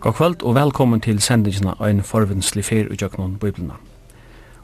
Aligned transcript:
God 0.00 0.12
kvöld 0.12 0.42
og 0.42 0.54
velkommen 0.54 1.00
til 1.00 1.20
sendingina 1.20 1.72
Ein 1.80 2.02
forvinnslig 2.02 2.64
fyr 2.64 2.92
i 2.92 2.96
Jøknon 3.02 3.36
Bibelna. 3.38 3.74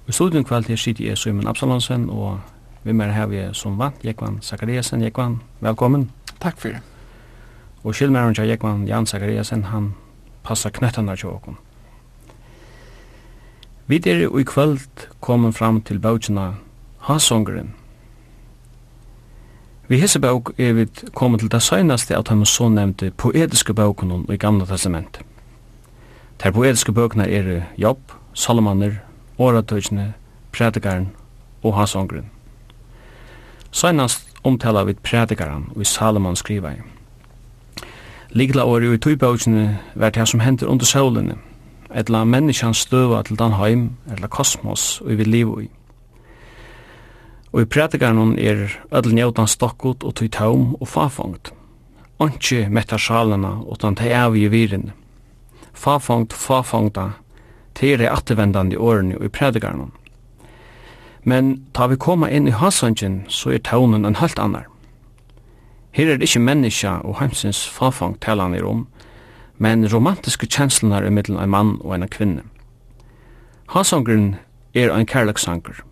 I 0.08 0.12
studien 0.12 0.44
kvöld 0.44 0.68
her 0.68 0.76
sitter 0.76 1.04
jeg 1.04 1.18
Simon 1.18 1.46
Absalonsen 1.46 2.10
og 2.10 2.40
vi 2.84 2.92
mer 2.92 3.12
her 3.12 3.26
vi 3.26 3.48
som 3.52 3.78
vant, 3.78 4.04
Jekvan 4.04 4.38
Zakariasen. 4.42 5.02
Jekvan, 5.02 5.40
velkommen. 5.60 6.10
Takk 6.40 6.58
for 6.58 6.68
det. 6.68 6.80
Og 7.84 7.94
skilmeren 7.94 8.34
til 8.34 8.48
Jekvan 8.48 8.88
Jan 8.88 9.06
Zakariasen, 9.06 9.64
han 9.64 9.94
passar 10.42 10.70
knøttene 10.70 11.16
til 11.16 11.28
åkken. 11.28 11.56
Vi 13.86 13.96
er 14.06 14.38
i 14.38 14.44
kvöld 14.44 15.08
kommet 15.20 15.54
fram 15.54 15.80
til 15.80 15.98
bøtjena 15.98 16.54
Hasongren 16.98 17.74
Vi 19.88 19.96
hese 19.96 20.20
bauk 20.20 20.50
er 20.58 20.72
vi 20.72 20.84
kommet 21.14 21.40
til 21.40 21.48
det 21.48 21.62
søgnaste 21.62 22.16
av 22.16 22.26
de 22.28 22.46
så 22.46 22.66
nevnte 22.68 23.08
poetiske 23.10 23.72
bøkene 23.72 24.18
i 24.28 24.36
Gamla 24.36 24.66
testament. 24.68 25.20
De 26.44 26.52
poetiske 26.52 26.92
bøkene 26.92 27.24
er 27.24 27.62
Jobb, 27.78 28.12
Salomaner, 28.34 28.98
Åratøysene, 29.38 30.12
Predikaren 30.52 31.08
og 31.62 31.74
hans. 31.74 31.96
Søgnast 33.70 34.28
omtala 34.44 34.84
vi 34.84 34.92
Predikaren 34.92 35.64
og 35.74 35.80
i 35.80 35.84
Salomon 35.84 36.36
skriva 36.36 36.74
i. 36.76 36.84
Ligla 38.30 38.64
året 38.64 38.92
i 38.92 39.00
tøybøkene 39.00 39.78
vært 39.94 40.14
det 40.20 40.28
som 40.28 40.40
hender 40.40 40.68
under 40.68 40.84
solene, 40.84 41.38
etla 41.96 42.24
menneskjans 42.24 42.84
støva 42.84 43.22
til 43.22 43.38
den 43.38 43.56
heim, 43.56 43.90
etla 44.12 44.28
kosmos 44.28 45.00
og 45.00 45.08
vi 45.08 45.14
vil 45.14 45.28
liv 45.28 45.58
i. 45.62 45.77
Og 47.52 47.62
i 47.62 47.64
prædikarnon 47.64 48.38
er 48.38 48.68
öll 48.92 49.12
njautan 49.12 49.46
stokkut 49.48 50.04
og 50.04 50.14
tøy 50.14 50.28
taum 50.28 50.76
og 50.80 50.88
fafangt. 50.88 51.52
Onki 52.18 52.66
mettar 52.68 52.98
salana 52.98 53.62
utan 53.72 53.94
tei 53.94 54.12
av 54.12 54.36
i 54.36 54.48
virin. 54.48 54.90
Fafongt, 55.72 56.32
fafongta, 56.32 57.10
tei 57.74 57.94
er 57.94 58.10
attervendandi 58.10 58.76
årene 58.76 59.18
og 59.18 59.24
i 59.24 59.28
prædikarnon. 59.28 59.92
Men 61.24 61.64
ta 61.74 61.86
vi 61.86 61.96
koma 61.96 62.28
inn 62.28 62.48
i 62.48 62.50
hasangin, 62.50 63.24
så 63.28 63.50
er 63.50 63.58
taunen 63.58 64.04
en 64.04 64.16
halvt 64.16 64.38
annar. 64.38 64.66
Her 65.90 66.12
er 66.12 66.16
det 66.16 66.28
ikkje 66.28 66.40
menneska 66.40 66.90
og 67.04 67.18
heimsins 67.20 67.68
fafongt 67.68 68.20
talan 68.20 68.54
i 68.54 68.60
rom, 68.60 68.86
men 69.58 69.88
romantiske 69.88 70.46
kjenslunar 70.46 71.06
i 71.06 71.10
middelen 71.10 71.40
en 71.42 71.50
mann 71.50 71.76
og 71.80 71.94
en 71.94 72.08
kvinne. 72.08 72.42
Hasangren 73.68 74.36
er 74.74 74.92
en 74.94 75.06
kærleksanker 75.06 75.87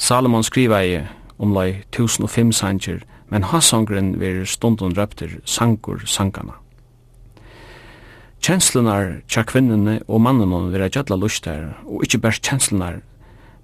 Salomon 0.00 0.42
skriva 0.42 0.80
i 0.80 1.02
omlai 1.38 1.82
1005 1.92 2.52
sanger, 2.56 3.02
men 3.28 3.44
hassongren 3.44 4.14
ver 4.20 4.46
stundun 4.48 4.96
røpter 4.96 5.36
sangur 5.44 6.00
sangana. 6.06 6.56
Kjenslunar 8.40 9.20
tja 9.28 9.44
kvinnene 9.44 9.98
og 10.08 10.22
mannene 10.24 10.72
vera 10.72 10.88
gjødla 10.88 11.20
lustar, 11.20 11.74
og 11.84 12.06
ikkje 12.06 12.22
bært 12.24 12.40
kjenslunar, 12.40 13.02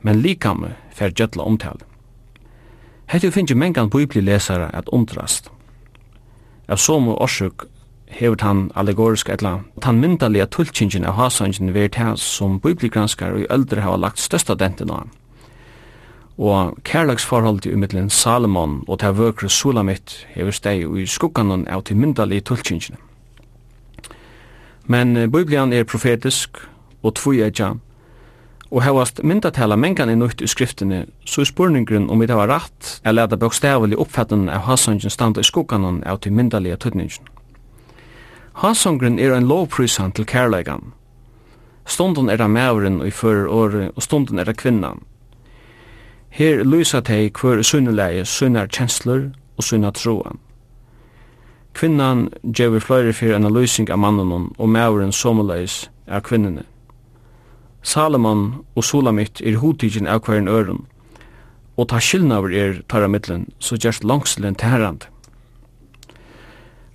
men 0.05 0.21
likame 0.21 0.75
fer 0.93 1.17
gjødla 1.17 1.49
omtale. 1.49 1.89
Hette 3.09 3.33
finnje 3.33 3.57
mengan 3.57 3.89
bibli 3.89 4.21
lesara 4.21 4.69
at 4.77 4.93
undrast. 4.93 5.49
Av 6.69 6.77
somu 6.77 7.17
orsøk 7.17 7.65
hevur 8.13 8.37
tann 8.37 8.67
allegorisk 8.77 9.31
ella 9.33 9.63
tann 9.81 10.03
myndaliga 10.03 10.45
tulkingin 10.53 11.07
av 11.09 11.17
hasangin 11.17 11.73
verið 11.73 12.03
hans 12.03 12.23
som 12.37 12.61
bibligranskar 12.61 13.33
og 13.33 13.47
i 13.47 13.49
öldre 13.49 13.81
hava 13.81 13.97
lagt 13.97 14.21
størsta 14.21 14.55
denten 14.55 14.93
á 14.93 15.01
og 16.39 16.77
kærlagsforholdet 16.85 17.67
i 17.67 17.77
mittlen 17.77 18.11
Salomon 18.11 18.83
og 18.89 19.01
til 19.01 19.17
vøkre 19.17 19.49
Sulamit 19.49 20.27
hever 20.35 20.53
steg 20.53 20.85
i 20.85 21.07
skugganen 21.07 21.65
av 21.69 21.83
til 21.89 21.97
myndalige 21.97 22.45
tullkingene. 22.51 23.01
Men 24.87 25.31
Biblian 25.33 25.73
er 25.73 25.85
profetisk 25.85 26.61
og 27.03 27.15
tvoietja, 27.15 27.75
og 28.71 28.83
hevast 28.83 29.23
myndatala 29.23 29.77
mengan 29.77 30.11
er 30.11 30.19
nøyt 30.19 30.43
i 30.43 30.47
skriftene, 30.51 31.07
så 31.25 31.41
er 31.41 31.49
spurningren 31.49 32.11
om 32.11 32.21
vi 32.21 32.27
det 32.27 32.37
var 32.37 32.51
rett 32.51 33.01
er 33.05 33.15
leda 33.15 33.39
bokstavelig 33.39 33.99
oppfattningen 33.99 34.51
av 34.51 34.67
hasangen 34.67 35.11
standa 35.11 35.41
i 35.41 35.47
skugganen 35.47 36.03
av 36.05 36.21
til 36.21 36.35
myndalige 36.35 36.77
tullkingene. 36.77 37.33
Hasongren 38.57 39.19
er 39.19 39.35
en 39.37 39.49
lovprysan 39.49 40.13
til 40.17 40.25
kærleikan. 40.25 40.93
Stunden 41.87 42.31
er 42.31 42.37
det 42.41 42.51
mævren 42.51 43.01
og 43.01 43.07
i 43.07 43.13
fyrir 43.13 43.51
året, 43.53 43.91
og 43.95 44.03
stunden 44.03 44.39
er 44.39 44.45
det 44.45 44.57
kvinnan. 44.57 45.05
Her 46.37 46.65
lysa 46.65 47.01
tei 47.01 47.31
hver 47.33 47.63
sunnulegi 47.65 48.25
sunnar 48.29 48.67
kjensler 48.69 49.31
og 49.57 49.65
sunnar 49.65 49.95
troan. 49.97 50.37
Kvinnan 51.73 52.27
gjevur 52.45 52.83
fløyre 52.85 53.15
fyrir 53.17 53.39
en 53.39 53.49
lysing 53.49 53.89
av 53.89 54.03
mannen 54.03 54.51
og 54.59 54.69
mauren 54.69 55.15
somuleis 55.17 55.87
av 56.05 56.27
kvinnene. 56.29 56.67
Salomon 57.81 58.67
og 58.75 58.85
Solamit 58.85 59.41
er 59.41 59.57
hodtidgin 59.63 60.11
av 60.13 60.27
hverjen 60.27 60.49
øren, 60.49 60.83
og 61.77 61.89
ta 61.89 62.03
skilnaver 62.05 62.53
er 62.53 62.83
tarra 62.89 63.09
middelen, 63.09 63.49
så 63.59 63.81
gjerst 63.81 64.05
langslen 64.05 64.61
tærand. 64.61 65.09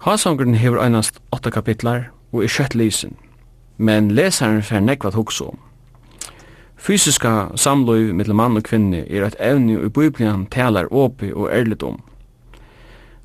Hasangren 0.06 0.54
hever 0.54 0.86
einast 0.86 1.18
åtta 1.34 1.50
kapitlar 1.50 2.12
og 2.32 2.44
er 2.44 2.54
skjøtt 2.54 2.78
lysen, 2.78 3.18
men 3.78 4.14
lesaren 4.14 4.62
fer 4.62 4.86
nekvat 4.86 5.18
hokso 5.18 5.50
om. 5.56 5.60
Fysiska 6.82 7.52
samløy 7.62 8.08
mellom 8.18 8.40
mann 8.40 8.58
og 8.58 8.64
kvinne 8.66 9.04
er 9.06 9.22
et 9.28 9.36
evne 9.38 9.76
i 9.86 9.90
Biblian 9.94 10.48
talar 10.50 10.88
åpi 10.90 11.28
og 11.30 11.52
ærligt 11.54 11.84
om. 11.86 12.00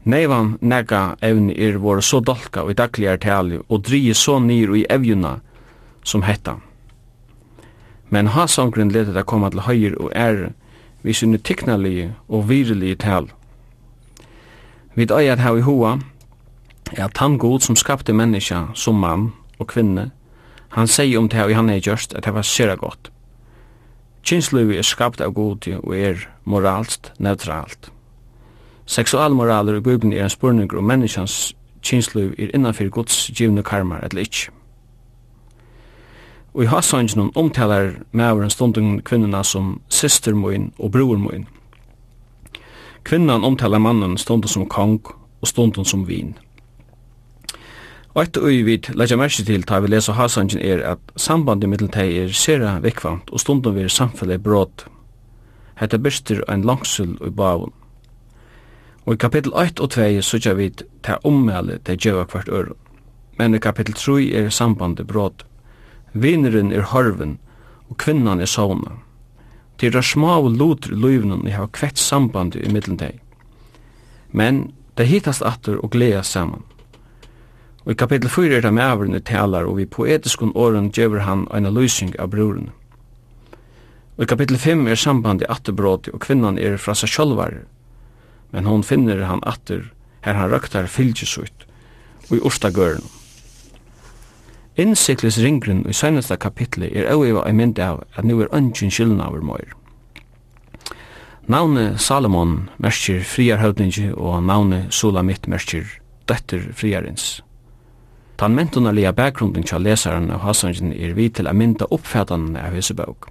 Neivan 0.04 0.58
nega 0.60 1.14
evne 1.24 1.56
er 1.56 1.78
våre 1.80 2.04
så 2.04 2.20
dolka 2.20 2.66
og 2.66 2.74
i 2.74 2.76
dagligar 2.76 3.16
tali 3.16 3.62
og 3.68 3.86
drie 3.88 4.12
så 4.14 4.36
nyr 4.44 4.74
og 4.74 4.78
i 4.82 4.84
evjuna 4.92 5.32
som 6.04 6.26
hetta. 6.28 6.58
Men 8.10 8.28
hasangren 8.36 8.92
ledet 8.92 9.16
a 9.16 9.24
koma 9.24 9.48
til 9.50 9.64
høyr 9.64 9.97
og 10.04 10.12
ære 10.12 10.52
vi 11.02 11.16
sinne 11.16 11.38
tiknalige 11.38 12.12
og 12.28 12.48
virelige 12.50 13.00
tal. 13.00 13.32
Vi 14.94 15.09
døy 15.09 15.32
at 15.32 15.41
hau 15.41 15.56
i 15.56 15.64
hoa 15.64 15.97
er 16.92 17.04
at 17.09 17.16
han 17.24 17.38
god 17.38 17.60
som 17.60 17.76
skapte 17.76 18.12
menneska 18.12 18.66
som 18.74 19.00
mann 19.00 19.32
og 19.59 19.72
kvinne, 19.72 20.10
han 20.68 20.86
sier 20.86 21.18
om 21.18 21.28
det 21.28 21.41
her 21.41 21.48
i 21.48 21.56
han 21.56 21.70
er 21.70 21.80
gjørst 21.80 22.12
at 22.14 22.24
det 22.24 22.34
var 22.34 22.42
sera 22.42 22.74
godt 22.74 23.16
Kinsløyvi 24.26 24.74
er 24.74 24.82
skapt 24.82 25.20
av 25.22 25.30
godi 25.36 25.76
og 25.78 25.92
er 25.94 26.24
moralst 26.44 27.12
neutralt. 27.22 27.92
Seksualmoraler 28.86 29.78
i 29.78 29.80
Bibelen 29.80 30.12
er 30.12 30.24
en 30.24 30.30
spurning 30.30 30.72
om 30.74 30.84
menneskans 30.84 31.54
kinsløyv 31.82 32.34
er 32.38 32.50
innanfyr 32.54 32.90
Guds 32.90 33.30
givne 33.34 33.62
karmar 33.62 34.02
eller 34.02 34.26
ikkje. 34.26 34.50
Og 36.54 36.64
i 36.64 36.66
hasangen 36.66 37.30
omtalar 37.34 37.92
mæveren 38.12 38.50
stundung 38.50 39.04
kvinnena 39.04 39.42
som 39.42 39.80
sistermoin 39.88 40.72
og 40.78 40.92
brormoin. 40.92 41.46
Kvinnan 43.04 43.44
omtalar 43.44 43.78
mannen 43.78 44.18
stundung 44.18 44.50
som 44.50 44.66
kong 44.66 45.00
og 45.40 45.48
stundung 45.48 45.86
som 45.86 46.08
vin. 46.08 46.34
Eitt 48.16 48.39
og 48.41 48.48
vid 48.65 48.86
leggja 48.97 49.18
merki 49.21 49.42
til 49.45 49.65
ta 49.68 49.77
vi 49.84 49.91
lesa 49.92 50.15
Hasangin 50.16 50.63
er 50.65 50.80
at 50.89 51.10
sambandet 51.21 51.68
mittel 51.68 51.91
teg 51.92 52.15
er 52.16 52.30
sera 52.33 52.78
vekkvant 52.80 53.28
og 53.28 53.42
stundum 53.42 53.74
við 53.77 53.91
samfelli 53.92 54.39
brot. 54.41 54.86
Hetta 55.77 55.98
bestir 56.01 56.39
ein 56.48 56.63
langsul 56.65 57.18
í 57.21 57.28
bavun. 57.28 57.74
Og 59.04 59.18
i 59.18 59.21
kapittel 59.21 59.53
8 59.53 59.84
og 59.84 59.91
2 59.92 60.22
sutja 60.24 60.54
vi 60.57 60.71
ta 61.04 61.18
ummæli 61.28 61.77
tei 61.84 61.98
djeva 62.01 62.24
kvart 62.24 62.48
ør. 62.48 62.71
Men 63.36 63.54
i 63.54 63.60
kapittel 63.60 63.92
3 63.92 64.30
er 64.41 64.48
sambandet 64.48 65.07
brot. 65.10 65.45
Vinneren 66.15 66.72
er 66.72 66.89
harven 66.95 67.34
og 67.91 67.98
kvinnan 68.01 68.41
er 68.41 68.48
sauna. 68.48 68.95
Til 69.77 69.92
er 69.92 70.01
smá 70.01 70.39
lutur 70.41 70.97
i 70.97 71.03
løyvnum 71.03 71.45
i 71.45 71.53
hava 71.53 71.69
kvett 71.69 72.01
sambandet 72.01 72.65
i 72.65 72.72
mittel 72.72 72.97
teg. 72.97 73.21
Men 74.33 74.72
det 74.97 75.07
hitast 75.12 75.45
atter 75.45 75.77
og 75.84 75.92
gleas 75.92 76.33
saman. 76.33 76.65
Og 77.86 77.92
i 77.92 77.94
kapitel 77.94 78.28
4 78.28 78.56
er 78.56 78.60
det 78.66 78.72
med 78.74 79.24
talar, 79.24 79.65
og 79.65 79.77
vi 79.77 79.86
poetiskun 79.86 80.53
åren 80.54 80.91
gjøver 80.91 81.21
han 81.21 81.47
en 81.54 81.71
lysing 81.71 82.18
av 82.18 82.30
broren. 82.30 82.71
Og 84.16 84.22
i 84.24 84.27
kapitel 84.27 84.59
5 84.59 84.88
er 84.88 84.94
samband 84.94 85.42
i 85.42 85.47
atterbrot, 85.48 86.09
og 86.09 86.21
kvinnan 86.21 86.59
er 86.59 86.77
fra 86.77 86.94
seg 86.94 87.09
sjølvar. 87.09 87.62
men 88.53 88.65
hon 88.65 88.83
finner 88.83 89.24
han 89.27 89.41
atter, 89.42 89.92
her 90.21 90.34
han 90.34 90.50
røktar 90.50 90.86
fylgjesut, 90.86 91.66
og 92.30 92.36
i 92.36 92.41
orstagøren. 92.41 93.04
Innsiklis 94.77 95.38
ringren 95.38 95.86
i 95.88 95.92
seneste 95.92 96.36
kapitlet 96.36 96.92
er 96.97 97.10
auiva 97.12 97.47
ei 97.48 97.53
mynd 97.53 97.78
av 97.78 98.04
at 98.16 98.24
nu 98.24 98.41
er 98.41 98.53
ønsken 98.53 98.91
skyldnaver 98.91 99.41
møyr. 99.41 99.72
Navne 101.47 101.98
Salomon 101.98 102.68
merker 102.78 103.22
friarhøvdingi 103.24 104.10
og 104.12 104.42
navne 104.42 104.86
Sulamit 104.91 105.48
merker 105.48 105.84
døtter 106.28 106.72
friarins. 106.74 107.46
Tan 108.36 108.54
mentunarliga 108.54 109.12
bakgrunden 109.12 109.65
tja 109.65 109.78
lesaren 109.78 110.30
av 110.30 110.42
Hassangin 110.44 110.92
er 110.92 111.15
vi 111.16 111.28
til 111.28 111.48
a 111.48 111.53
mynda 111.53 111.86
oppfætanen 111.91 112.56
av 112.60 112.74
hese 112.77 112.94
bøk. 112.94 113.30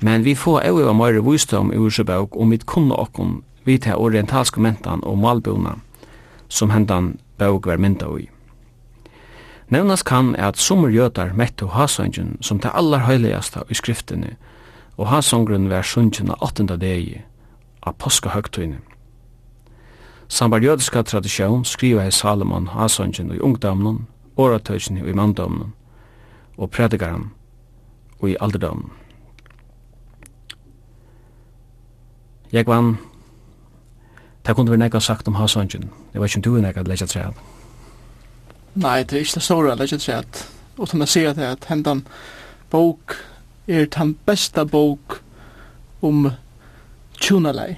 Men 0.00 0.22
vi 0.22 0.36
få 0.38 0.60
euiva 0.60 0.92
meire 0.94 1.22
vusdom 1.24 1.72
i 1.72 1.80
hese 1.82 2.04
bøk 2.04 2.36
om 2.36 2.50
vi 2.50 2.58
kunne 2.58 2.94
okkon 2.94 3.42
vi 3.64 3.78
til 3.78 3.98
orientalske 3.98 4.60
mentan 4.60 5.02
og 5.02 5.18
malbona 5.18 5.74
som 6.48 6.70
hendan 6.70 7.16
bøk 7.38 7.66
var 7.66 7.82
mynda 7.82 8.06
ui. 8.06 8.28
Nevnas 9.68 10.02
kan 10.02 10.34
er 10.36 10.52
at 10.52 10.58
sommer 10.58 10.88
jøtar 10.88 11.32
mettu 11.34 11.66
Hassangin 11.66 12.36
som 12.40 12.60
til 12.60 12.70
allar 12.74 13.08
høyligjasta 13.08 13.64
i 13.68 13.74
skriftene 13.74 14.36
og 14.96 15.08
Hassangren 15.10 15.70
var 15.70 15.82
sundjena 15.82 16.36
8. 16.40 16.76
degi 16.78 17.22
av 17.82 17.96
påskahøgtøyne. 17.98 18.78
Sambar 20.34 20.58
jødiska 20.58 21.02
tradisjon 21.02 21.64
skriva 21.64 22.02
hei 22.02 22.10
Salomon 22.10 22.66
Hasongen 22.66 23.28
i 23.30 23.38
ungdomnen, 23.38 24.06
oratøysen 24.36 24.96
i 24.98 25.12
mandomnen, 25.12 25.74
og 26.58 26.70
predikaren 26.70 27.30
i 28.26 28.34
alderdomnen. 28.40 28.90
Jeg 32.52 32.66
vann, 32.66 32.98
det 34.46 34.56
kunne 34.56 34.70
vi 34.70 34.76
nekka 34.76 34.98
sagt 34.98 35.28
om 35.28 35.34
Hasongen, 35.34 35.90
det 36.12 36.20
var 36.20 36.26
ikke 36.26 36.40
du 36.40 36.58
nekka 36.58 36.80
at 36.80 36.88
leggja 36.88 37.06
træd. 37.06 37.32
Nei, 38.74 39.02
det 39.02 39.12
er 39.12 39.22
ikke 39.22 39.38
det 39.38 39.42
store 39.42 39.72
at 39.72 39.78
leggja 39.78 39.98
træd, 39.98 40.46
og 40.78 40.88
som 40.88 41.00
jeg 41.00 41.08
sier 41.08 41.32
det 41.32 41.46
at 41.46 41.70
hendan 41.70 42.06
bok 42.70 43.20
er 43.68 43.86
den 43.86 44.18
besta 44.26 44.64
bok 44.64 45.22
om 46.02 46.32
tjunalei, 47.20 47.76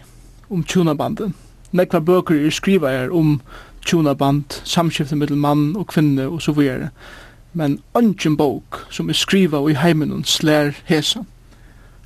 om 0.50 0.64
tjunabanden 0.64 1.34
nekva 1.72 2.00
bøker 2.00 2.34
er 2.46 2.50
skriva 2.50 2.90
er 2.90 3.14
om 3.14 3.40
tjonaband, 3.86 4.60
samskiftet 4.64 5.18
mellom 5.18 5.38
mann 5.38 5.64
og 5.76 5.86
kvinne 5.92 6.28
og 6.28 6.42
så 6.42 6.52
videre. 6.52 6.90
Men 7.52 7.78
ungen 7.94 8.36
bok 8.36 8.86
som 8.90 9.08
er 9.08 9.16
skriva 9.16 9.62
i 9.70 9.74
heimen 9.74 10.24
slær 10.24 10.74
hesa. 10.84 11.24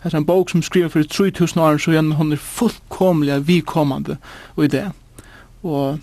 Det 0.03 0.15
er 0.15 0.17
en 0.17 0.25
bok 0.25 0.51
som 0.51 0.63
skriva 0.63 0.89
for 0.89 1.03
3000 1.03 1.61
år, 1.61 1.79
så 1.79 1.91
igjen 1.91 2.13
hun 2.13 2.33
er 2.33 2.41
fullkomlig 2.41 3.47
vikommande 3.49 4.17
i 4.57 4.67
det. 4.67 4.87
Og 5.63 5.99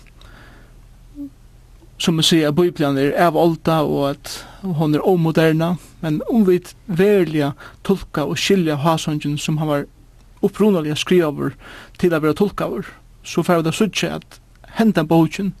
som 1.98 2.14
man 2.14 2.22
sier, 2.22 2.52
Bibelen 2.54 2.98
er 2.98 3.16
av 3.18 3.36
olda 3.36 3.80
og 3.82 4.10
at 4.12 4.34
hun 4.62 4.94
er 4.94 5.02
omoderna, 5.02 5.74
men 6.00 6.20
om 6.30 6.46
vi 6.46 6.60
verliga 6.86 7.52
tolka 7.84 8.22
og 8.22 8.38
skilja 8.38 8.76
hasongen 8.76 9.38
som 9.38 9.58
han 9.58 9.68
var 9.68 9.86
upprunaliga 10.42 10.94
skriver 10.94 11.56
til 11.98 12.14
å 12.14 12.20
være 12.22 12.38
tolka 12.38 12.68
over, 12.70 12.86
så 13.28 13.42
får 13.44 13.60
vi 13.60 13.66
da 13.68 13.72
suttje 13.76 14.10
at 14.16 14.40
hendan 14.78 15.08
boken 15.08 15.52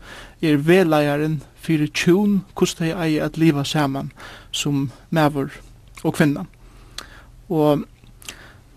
er 0.42 0.60
veleieren 0.64 1.40
fyrir 1.60 1.90
tjun 1.92 2.40
hvordan 2.56 2.86
de 2.86 2.94
eier 2.94 3.26
at 3.26 3.36
liva 3.36 3.64
saman 3.64 4.12
som 4.52 4.88
mæver 5.10 5.52
og 6.04 6.14
kvinna. 6.14 6.46
Og 7.48 7.84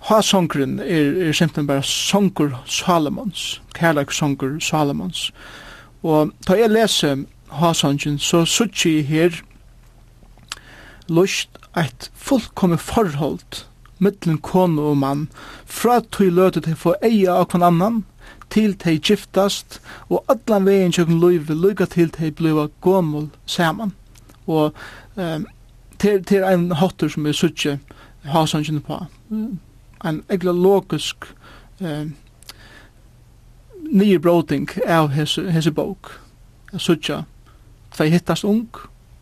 ha-songren 0.09 0.79
er, 0.79 1.29
er 1.29 1.31
simpelthen 1.31 1.67
bare 1.67 1.83
songer 1.83 2.57
Salomons, 2.65 3.61
kærlek 3.77 4.11
songur 4.11 4.59
Salomons. 4.59 5.29
Og 6.03 6.33
da 6.47 6.57
jeg 6.57 6.73
leser 6.73 7.25
ha-songen, 7.61 8.19
så 8.19 8.45
suttje 8.45 9.01
her 9.05 9.41
lust 11.07 11.59
eit 11.77 12.09
fullkomme 12.15 12.77
forhold 12.77 13.65
mittlen 14.01 14.39
kone 14.41 14.81
og 14.81 14.97
mann 14.97 15.27
fra 15.65 15.99
tog 16.01 16.31
løte 16.33 16.63
til 16.65 16.77
få 16.79 16.95
eia 17.05 17.37
av 17.37 17.51
kvann 17.51 17.67
annan 17.67 17.99
til 18.51 18.75
tei 18.75 18.97
giftast 18.99 19.79
og 20.09 20.25
allan 20.29 20.65
vegin 20.67 20.93
tjøkken 20.95 21.19
løyve 21.21 21.55
lykka 21.55 21.87
til 21.91 22.11
tei 22.11 22.31
bliva 22.35 22.67
gomul 22.81 23.29
saman. 23.45 23.93
Og 24.47 24.73
um, 25.15 25.45
til, 25.99 26.23
til 26.23 26.43
ein 26.43 26.71
hotur 26.71 27.07
som 27.07 27.25
er 27.25 27.37
suttje 27.37 27.79
hasangen 28.23 28.81
på 28.81 28.99
en 29.31 30.23
egla 30.29 30.51
logisk 30.51 31.25
um, 31.79 32.15
nye 33.91 34.19
broting 34.19 34.69
av 34.87 35.11
hese, 35.15 35.47
hese 35.51 35.71
bok 35.71 36.11
suttja 36.77 37.23
tvei 37.91 38.09
hittast 38.11 38.47
ung 38.47 38.67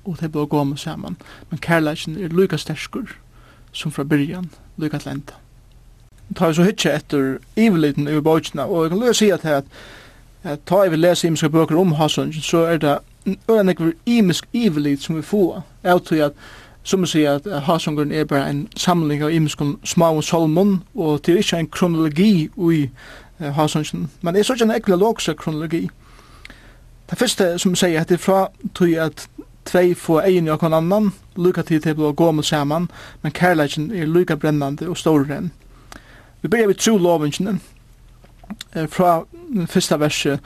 og 0.06 0.18
tei 0.18 0.30
bliva 0.30 0.50
gomul 0.50 0.78
saman. 0.78 1.18
Men 1.50 1.62
kærleikin 1.62 2.18
er 2.18 2.34
lykka 2.34 2.58
sterskur 2.58 3.14
som 3.72 3.92
fra 3.92 4.04
byrjan 4.04 4.50
lykka 4.78 4.98
til 4.98 5.12
enda 5.12 5.38
tar 6.36 6.54
så 6.54 6.64
hytje 6.64 6.94
etter 6.94 7.38
iveliten 7.58 8.08
i 8.08 8.20
bøkene, 8.22 8.64
og 8.66 8.84
jeg 8.84 8.94
kan 8.94 9.00
løse 9.00 9.20
si 9.20 9.30
at 9.30 9.46
her, 9.48 9.62
at 10.44 10.60
ta 10.68 10.84
jeg 10.84 10.92
vil 10.92 11.00
lese 11.00 11.28
imiske 11.28 11.50
bøker 11.50 11.78
om 11.80 11.92
Hassan, 11.92 12.34
så 12.34 12.58
er 12.58 12.78
det 12.78 12.98
øyne 13.50 13.72
ikke 13.72 13.94
imisk 14.06 14.48
ivelit 14.54 15.02
som 15.02 15.18
vi 15.18 15.22
får, 15.22 15.64
jeg 15.84 16.02
tror 16.06 16.26
at 16.26 16.34
som 16.84 17.02
vi 17.02 17.08
sier 17.08 17.36
at 17.38 17.64
Hassunjen 17.64 18.12
er 18.12 18.26
bare 18.26 18.50
en 18.50 18.68
samling 18.78 19.24
av 19.24 19.34
imiske 19.34 19.66
små 19.86 20.14
og 20.16 20.24
solmon, 20.24 20.84
og 20.96 21.26
det 21.26 21.34
er 21.34 21.38
ikke 21.44 21.58
en 21.58 21.68
kronologi 21.68 22.50
i 22.58 22.90
Hassunjen, 23.40 24.10
men 24.22 24.34
det 24.34 24.40
er 24.40 24.48
sånn 24.48 24.64
en 24.64 24.76
ekkelig 24.76 24.96
ekvialogisk 24.96 25.38
kronologi. 25.38 25.90
Det 27.10 27.18
første 27.18 27.58
som 27.60 27.76
sier 27.76 28.02
at 28.02 28.10
det 28.10 28.20
er 28.20 28.24
fra, 28.24 28.48
tror 28.74 28.90
jeg 28.90 29.06
at 29.06 29.28
tvei 29.70 29.94
få 29.98 30.20
egin 30.24 30.48
i 30.48 30.54
okon 30.54 30.74
annan, 30.74 31.12
lukka 31.38 31.64
tid 31.66 31.86
til 31.86 32.02
å 32.02 32.14
gå 32.14 32.32
mot 32.32 32.46
saman, 32.46 32.90
men 33.22 33.36
kærleikin 33.36 33.92
er 33.92 34.10
lukka 34.10 34.38
brennande 34.40 34.90
og 34.90 34.98
stårrenn. 34.98 35.52
Vi 36.42 36.50
börjar 36.50 36.68
vid 36.68 36.78
trolovingen 36.78 37.60
fra 38.90 39.26
första 39.68 39.98
verset 39.98 40.42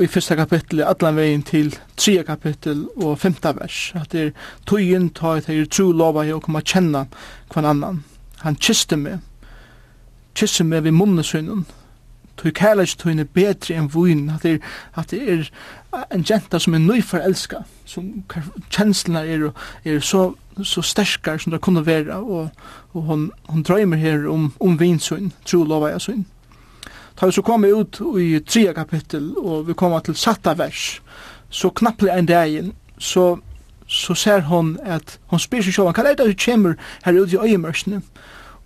i 0.00 0.08
första 0.08 0.36
kapitlet 0.36 0.86
allan 0.86 1.16
vägen 1.16 1.42
till 1.42 1.76
tredje 1.94 2.22
kapitel 2.22 2.86
och 2.96 3.20
femte 3.20 3.52
vers. 3.52 3.92
Att 3.94 4.10
det 4.10 4.20
är 4.20 4.32
tojen 4.64 5.08
ta 5.08 5.36
att 5.36 5.46
det 5.46 5.70
tro 5.70 5.92
lova 5.92 6.26
jag 6.26 6.42
kommer 6.42 6.58
att 6.58 6.68
känna 6.68 7.06
kvann 7.50 7.64
annan. 7.64 8.02
Han 8.36 8.56
kysste 8.56 8.96
mig. 8.96 9.18
Kysste 10.34 10.64
mig 10.64 10.80
vid 10.80 10.92
munnen 10.92 11.64
tog 12.36 12.52
kærleik 12.52 12.96
tog 12.98 13.18
er 13.18 13.24
betri 13.24 13.76
enn 13.78 13.90
vun, 13.92 14.28
at 14.34 14.42
det 14.42 14.52
er, 14.54 14.58
at 14.96 15.10
det 15.10 15.20
er 15.22 15.48
en 16.14 16.24
jenta 16.30 16.58
som 16.58 16.74
er 16.74 16.82
nøyforelska, 16.82 17.62
som 17.86 18.24
kjenslene 18.70 19.24
er, 19.26 19.48
er 19.84 20.00
så, 20.00 20.32
så 20.62 20.82
sterskar 20.82 21.38
som 21.38 21.52
det 21.52 21.60
kunne 21.60 21.86
være, 21.86 22.16
og, 22.16 22.50
og 22.92 23.02
hon, 23.02 23.30
hon 23.48 23.62
drøymer 23.62 23.96
her 23.96 24.28
om, 24.30 24.52
om 24.60 24.78
vinsøyn, 24.80 25.32
tro 25.46 25.62
lova 25.64 25.94
jeg 25.94 26.06
søyn. 26.08 26.24
Ta 27.16 27.26
vi 27.30 27.36
så 27.36 27.42
kommer 27.46 27.70
ut 27.70 28.00
i 28.18 28.40
3. 28.42 28.72
kapittel, 28.74 29.34
og 29.38 29.68
vi 29.68 29.74
kommer 29.78 30.02
til 30.02 30.16
satta 30.18 30.56
vers, 30.58 31.02
så 31.50 31.70
knapplig 31.70 32.10
en 32.10 32.26
dagen, 32.26 32.72
så 32.98 33.36
så 33.86 34.14
ser 34.14 34.40
hon 34.40 34.78
at 34.82 35.18
hon 35.26 35.40
spyr 35.40 35.62
seg 35.64 35.76
sjåan, 35.76 35.94
hva 35.94 36.06
er 36.08 36.16
det 36.16 36.26
du 36.30 36.38
kommer 36.40 36.78
her 37.04 37.18
ut 37.20 37.32
i 37.32 37.40
øyemørsene? 37.40 38.00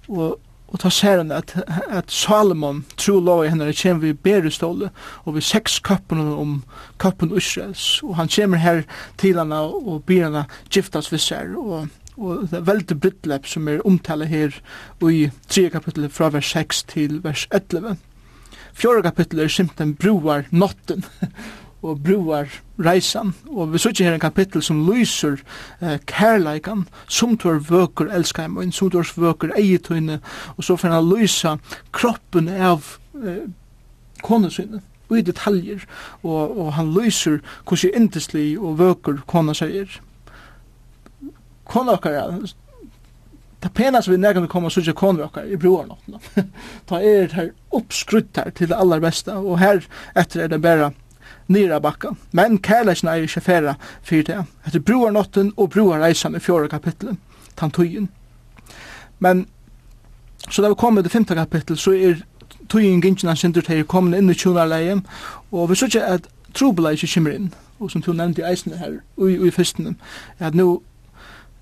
Og 0.09 0.39
Og 0.69 0.81
ta 0.83 0.91
ser 0.93 1.23
han 1.23 1.33
at, 1.33 1.55
at 1.89 2.11
Salomon, 2.13 2.83
tro 3.01 3.17
lov 3.25 3.45
i 3.45 3.53
henne, 3.53 3.71
kommer 3.73 4.03
vi 4.03 4.13
bereståle 4.13 4.91
og 5.25 5.37
vi 5.39 5.45
seks 5.45 5.79
kappen 5.85 6.21
om 6.21 6.59
kappen 7.01 7.33
Israels. 7.37 8.03
Og 8.05 8.19
han 8.19 8.29
kommer 8.29 8.61
her 8.61 8.83
til 9.17 9.41
henne 9.41 9.63
og 9.65 10.05
byr 10.09 10.27
henne 10.27 10.45
giftas 10.69 11.09
vi 11.13 11.21
ser. 11.25 11.55
Og, 11.57 11.89
og 12.19 12.45
det 12.51 12.61
er 12.61 12.69
veldig 12.69 12.99
brittlep 13.01 13.49
som 13.49 13.69
er 13.69 13.85
omtale 13.89 14.29
her 14.29 14.61
i 15.09 15.31
3 15.49 15.69
kapittel 15.73 16.11
fra 16.13 16.29
vers 16.37 16.53
6 16.53 16.85
til 16.93 17.23
vers 17.25 17.47
11. 17.55 17.97
Fjorda 18.79 19.09
kapittel 19.09 19.41
er 19.41 19.49
simpelthen 19.51 19.97
broar 19.97 20.45
notten 20.53 21.05
og 21.83 22.03
bruar 22.03 22.51
reisan. 22.83 23.35
Og 23.49 23.73
vi 23.73 23.79
sitter 23.83 24.09
her 24.09 24.17
en 24.17 24.23
kapittel 24.23 24.63
som 24.65 24.83
lyser 24.89 25.39
eh, 25.81 25.99
kærleikan, 26.11 26.87
som 27.07 27.37
tår 27.39 27.63
vøker 27.69 28.11
elskheim 28.15 28.59
og 28.59 28.73
som 28.75 28.91
tår 28.91 29.13
vøker 29.17 29.55
eietøyne 29.59 30.21
og 30.57 30.65
så 30.65 30.77
får 30.77 30.95
han 30.97 31.11
lysa 31.11 31.57
kroppen 31.95 32.49
av 32.49 32.97
eh, 33.23 33.49
konesynet 34.23 34.83
i 35.17 35.25
detaljer, 35.25 35.87
og, 36.21 36.53
og 36.59 36.73
han 36.77 36.91
lyser 36.93 37.39
hvordan 37.65 37.97
indeslig 37.97 38.59
og 38.59 38.79
vøker 38.81 39.23
kona 39.31 39.55
sier. 39.57 39.89
Kona 41.69 41.95
okkar, 41.97 42.35
det 43.63 43.71
pena 43.75 44.03
som 44.05 44.13
vi 44.13 44.21
nærkant 44.21 44.45
vi 44.45 44.53
komme 44.53 44.69
og 44.69 44.75
sørge 44.75 44.93
kona 44.99 45.25
okkar 45.29 45.49
i 45.49 45.57
broarnottene, 45.61 46.21
ta 46.89 47.01
er 47.01 47.29
det 47.31 47.39
her 47.39 47.51
oppskrutt 47.75 48.37
her 48.37 48.53
til 48.53 48.69
det 48.71 48.77
aller 48.77 49.01
beste, 49.01 49.33
og 49.33 49.61
her 49.63 49.81
etter 50.19 50.45
er 50.45 50.53
det 50.53 50.61
bare 50.65 50.93
nira 51.49 51.81
bakka. 51.81 52.15
Men 52.33 52.59
kærleisen 52.59 53.09
er 53.09 53.15
ikke 53.25 53.41
færa 53.41 53.75
fyrir 54.03 54.25
det. 54.25 54.39
Etter 54.67 54.81
bruar 54.81 55.13
notten 55.13 55.53
og 55.57 55.71
bruar 55.71 56.03
reisan 56.03 56.37
i 56.37 56.43
fjore 56.43 56.69
kapitlet, 56.69 57.17
tantuyen. 57.57 58.09
Men, 59.19 59.47
så 60.51 60.63
da 60.63 60.69
vi 60.69 60.75
kommer 60.79 61.03
til 61.03 61.11
femte 61.11 61.35
kapittel, 61.35 61.77
så 61.77 61.93
er 61.93 62.21
tuyen 62.69 63.01
gynnsina 63.03 63.35
sindur 63.35 63.65
til 63.65 63.85
komin 63.85 64.15
inn 64.15 64.31
i 64.31 64.37
tjunarleie, 64.37 65.01
og 65.53 65.71
vi 65.71 65.79
sykje 65.81 66.05
at 66.05 66.29
trobelei 66.55 66.95
ikke 66.97 67.11
kommer 67.15 67.35
inn, 67.37 67.49
og 67.81 67.91
som 67.91 68.03
du 68.03 68.13
nevnte 68.13 68.43
i 68.43 68.51
eisene 68.51 68.79
her, 68.79 69.01
og 69.17 69.33
i 69.33 69.51
fyrstene, 69.51 69.95
at 70.39 70.55
nu, 70.55 70.83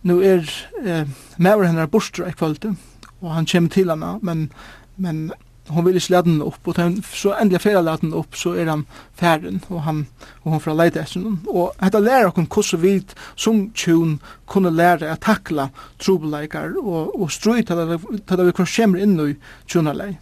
nu 0.02 0.20
er 0.20 0.44
eh, 0.82 1.08
maver 1.38 1.66
henne 1.66 1.86
er 1.86 1.90
bostra 1.90 2.28
i 2.28 2.36
kvalitet, 2.36 2.76
og 3.20 3.34
han 3.34 3.46
kommer 3.46 3.70
til 3.70 3.90
henne, 3.90 4.18
men, 4.22 4.50
men 4.96 5.32
hon 5.68 5.84
vil 5.84 5.96
ikke 5.98 6.12
lade 6.12 6.30
den 6.30 6.42
opp, 6.42 6.60
og 6.64 6.76
den, 6.76 6.98
så 7.02 7.34
endelig 7.40 7.60
fyrir 7.64 7.82
lade 7.82 8.04
den 8.04 8.14
opp, 8.16 8.36
så 8.38 8.54
er 8.58 8.70
han 8.70 8.84
færen, 9.18 9.62
og, 9.68 9.82
han, 9.82 10.02
og 10.44 10.52
hon 10.52 10.62
fra 10.62 10.74
leide 10.76 11.02
etter 11.02 11.24
den. 11.24 11.40
Og 11.48 11.72
dette 11.80 12.02
lærer 12.02 12.30
okkur 12.30 12.46
hvordan 12.46 12.82
vi 12.82 12.92
som 13.34 13.62
tjun 13.74 14.18
kunne 14.46 14.74
lære 14.74 15.10
å 15.12 15.20
takla 15.22 15.70
trobeleikar 16.02 16.76
og, 16.82 17.16
og 17.16 17.32
strøy 17.32 17.64
til 17.66 17.82
det 17.82 18.46
vi 18.46 18.52
kvar 18.56 18.70
kommer 18.76 19.02
inn 19.02 19.18
i 19.22 19.32
tjunarlei. 19.66 20.12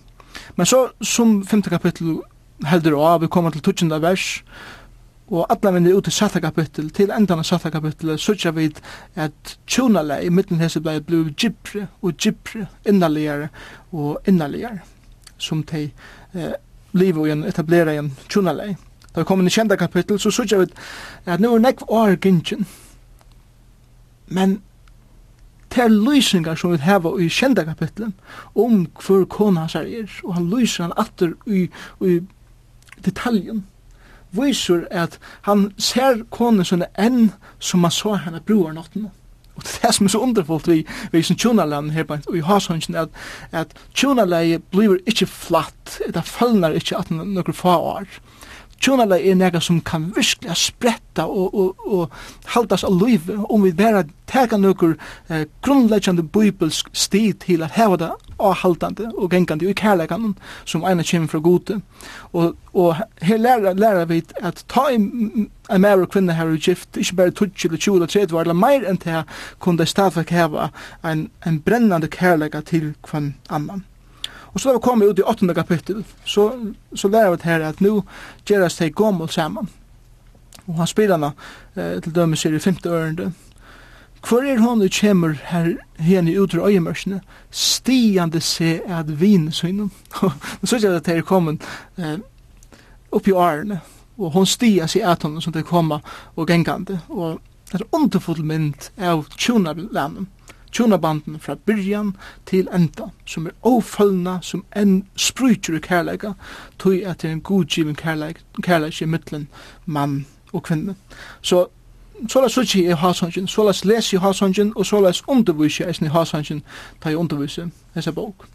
Men 0.56 0.66
så, 0.66 0.86
som 1.00 1.42
femte 1.46 1.70
kapittel 1.70 2.18
heldur 2.64 2.96
av, 3.02 3.20
vi 3.22 3.28
kommer 3.28 3.52
til 3.54 3.62
12. 3.62 4.00
vers, 4.02 4.40
og 5.32 5.46
alla 5.48 5.72
vinner 5.72 5.96
ut 5.96 6.04
til 6.04 6.12
satta 6.12 6.40
kapittel, 6.40 6.90
til 6.92 7.12
endan 7.12 7.40
av 7.40 7.46
satta 7.48 7.70
kapittel, 7.72 8.16
sørger 8.20 8.52
vi 8.56 8.70
at 9.16 9.56
tjunarlei 9.66 10.24
i 10.26 10.32
midten 10.32 10.60
hese 10.60 10.82
blei 10.84 11.00
blei 11.00 11.24
blei 11.24 11.44
blei 11.52 11.86
blei 12.04 12.66
blei 12.84 13.06
blei 14.24 14.40
blei 14.40 14.58
blei 14.58 14.93
som 15.38 15.62
de 15.62 15.90
eh, 16.34 16.52
lever 16.92 17.26
i 17.26 17.30
en 17.30 17.44
etablera 17.44 17.92
i 17.92 17.98
en 17.98 18.12
tjunalei. 18.28 18.76
Da 19.14 19.20
vi 19.20 19.24
kommer 19.24 19.46
i 19.46 19.50
kjenda 19.50 19.76
kapittel, 19.76 20.18
så 20.18 20.30
sørger 20.30 20.58
vi 20.58 20.72
at 21.26 21.40
nu 21.40 21.54
er 21.54 21.58
nekv 21.58 21.84
år 21.88 22.16
gynnsin. 22.16 22.66
Men 24.26 24.62
det 25.74 25.82
er 25.82 25.88
løsningar 25.88 26.54
som 26.54 26.72
vi 26.72 26.78
heva 26.82 27.16
i 27.18 27.28
kjenda 27.28 27.64
kapitlen 27.64 28.14
om 28.54 28.86
hver 29.06 29.24
kona 29.24 29.60
hans 29.60 29.74
er, 29.74 30.10
og 30.24 30.34
han 30.34 30.50
lyser 30.50 30.84
han 30.84 30.96
atter 30.96 31.34
i, 31.46 31.68
i 32.00 32.20
detaljen 33.04 33.64
viser 34.34 34.86
at 34.90 35.18
han 35.42 35.72
ser 35.78 36.24
som 36.36 36.62
sånne 36.64 36.88
enn 36.98 37.32
som 37.58 37.84
han 37.86 37.94
så 37.94 38.16
henne 38.16 38.40
bror 38.40 38.72
nåttene. 38.72 39.10
Mm 39.10 39.23
Og 39.54 39.62
det 39.62 39.74
er 39.74 39.86
det 39.86 39.94
som 39.94 40.06
er 40.06 40.14
så 40.14 40.22
underfullt 40.26 40.68
vi, 40.68 40.80
vi 41.12 41.22
som 41.22 41.38
tjonaland 41.38 41.92
her 41.94 42.06
på, 42.08 42.18
og 42.26 42.36
i 42.38 42.44
Hashansjen, 42.44 42.96
at, 42.98 43.08
at 43.52 43.74
tjonaleie 43.94 44.60
blir 44.74 44.98
ikke 45.06 45.28
flatt, 45.30 45.98
det 46.14 46.24
følner 46.26 46.74
ikke 46.78 46.98
at 46.98 47.12
noen 47.14 47.54
få 47.54 47.76
år. 47.94 48.08
Tjónalag 48.80 49.24
er 49.26 49.34
nega 49.38 49.60
som 49.60 49.80
kan 49.80 50.10
virkelig 50.16 50.56
spretta 50.56 51.26
og, 51.26 51.54
og, 51.54 51.86
og 51.86 52.10
haldas 52.54 52.84
av 52.84 52.96
liv 53.00 53.30
om 53.48 53.62
vi 53.62 53.72
bare 53.76 54.04
teka 54.30 54.58
nøkur 54.58 54.96
eh, 55.28 55.44
grunnleggjande 55.62 56.24
bibelsk 56.34 56.90
sti 56.92 57.32
til 57.44 57.62
at 57.64 57.76
heva 57.78 57.98
det 58.00 58.10
avhaldande 58.38 59.10
og 59.14 59.30
gengande 59.30 59.68
i 59.70 59.76
kærleikan 59.78 60.34
som 60.64 60.84
eina 60.84 61.04
kjem 61.06 61.28
fra 61.30 61.38
gode. 61.38 61.80
Og, 62.32 62.56
og 62.74 62.96
her 63.22 63.38
lærer, 63.38 63.78
lærer 63.78 64.04
vi 64.10 64.22
at 64.42 64.64
ta 64.68 64.88
i 64.90 64.98
en 64.98 65.80
mer 65.80 66.02
og 66.02 66.10
kvinne 66.10 66.34
her 66.34 66.50
i 66.50 66.58
gift, 66.58 66.96
ikke 66.96 67.16
bare 67.16 67.30
20 67.30 67.68
eller 67.68 67.78
20 67.78 67.94
eller 67.94 68.06
30 68.06 68.40
eller 68.40 68.58
meir 68.58 68.86
enn 68.88 69.00
til 69.00 69.22
kunne 69.58 69.78
det 69.78 69.88
stadfak 69.88 70.34
heva 70.34 70.70
en, 71.04 71.28
en 71.46 71.60
brennande 71.60 72.10
kærleika 72.10 72.60
til 72.60 72.94
kvann 73.06 73.34
annan. 73.50 73.84
Og 74.54 74.60
så 74.60 74.68
da 74.68 74.74
vi 74.74 74.82
kom 74.82 75.02
ut 75.02 75.18
i 75.18 75.22
8. 75.22 75.54
kapittel, 75.54 76.04
så, 76.24 76.52
så 76.94 77.08
lærer 77.08 77.30
vi 77.30 77.42
her 77.44 77.64
at 77.68 77.80
nu 77.80 78.02
gjerast 78.46 78.78
de 78.78 78.90
gommel 78.90 79.28
saman. 79.28 79.68
Og 80.66 80.74
han 80.78 80.86
spyr 80.86 81.10
henne 81.12 81.32
eh, 81.76 81.98
til 82.02 82.14
dømes 82.14 82.42
her 82.42 82.54
i 82.54 82.58
5. 82.58 82.76
ørende. 82.86 83.32
Hvor 84.24 84.40
er 84.40 84.58
hon 84.58 84.80
du 84.80 84.88
kommer 85.00 85.34
her 85.50 85.74
henne 85.98 86.40
ut 86.40 86.54
ur 86.54 86.66
øyemørsene, 86.66 87.20
stigande 87.50 88.40
se 88.40 88.80
at 88.86 89.20
vin 89.20 89.52
synen. 89.52 89.90
og 90.62 90.68
så 90.68 90.76
er 90.76 90.80
det 90.80 90.94
at 90.96 91.06
her 91.06 91.22
kommet 91.22 91.62
eh, 91.98 92.18
opp 93.12 93.28
i 93.28 93.32
årene, 93.32 93.80
og 94.18 94.30
hon 94.32 94.46
stiger 94.46 94.86
seg 94.86 95.02
at 95.02 95.22
henne 95.26 95.42
som 95.42 95.52
det 95.52 95.66
kommer 95.66 96.00
og 96.36 96.46
gengande. 96.48 97.00
Og 97.08 97.40
det 97.72 97.80
er 97.80 97.90
underfull 97.92 98.44
mynd 98.44 98.90
av 98.98 99.26
tjona 99.36 99.74
landet 99.74 100.30
tjonabanden 100.74 101.38
fra 101.40 101.54
byrjan 101.54 102.16
til 102.46 102.68
enda, 102.74 103.08
som 103.26 103.46
er 103.46 103.54
ofølna, 103.62 104.38
som 104.42 104.64
enn 104.76 105.04
sprutjer 105.16 105.78
i 105.78 105.82
kærleika, 105.84 106.34
tog 106.78 106.94
at 107.06 107.22
det 107.22 107.30
er 107.30 107.32
en 107.38 107.40
godgiven 107.40 107.94
kærleik, 107.94 108.42
kærleik 108.62 109.02
i 109.02 109.08
mittlen 109.08 109.48
mann 109.86 110.26
og 110.52 110.62
kvinne. 110.62 110.94
Så 111.42 111.66
så 112.28 112.40
la 112.40 112.48
suchi 112.48 112.84
i 112.86 112.94
hasanjen, 112.94 113.48
så 113.48 113.64
la 113.64 113.72
les 113.84 114.12
i 114.12 114.16
halsangin, 114.16 114.72
og 114.76 114.86
sålas 114.86 115.22
undervise 115.28 115.84
eisen 115.88 116.06
i 116.06 116.08
halsangin, 116.08 116.62
ta 117.02 117.10
i 117.10 117.14
undervise 117.14 117.70
hese 117.94 118.12
bok. 118.12 118.46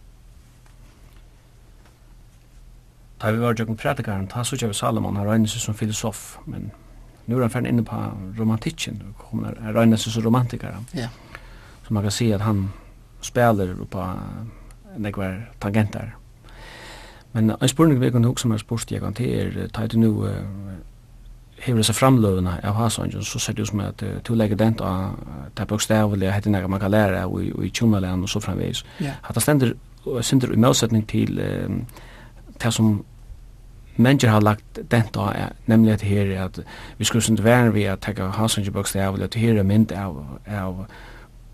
Da 3.22 3.32
vi 3.32 3.40
var 3.40 3.56
jokken 3.60 3.76
prædikaren, 3.76 4.28
ta 4.28 4.44
suchi 4.44 4.66
av 4.66 4.74
Salomon, 4.74 5.16
han 5.16 5.28
regnes 5.28 5.52
som 5.52 5.76
filosof, 5.76 6.38
men 6.46 6.72
nu 7.28 7.38
er 7.38 7.42
han 7.42 7.52
ferdig 7.52 7.70
inne 7.70 7.86
på 7.86 7.96
romantikken, 8.40 9.04
og 9.18 9.44
han 9.44 9.76
regnes 9.76 10.02
som 10.02 10.24
romantikaren. 10.24 10.88
Ja. 10.94 11.00
Yeah. 11.00 11.29
Så 11.90 11.94
man 11.94 12.04
kan 12.04 12.12
se 12.12 12.34
att 12.34 12.42
han 12.42 12.70
spelar 13.22 13.86
på 13.90 14.14
nekvar 14.98 15.52
tangenter. 15.60 16.16
Men 17.32 17.50
en 17.62 17.70
spurning 17.70 18.00
vi 18.00 18.12
kan 18.12 18.24
huske 18.24 18.42
som 18.42 18.52
er 18.52 18.58
spørst 18.58 18.92
jeg 18.92 19.02
kan 19.02 19.14
til 19.14 19.30
er, 19.30 19.68
ta 19.74 19.84
etter 19.84 19.98
nu 19.98 20.28
hever 21.66 21.82
seg 21.82 21.96
framløvene 21.96 22.60
av 22.64 22.78
Hasongen, 22.78 23.26
så 23.26 23.40
ser 23.40 23.58
det 23.58 23.66
ut 23.66 23.68
som 23.68 23.80
at 23.80 24.06
to 24.24 24.38
legger 24.38 24.56
den 24.56 24.78
av 24.80 25.18
det 25.58 25.68
bøkstavlige 25.68 26.32
heter 26.32 26.54
nekka 26.54 26.68
man 26.68 26.80
kan 26.80 26.92
lære 26.92 27.26
og 27.26 27.66
i 27.66 27.70
tjumalen 27.70 28.22
og 28.24 28.30
så 28.30 28.40
framvis. 28.40 28.86
At 29.02 29.36
det 29.36 29.42
stender 29.44 29.74
synder 30.22 30.54
i 30.54 30.62
motsetning 30.62 31.08
til 31.10 31.42
det 32.64 32.74
som 32.74 33.04
mennesker 33.98 34.30
har 34.30 34.42
lagt 34.42 34.80
den 34.92 35.10
av, 35.18 35.34
nemlig 35.66 35.94
at 35.94 36.02
her 36.02 36.44
at 36.46 36.62
vi 36.98 37.06
skulle 37.06 37.24
synder 37.24 37.44
være 37.44 37.74
vi 37.74 37.84
at 37.84 38.00
tekka 38.02 38.30
Hasongen 38.30 38.74
bøkstavlige, 38.74 39.24
at 39.24 39.34
her 39.34 39.58
er 39.58 39.64
mynd 39.64 39.92
av, 39.92 40.26
av 40.46 40.86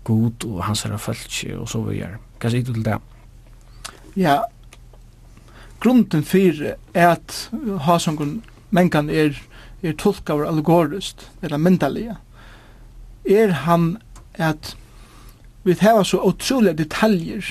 god 0.06 0.46
og 0.46 0.64
hans 0.64 0.84
herra 0.86 0.98
fölk 1.00 1.38
og 1.58 1.68
så 1.68 1.82
vidare. 1.82 2.20
Hva 2.40 2.52
sier 2.52 2.66
du 2.66 2.72
til 2.76 2.86
det? 2.86 2.98
Ja, 4.16 4.38
grunden 5.82 6.24
for 6.24 6.62
er 6.94 7.08
at 7.16 7.50
hasongun 7.86 8.38
mengan 8.70 9.10
er, 9.10 9.36
er 9.82 9.98
tolkaver 9.98 10.46
allegorist, 10.48 11.28
eller 11.42 11.58
myndalige, 11.58 12.16
Er 13.26 13.50
han 13.50 13.96
at 14.34 14.76
vi 15.64 15.74
har 15.80 16.02
så 16.02 16.20
utroliga 16.22 16.72
detaljer 16.72 17.42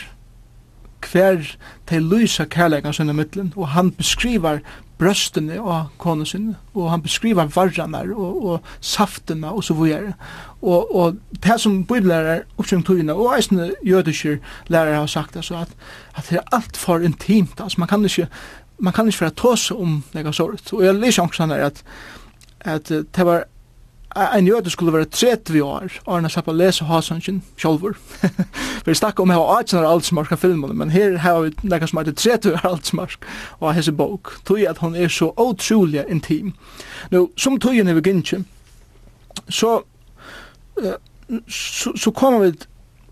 hver 1.11 1.57
til 1.87 2.07
lysa 2.07 2.45
kærleikan 2.45 2.93
sinne 2.93 3.13
mittlen, 3.13 3.53
og 3.55 3.67
han 3.75 3.91
beskriver 3.91 4.59
brøstene 4.97 5.59
og 5.61 5.91
kone 5.99 6.25
sinne, 6.25 6.55
og 6.73 6.89
han 6.91 7.03
beskriver 7.03 7.49
varranar 7.55 8.13
og, 8.15 8.45
og 8.45 8.59
saftene 8.79 9.51
og 9.51 9.63
så 9.63 9.75
videre 9.75 10.13
og, 10.65 10.95
og 10.95 11.17
det 11.43 11.59
som 11.61 11.83
biblærer 11.85 12.43
oppsyn 12.57 12.83
tøyene, 12.83 13.13
og 13.13 13.35
eisne 13.37 13.71
jødiske 13.85 14.39
lærere 14.67 14.99
har 14.99 15.09
sagt 15.11 15.35
altså, 15.35 15.61
at, 15.61 15.73
at 16.17 16.29
det 16.29 16.39
er 16.41 16.55
alt 16.55 16.77
for 16.77 16.99
intimt, 16.99 17.61
altså 17.61 17.81
man 17.81 17.87
kan 17.87 18.05
ikke 18.05 18.27
man 18.77 18.93
kan 18.93 19.07
ikke 19.07 19.21
være 19.21 19.31
tåse 19.31 19.75
om 19.75 20.03
nega 20.13 20.31
såret, 20.31 20.73
og 20.73 20.85
jeg 20.85 20.95
lyser 20.95 21.23
også 21.23 21.45
her 21.45 21.65
at, 21.65 21.83
at 22.59 22.89
det 22.89 23.25
var 23.25 23.43
en 24.37 24.47
jøde 24.47 24.69
skulle 24.69 24.93
være 24.93 25.05
30 25.05 25.63
år, 25.63 25.91
og 26.05 26.21
han 26.21 26.29
slapp 26.29 26.47
å 26.47 26.55
lese 26.55 26.85
Hasansen 26.87 27.41
sjolver. 27.59 27.97
For 27.99 28.91
jeg 28.91 28.99
snakket 29.01 29.19
om 29.19 29.31
jeg 29.31 29.39
har 29.39 29.59
18 29.59 29.79
år 29.79 29.87
altsmark 29.89 30.31
av 30.31 30.39
filmen 30.39 30.77
men 30.77 30.93
her 30.93 31.17
har 31.17 31.41
vi 31.43 31.51
nega 31.67 31.87
som 31.87 31.99
heter 31.99 32.15
30 32.15 32.53
år 32.53 32.67
altsmark 32.69 33.25
av 33.61 33.73
hese 33.75 33.91
bok, 33.91 34.37
tog 34.47 34.61
at 34.63 34.79
hon 34.83 34.95
er 34.95 35.11
så 35.11 35.33
utrolig 35.37 36.05
intim. 36.09 36.53
Nå, 37.11 37.27
som 37.37 37.59
togjen 37.59 37.91
er 37.91 37.99
vi 37.99 38.05
gynnskje, 38.07 38.43
så 39.49 39.81
så, 41.47 41.91
så 41.95 42.11
kommer 42.11 42.45
vi 42.45 42.55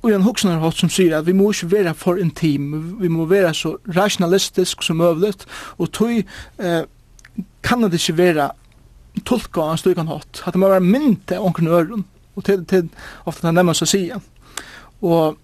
og 0.03 0.11
en 0.11 0.25
huksnarhatt 0.25 0.81
som 0.81 0.91
sier 0.91 1.15
at 1.15 1.27
vi 1.29 1.35
må 1.35 1.53
ikke 1.53 1.69
være 1.71 1.93
for 1.95 2.19
intim, 2.19 2.97
vi 2.99 3.07
må 3.07 3.23
være 3.29 3.53
så 3.55 3.77
rationalistisk 3.95 4.83
som 4.83 4.99
möjligt 4.99 5.45
og 5.77 5.93
tog 5.95 6.11
eh, 6.59 6.83
kan 7.63 7.85
det 7.87 8.01
ikke 8.01 8.17
være 8.17 8.49
tolka 9.25 9.69
en 9.71 9.79
styrkan 9.79 10.11
hot. 10.11 10.43
at 10.45 10.53
det 10.53 10.59
må 10.59 10.67
være 10.67 10.81
mynte 10.81 11.39
omkring 11.39 11.69
øren, 11.69 12.05
og 12.35 12.43
til, 12.43 12.65
til 12.65 12.89
ofte 13.25 13.47
det 13.47 13.53
nemmer 13.53 13.73
seg 13.73 13.87
sige. 13.87 14.19
Og 15.01 15.37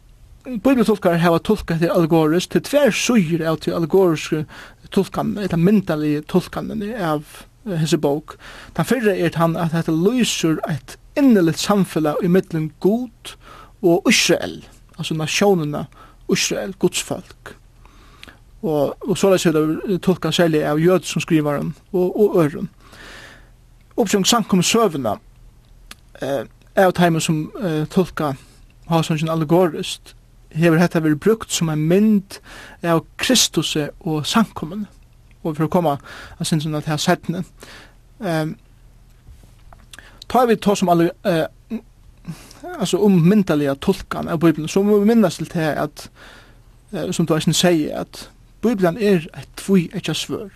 bibeltolkar 0.43 1.21
hava 1.21 1.39
tolka 1.39 1.77
til 1.77 1.93
algorisk, 1.95 2.51
til 2.51 2.63
tver 2.63 2.91
syr 2.91 3.45
av 3.47 3.61
til 3.63 3.77
algoriske 3.77 4.45
tolkan, 4.91 5.37
eller 5.37 5.57
myndelige 5.57 6.25
tolkan 6.27 6.71
av 6.97 7.23
hese 7.65 7.97
bok. 7.97 8.35
Den 8.75 8.85
fyrre 8.85 9.17
er 9.17 9.37
han 9.37 9.55
at 9.55 9.71
dette 9.71 9.93
lyser 9.93 10.59
et 10.69 10.98
inneligt 11.17 11.59
samfellag 11.59 12.23
i 12.23 12.27
mittlen 12.27 12.71
god 12.79 13.35
og 13.81 14.09
Israel, 14.09 14.65
altså 14.97 15.13
nasjonene 15.13 15.85
Israel, 16.33 16.73
Guds 16.79 17.03
folk. 17.03 17.55
Og, 18.61 19.09
og 19.09 19.17
så 19.17 19.27
er 19.27 19.51
det 19.51 20.01
tolka 20.01 20.31
særlig 20.31 20.65
av 20.67 20.79
jød 20.79 21.07
som 21.07 21.21
skriver 21.21 21.59
skrivaren 21.59 21.75
og, 21.93 22.19
og 22.19 22.43
øren. 22.43 22.69
Oppsjong 23.97 24.27
sankum 24.27 24.63
søvna 24.63 25.15
eh, 26.21 26.43
av 26.75 26.91
teimen 26.95 27.21
som 27.21 27.51
eh, 27.63 27.85
tolka 27.87 28.33
Hasansson 28.89 29.29
allegorist 29.29 30.15
hever 30.51 30.79
hetta 30.81 30.99
vært 31.03 31.19
brukt 31.23 31.51
som 31.53 31.69
en 31.69 31.87
mynd 31.87 32.39
av 32.83 33.05
Kristus 33.21 33.75
og 33.99 34.25
sankommen 34.25 34.87
og 35.43 35.55
for 35.55 35.67
å 35.67 35.71
komme 35.71 35.95
av 35.95 36.47
sinnsyn 36.47 36.75
at 36.75 36.87
jeg 36.87 36.95
har 36.95 37.03
sett 37.03 37.27
den. 37.27 37.45
Eh, 38.19 38.51
tar 40.29 40.47
vi 40.47 40.55
ta 40.55 40.75
som 40.75 40.89
alle, 40.89 41.11
eh, 41.25 41.45
altså 42.79 42.97
om 42.97 43.21
myndeliga 43.29 43.75
tolkan 43.75 44.27
av 44.27 44.39
Bibelen, 44.39 44.67
så 44.67 44.83
må 44.83 44.99
vi 44.99 45.05
minnes 45.05 45.37
til 45.37 45.49
det 45.53 45.69
at, 45.77 46.09
eh, 46.93 47.11
som 47.11 47.25
du 47.25 47.35
eisen 47.35 47.53
sier, 47.53 47.99
at 47.99 48.29
Bibelen 48.61 48.97
er 48.97 49.25
et 49.37 49.49
tvui 49.55 49.89
etja 49.93 50.13
svør. 50.13 50.49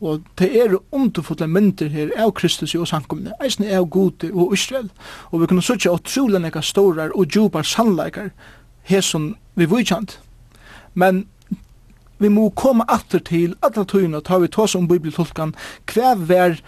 Og 0.00 0.22
det 0.38 0.50
er 0.60 0.76
underfotla 0.92 1.46
myndir 1.46 1.88
her 1.88 2.10
av 2.20 2.34
Kristus 2.36 2.74
i 2.74 2.78
åsankomne, 2.78 3.32
eisen 3.44 3.64
av 3.64 3.88
Gode 3.88 4.28
og 4.32 4.52
Israel. 4.52 4.90
Og 5.32 5.40
vi 5.40 5.46
kunne 5.46 5.64
sutja 5.64 5.94
utrolig 5.94 6.40
nekka 6.40 6.60
storar 6.60 7.14
og 7.16 7.32
djupar 7.32 7.64
sannleikar 7.64 8.30
hesson 8.82 9.34
vi 9.54 9.64
vujkjant. 9.64 10.18
Men 10.94 11.24
vi 12.18 12.28
må 12.28 12.50
koma 12.50 12.84
atter 12.88 13.20
til 13.24 13.54
alle 13.64 13.84
tøyene, 13.84 14.20
tar 14.20 14.40
vi 14.44 14.48
tås 14.52 14.74
om 14.76 14.88
bibeltolkan, 14.88 15.54
hver 15.92 16.14
vær 16.28 16.60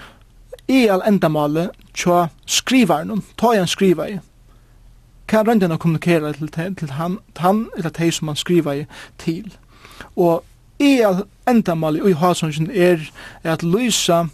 i 0.69 0.87
all 0.89 1.03
endamålet 1.07 1.71
tja 1.95 2.29
skrivaren, 2.47 3.23
ta 3.37 3.55
en 3.55 3.67
skrivare. 3.67 4.21
Kan 5.29 5.49
å 5.73 5.77
kommunikera 5.77 6.33
til, 6.33 6.49
til 6.77 6.91
han, 6.91 7.19
han 7.37 7.69
eller 7.77 7.91
de 7.91 8.11
som 8.13 8.29
han 8.29 8.37
skrivare 8.37 8.87
til. 9.19 9.53
Og 10.17 10.45
i 10.79 11.01
all 11.01 11.25
endamålet 11.49 12.03
og 12.03 12.11
i 12.11 12.19
hasonsen 12.21 12.71
er 12.71 13.01
at 13.45 13.63
lysa 13.63 14.27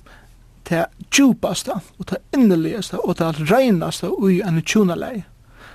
det 0.69 0.87
djupasta 1.11 1.81
og 1.99 2.11
det 2.11 2.19
innerligasta 2.35 2.99
og 3.05 3.19
det 3.19 3.51
reinaste 3.51 4.11
ui 4.11 4.41
enn 4.41 4.63
tjunalei. 4.63 5.25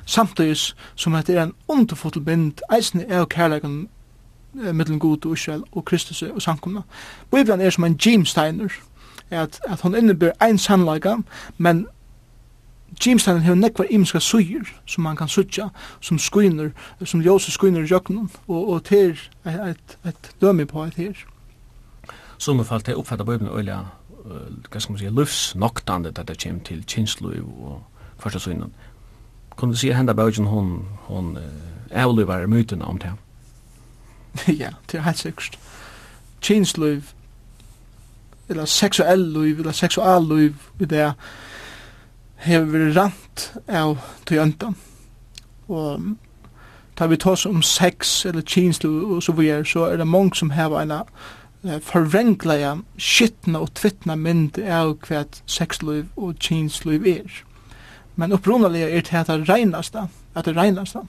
Samtidig 0.06 0.74
som 0.96 1.13
det 1.13 1.36
er 1.36 1.44
en 1.44 1.56
underfotel 1.68 2.22
bind 2.22 2.63
eisne 2.74 3.06
er 3.08 3.22
og 3.22 3.30
mittelen 4.54 5.00
god 5.00 5.25
og 5.25 5.34
Israel 5.34 5.63
og 5.72 5.86
Kristus 5.86 6.22
og 6.22 6.42
samkomna. 6.42 6.82
Bibelen 7.32 7.62
er 7.62 7.70
som 7.70 7.84
en 7.84 7.98
gemsteiner, 7.98 8.70
at, 9.31 9.59
at 9.67 9.81
hon 9.81 9.95
innebär 9.95 10.33
ein 10.39 10.57
sannleika, 10.57 11.17
men 11.57 11.88
Jimstanen 13.05 13.41
hefur 13.41 13.55
nekvar 13.55 13.86
imenska 13.89 14.19
suyr 14.19 14.65
sum 14.86 15.03
man 15.03 15.15
kan 15.15 15.27
søgja, 15.27 15.69
sum 16.01 16.19
skuiner, 16.19 16.71
sum 17.05 17.21
ljósa 17.21 17.51
skynur 17.51 17.86
jöknum 17.86 18.29
og 18.48 18.69
og 18.69 18.83
til 18.83 19.19
et, 19.45 19.98
et 20.05 20.31
dømi 20.41 20.65
på 20.65 20.83
et 20.83 20.93
her. 20.93 21.13
Sum 22.38 22.65
fall 22.65 22.81
til 22.81 22.95
uppfatta 22.95 23.24
bøbna 23.24 23.50
ølja, 23.51 23.79
hva 24.71 24.79
skal 24.79 24.91
man 24.91 25.00
sige, 25.00 25.09
lufs 25.09 25.55
noktande 25.55 26.09
at 26.09 26.27
det 26.27 26.38
kjem 26.38 26.59
til 26.59 26.83
kinslu 26.86 27.29
og 27.62 27.83
kvarta 28.21 28.67
Kunne 29.55 29.74
du 29.74 29.77
sjá 29.77 29.94
henda 29.94 30.13
bøgin 30.13 30.46
hon 30.46 30.85
hon 31.07 31.37
avlivar 31.92 32.48
mytuna 32.48 32.85
om 32.85 32.98
det. 32.98 33.11
ja, 34.61 34.70
det 34.92 34.98
er 34.98 35.01
helt 35.01 35.18
sikkert. 35.18 35.59
Kinsluv 36.42 37.01
eller 38.50 38.66
seksuell 38.66 39.22
liv, 39.33 39.59
eller 39.59 39.72
seksual 39.72 40.27
liv, 40.29 40.55
i 40.79 40.85
det 40.85 41.14
hever 42.35 42.94
rant 42.96 43.51
av 43.68 43.98
tøyantan. 44.25 44.75
Og 45.68 46.16
da 47.00 47.07
vi 47.07 47.18
tås 47.18 47.46
om 47.46 47.62
sex 47.62 48.25
eller 48.25 48.42
kinslu 48.42 49.16
og 49.16 49.24
så 49.24 49.31
videre, 49.31 49.66
så 49.66 49.85
er 49.85 49.98
det 49.98 50.07
mange 50.07 50.35
som 50.35 50.51
hever 50.51 50.81
en 50.81 50.94
forvrengleia, 51.83 52.77
skittna 52.98 53.59
og 53.59 53.74
tvittna 53.75 54.16
mynd 54.16 54.59
av 54.64 54.96
hva 55.07 55.25
sexliv 55.46 56.07
og 56.16 56.40
kinsliv 56.40 57.07
er. 57.07 57.44
Men 58.16 58.33
upprunaliga 58.35 58.90
er 58.90 59.03
det 59.03 59.14
at 59.14 59.27
det 59.27 59.50
reinaste, 59.50 60.07
at 60.35 60.46
det 60.46 60.55
reinaste, 60.55 61.00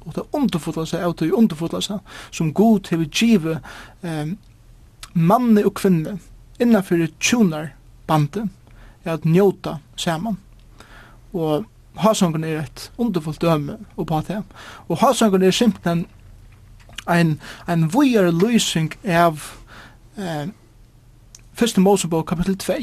og 0.00 0.14
det 0.14 0.24
underfotlasa, 0.32 1.06
og 1.06 1.18
det 1.20 1.32
underfotlasa, 1.32 1.98
som 2.30 2.54
god 2.54 2.80
til 2.88 3.04
å 3.04 3.08
give 3.12 3.58
eh, 4.02 4.32
manne 5.14 5.64
og 5.64 5.74
kvinne, 5.74 6.18
innanfyrir 6.60 7.10
tjunar 7.20 7.72
bandet 8.06 8.48
er 9.04 9.12
at 9.12 9.24
njóta 9.24 9.78
saman. 9.96 10.38
Og 11.32 11.64
Hasongen 11.98 12.44
er 12.44 12.62
et 12.62 12.90
underfullt 12.98 13.42
døme 13.42 13.78
på 13.96 14.22
det. 14.28 14.42
Og 14.88 14.98
Hasongen 14.98 15.42
er 15.42 15.50
simpelthen 15.50 16.06
ein, 17.08 17.40
ein 17.66 17.88
vujar 17.92 18.30
lysing 18.30 18.92
av 19.04 19.42
eh, 20.16 20.48
Fyrste 21.58 21.80
Mosebok 21.80 22.26
kapitel 22.28 22.56
2 22.56 22.74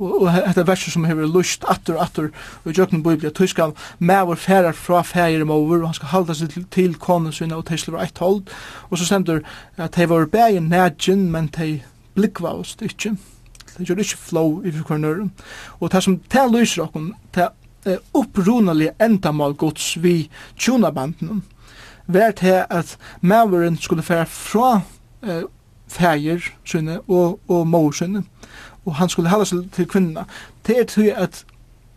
og, 0.00 0.22
og 0.22 0.28
etter 0.32 0.66
verset 0.68 0.94
som 0.94 1.04
hever 1.08 1.28
lust 1.28 1.64
atter 1.70 1.96
og 1.96 2.04
atter 2.04 2.28
og 2.64 2.76
jøkken 2.76 3.04
biblia 3.04 3.32
tøy 3.32 3.46
skal 3.50 3.74
mever 3.98 4.40
færar 4.40 4.76
fra 4.76 5.02
fægir 5.06 5.44
over 5.44 5.80
og 5.80 5.86
han 5.90 5.96
skal 5.96 6.12
halda 6.14 6.36
seg 6.36 6.52
til, 6.54 6.66
til 6.72 6.96
konen 7.00 7.32
sinna 7.32 7.60
og 7.60 7.68
tøy 7.68 7.78
var 7.92 8.04
eitt 8.04 8.20
hold 8.20 8.42
og 8.88 8.98
så 8.98 9.06
stendur 9.06 9.42
at 9.76 9.96
tøy 9.96 10.08
var 10.10 10.26
bægin 10.32 10.70
nægin 10.72 11.30
men 11.32 11.48
tøy 11.48 11.80
blikva 12.14 12.54
oss, 12.60 12.76
ikkje. 12.82 13.16
Det 13.76 13.86
gjør 13.88 14.02
ikkje 14.02 14.18
flow 14.18 14.62
i 14.64 14.70
hver 14.74 14.98
nøyre. 14.98 15.30
Og 15.80 15.92
det 15.92 16.02
som 16.02 16.18
det 16.32 16.46
lyser 16.52 16.82
okken, 16.82 17.14
det 17.34 17.48
er 17.84 17.98
opprunalige 18.14 18.92
endamal 19.00 19.54
gods 19.54 20.02
vi 20.02 20.30
tjonabanden, 20.58 21.44
vært 22.06 22.40
til 22.42 22.64
at 22.70 22.96
maveren 23.20 23.76
skulle 23.76 24.02
fære 24.02 24.26
fra 24.26 24.80
eh, 25.22 25.42
fægir 25.88 26.50
sinne 26.64 27.00
og, 27.00 27.40
og 27.48 27.66
mor 27.66 27.92
sinne, 27.92 28.24
og 28.84 28.94
han 28.94 29.08
skulle 29.08 29.28
halda 29.28 29.44
seg 29.44 29.70
til 29.72 29.88
kvinna. 29.88 30.24
Det 30.66 30.78
er 30.78 30.84
til 30.84 31.12
at 31.16 31.44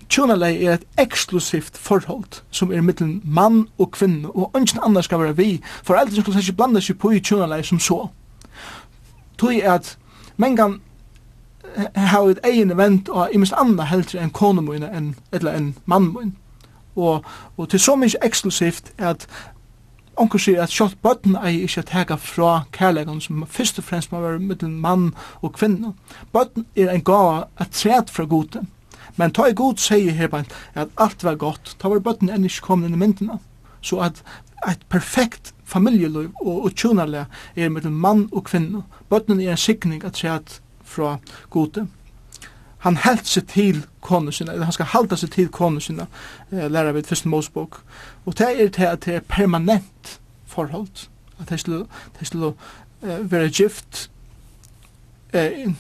tjonalei 0.10 0.66
er 0.66 0.74
et 0.74 0.86
eksklusivt 1.00 1.78
forhold 1.78 2.42
som 2.52 2.72
er 2.72 2.82
mittlen 2.82 3.22
mann 3.24 3.68
og 3.78 3.92
kvinne, 3.92 4.30
og 4.30 4.52
ønsken 4.56 4.82
annars 4.84 5.06
skal 5.06 5.20
være 5.20 5.38
vi. 5.38 5.62
Foreldre 5.84 6.22
skulle 6.22 6.40
ikke 6.40 6.54
blanda 6.54 6.82
seg 6.82 7.00
på 7.02 7.12
i 7.12 7.20
tjonalei 7.20 7.64
som 7.64 7.80
så. 7.80 8.08
Tui 9.38 9.60
er 9.60 9.74
at 9.74 9.98
men 10.38 10.58
kan 10.58 10.80
ha 11.96 12.22
et 12.30 12.40
egen 12.44 12.72
event 12.72 13.10
og 13.10 13.30
i 13.34 13.38
mest 13.38 13.54
andre 13.58 13.86
helter 13.86 14.22
enn 14.22 14.34
kone 14.36 14.64
enn, 14.90 15.16
eller 15.32 15.56
enn 15.58 15.76
mann 15.86 16.36
og, 16.96 17.26
og 17.58 17.70
til 17.70 17.80
så 17.80 17.96
mykje 17.98 18.22
eksklusivt 18.26 18.94
at 18.98 19.28
onkur 20.20 20.42
sier 20.42 20.62
at 20.62 20.74
sjått 20.74 21.00
bøtten 21.02 21.38
ei 21.42 21.66
at 21.78 21.94
hega 21.96 22.18
fra 22.22 22.66
kærlegan 22.76 23.22
som 23.22 23.46
først 23.50 23.80
og 23.82 23.88
fremst 23.88 24.12
må 24.12 24.22
være 24.22 24.40
mittel 24.40 24.70
mann 24.70 25.14
og 25.42 25.56
kvinne. 25.58 25.94
Bøtten 26.34 26.68
er 26.76 26.92
en 26.92 27.04
gava 27.04 27.48
at 27.58 27.74
træt 27.74 28.10
fra 28.10 28.26
gode. 28.26 28.62
Men 29.18 29.34
ta 29.34 29.46
i 29.46 29.54
god 29.54 29.78
sier 29.78 30.14
her 30.14 30.30
at 30.76 30.90
alt 30.98 31.24
var 31.24 31.36
godt, 31.36 31.76
ta 31.80 31.90
var 31.90 32.00
bøtten 32.00 32.30
enn 32.30 32.46
ikke 32.46 32.62
kommet 32.62 32.90
inn 32.90 32.98
i 32.98 33.02
myndene. 33.02 33.40
Så 33.82 34.00
at 34.00 34.24
et 34.70 34.86
perfekt 34.90 35.54
familjeliv 35.74 36.32
og, 36.42 36.64
og 36.68 36.76
tjunarle 36.78 37.26
er 37.56 37.66
en 37.70 37.94
mann 37.94 38.28
og 38.32 38.46
kvinne. 38.50 38.84
Bøtten 39.10 39.42
er 39.42 39.56
en 39.56 39.60
sikning 39.60 40.06
at 40.06 40.22
seg 40.22 40.60
fra 40.94 41.18
gode. 41.50 41.88
Han 42.84 42.98
held 43.00 43.24
seg 43.24 43.48
til 43.48 43.86
kone 44.04 44.32
sina, 44.36 44.54
eller 44.54 44.68
han 44.68 44.76
skal 44.76 44.92
halda 44.92 45.18
seg 45.20 45.32
til 45.32 45.48
kone 45.54 45.82
sina, 45.82 46.06
eh, 46.52 46.68
lærer 46.68 46.92
vi 46.92 47.06
første 47.08 47.32
Mosebok. 47.32 47.80
Og 48.26 48.38
det 48.38 48.50
er 48.52 48.70
til 48.70 48.90
at 48.90 49.06
det 49.06 49.16
er 49.16 49.28
permanent 49.28 50.20
forhold, 50.46 51.08
at 51.40 51.50
det 51.50 51.60
skulle, 51.60 51.86
det 52.20 52.28
skulle 52.28 52.54
eh, 53.04 53.32
være 53.32 53.50
gift, 53.50 54.10
eh, 55.34 55.72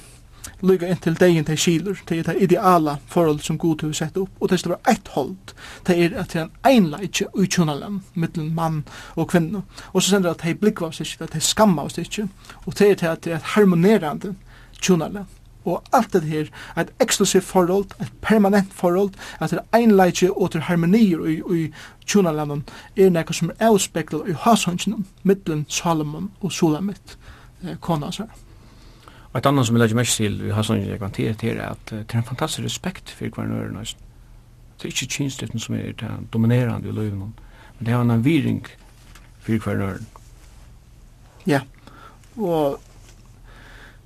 lyga 0.63 0.87
inn 0.87 1.01
til 1.03 1.17
degen 1.19 1.45
til 1.45 1.59
skiler, 1.59 1.99
det 2.09 2.19
er 2.19 2.29
det 2.31 2.41
ideala 2.47 2.97
forhold 3.11 3.41
som 3.43 3.57
god 3.59 3.83
har 3.83 3.93
sett 3.97 4.17
opp, 4.17 4.31
og 4.39 4.49
det 4.49 4.59
skal 4.59 4.75
være 4.75 4.93
eitt 4.93 5.11
hold, 5.15 5.53
det 5.87 5.97
er 5.99 6.17
at 6.21 6.33
det 6.33 6.41
er 6.41 6.45
en 6.45 6.71
einleitje 6.71 7.27
ui 7.33 7.47
tjonalam, 7.47 8.01
mittelen 8.15 8.53
mann 8.55 8.83
og 9.15 9.29
kvinne, 9.33 9.63
og 9.91 10.01
så 10.01 10.09
sender 10.09 10.29
det 10.29 10.39
at 10.39 10.47
de 10.47 10.59
blikva 10.59 10.87
oss 10.87 11.03
ikke, 11.03 11.23
at 11.23 11.33
de 11.35 11.41
skamma 11.43 11.83
oss 11.83 11.99
ikke, 11.99 12.27
og 12.65 12.77
det 12.79 12.89
er 12.89 12.95
det 12.95 13.09
at 13.11 13.23
det 13.23 13.33
er 13.33 13.41
et 13.41 13.51
harmonerande 13.55 14.35
tjonalam, 14.81 15.27
og 15.65 15.83
alt 15.93 16.13
det 16.13 16.23
her, 16.23 16.47
et 16.77 16.93
eksklusivt 16.99 17.43
forhold, 17.43 17.85
et 18.01 18.11
permanent 18.21 18.73
forhold, 18.73 19.11
at 19.39 19.51
det 19.51 19.59
er 19.59 19.77
einleitje 19.79 20.31
og 20.31 20.51
til 20.51 20.61
harmonier 20.61 21.25
i, 21.25 21.41
i 21.55 21.71
tjonalamon, 22.05 22.63
er 22.97 23.09
nekka 23.09 23.33
som 23.33 23.51
er 23.51 23.69
avspeklet 23.69 24.27
i 24.29 24.35
hashansjonen, 24.45 25.07
mittelen 25.23 25.65
Salomon 25.69 26.31
og 26.41 26.51
Sulamit, 26.51 27.17
eh, 27.63 27.77
kona 27.79 28.11
seg. 28.11 28.27
Og 29.33 29.39
et 29.39 29.45
annet 29.45 29.65
som 29.65 29.75
jeg 29.75 29.81
legger 29.81 29.97
mest 29.97 30.17
til, 30.17 30.35
vi 30.45 30.51
har 30.53 30.65
sånn 30.65 30.83
jeg 30.85 30.99
kan 31.01 31.13
til, 31.13 31.31
er 31.41 31.61
at 31.71 31.89
det 31.89 32.03
er 32.05 32.19
en 32.19 32.25
fantastisk 32.27 32.67
respekt 32.67 33.09
for 33.09 33.33
hver 33.33 33.47
nøyre 33.49 33.71
nøyre. 33.73 33.95
Det 34.77 34.85
er 34.85 34.91
ikke 34.93 35.13
kynstøtten 35.15 35.59
som 35.59 35.75
er 35.75 35.93
det 35.97 36.09
dominerende 36.33 36.89
i 36.89 36.93
løyven, 36.93 37.31
men 37.77 37.85
det 37.85 37.93
er 37.93 38.01
en 38.01 38.25
viring 38.25 38.61
for 39.41 39.57
hver 39.57 39.79
nøyre. 39.79 40.03
Ja, 41.49 41.61
og 42.37 42.79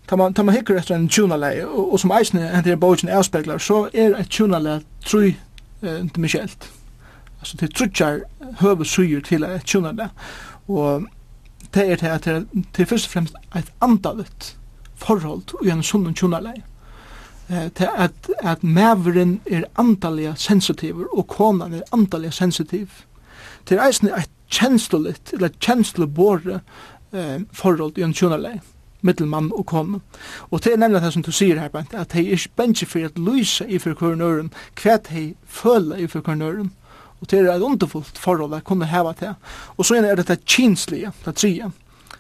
tar 0.08 0.16
man, 0.16 0.34
tar 0.34 0.48
man 0.48 0.56
hikker 0.56 0.80
etter 0.80 0.96
en 0.96 1.10
tjunalei, 1.10 1.60
og, 1.66 1.92
og 1.94 2.00
som 2.00 2.14
eisen 2.16 2.40
henter 2.40 2.78
i 2.78 2.80
bogen 2.80 3.12
avspekler, 3.12 3.60
så 3.60 3.90
er 3.94 4.16
et 4.16 4.32
tjunalei 4.32 4.80
tru 5.06 5.26
eh, 5.28 5.34
til 5.82 6.24
Michelt. 6.24 6.70
Altså 7.42 7.58
det 7.60 7.74
trutjar 7.76 8.22
høvesuger 8.62 9.28
til 9.28 9.44
et 9.44 9.68
tjunalei, 9.68 10.08
og 10.68 11.10
det 11.76 11.84
er 11.84 12.00
det 12.00 12.16
at 12.16 12.26
det 12.56 12.80
er 12.80 12.88
først 12.88 13.10
og 13.10 13.12
fremst 13.12 13.36
et 13.56 13.74
andalet 13.82 14.54
forhold 14.98 15.56
og 15.60 15.68
en 15.68 15.84
sunnen 15.84 16.16
tjonarleie. 16.16 16.64
Eh, 17.50 17.70
til 17.72 17.90
at, 17.96 18.30
at 18.40 18.64
maveren 18.64 19.40
er 19.46 19.70
antallega 19.80 20.34
sensitiv 20.36 21.06
og 21.12 21.28
konan 21.28 21.74
er 21.74 21.94
antallega 21.96 22.32
sensitiv. 22.32 22.88
Til 23.66 23.80
eisen 23.84 24.10
er 24.10 24.26
et 24.26 24.34
kjenstoligt, 24.52 25.34
eller 25.34 25.54
kjenslebore 25.60 26.60
eh, 27.14 27.40
forhold 27.54 27.98
i 27.98 28.04
en 28.04 28.14
tjonarleie 28.14 28.62
mittel 29.02 29.28
mann 29.28 29.52
og 29.54 29.66
kone. 29.66 30.00
Og 30.52 30.64
det 30.64 30.74
er 30.74 30.82
nemlig 30.82 31.02
det 31.02 31.14
som 31.14 31.24
du 31.24 31.32
sier 31.32 31.60
her, 31.62 31.72
Bent, 31.74 31.94
at 31.94 32.16
hei 32.18 32.26
er 32.28 32.38
ikke 32.38 32.58
bensje 32.64 32.88
for 32.90 33.06
at 33.06 33.20
lyse 33.22 33.68
i 33.68 33.80
for 33.80 33.98
kvarnøren, 33.98 34.52
hva 34.82 34.98
hei 35.12 35.28
føle 35.46 36.00
i 36.02 36.08
for 36.12 36.26
kvarnøren, 36.26 36.72
og 37.22 37.30
det 37.32 37.40
er 37.40 37.52
et 37.54 37.66
underfullt 37.66 38.18
forhold 38.22 38.54
at 38.54 38.66
kunne 38.68 38.90
heva 38.90 39.14
til. 39.18 39.34
Og 39.78 39.86
så 39.86 39.98
er 39.98 40.02
det 40.06 40.18
dette 40.22 40.44
kinslige, 40.46 41.12
det 41.26 41.36
tredje, 41.36 41.72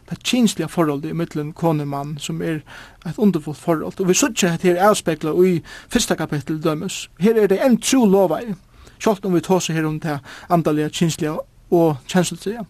det 0.10 0.24
kinsliga 0.24 0.68
forholdet 0.68 1.10
i 1.10 1.14
mittlen 1.14 1.54
konemann 1.54 2.18
som 2.20 2.42
er 2.42 2.62
et 3.06 3.18
underfullt 3.18 3.58
forhold. 3.58 4.00
Og 4.00 4.08
vi 4.08 4.14
sutja 4.14 4.54
at 4.54 4.62
her 4.62 4.80
avspekla 4.90 5.34
i 5.46 5.62
fyrsta 5.90 6.16
kapittel 6.16 6.64
dømes. 6.64 7.10
Her 7.20 7.36
er 7.36 7.48
det 7.48 7.60
en 7.66 7.78
tro 7.82 8.06
lovei, 8.06 8.54
sjalt 9.00 9.26
om 9.26 9.36
vi 9.36 9.42
tåser 9.42 9.74
her 9.74 9.86
om 9.86 10.00
det 10.00 10.20
andalega, 10.50 10.90
kinsliga 10.90 11.38
og 11.72 11.98
kjenseltiga. 12.08 12.64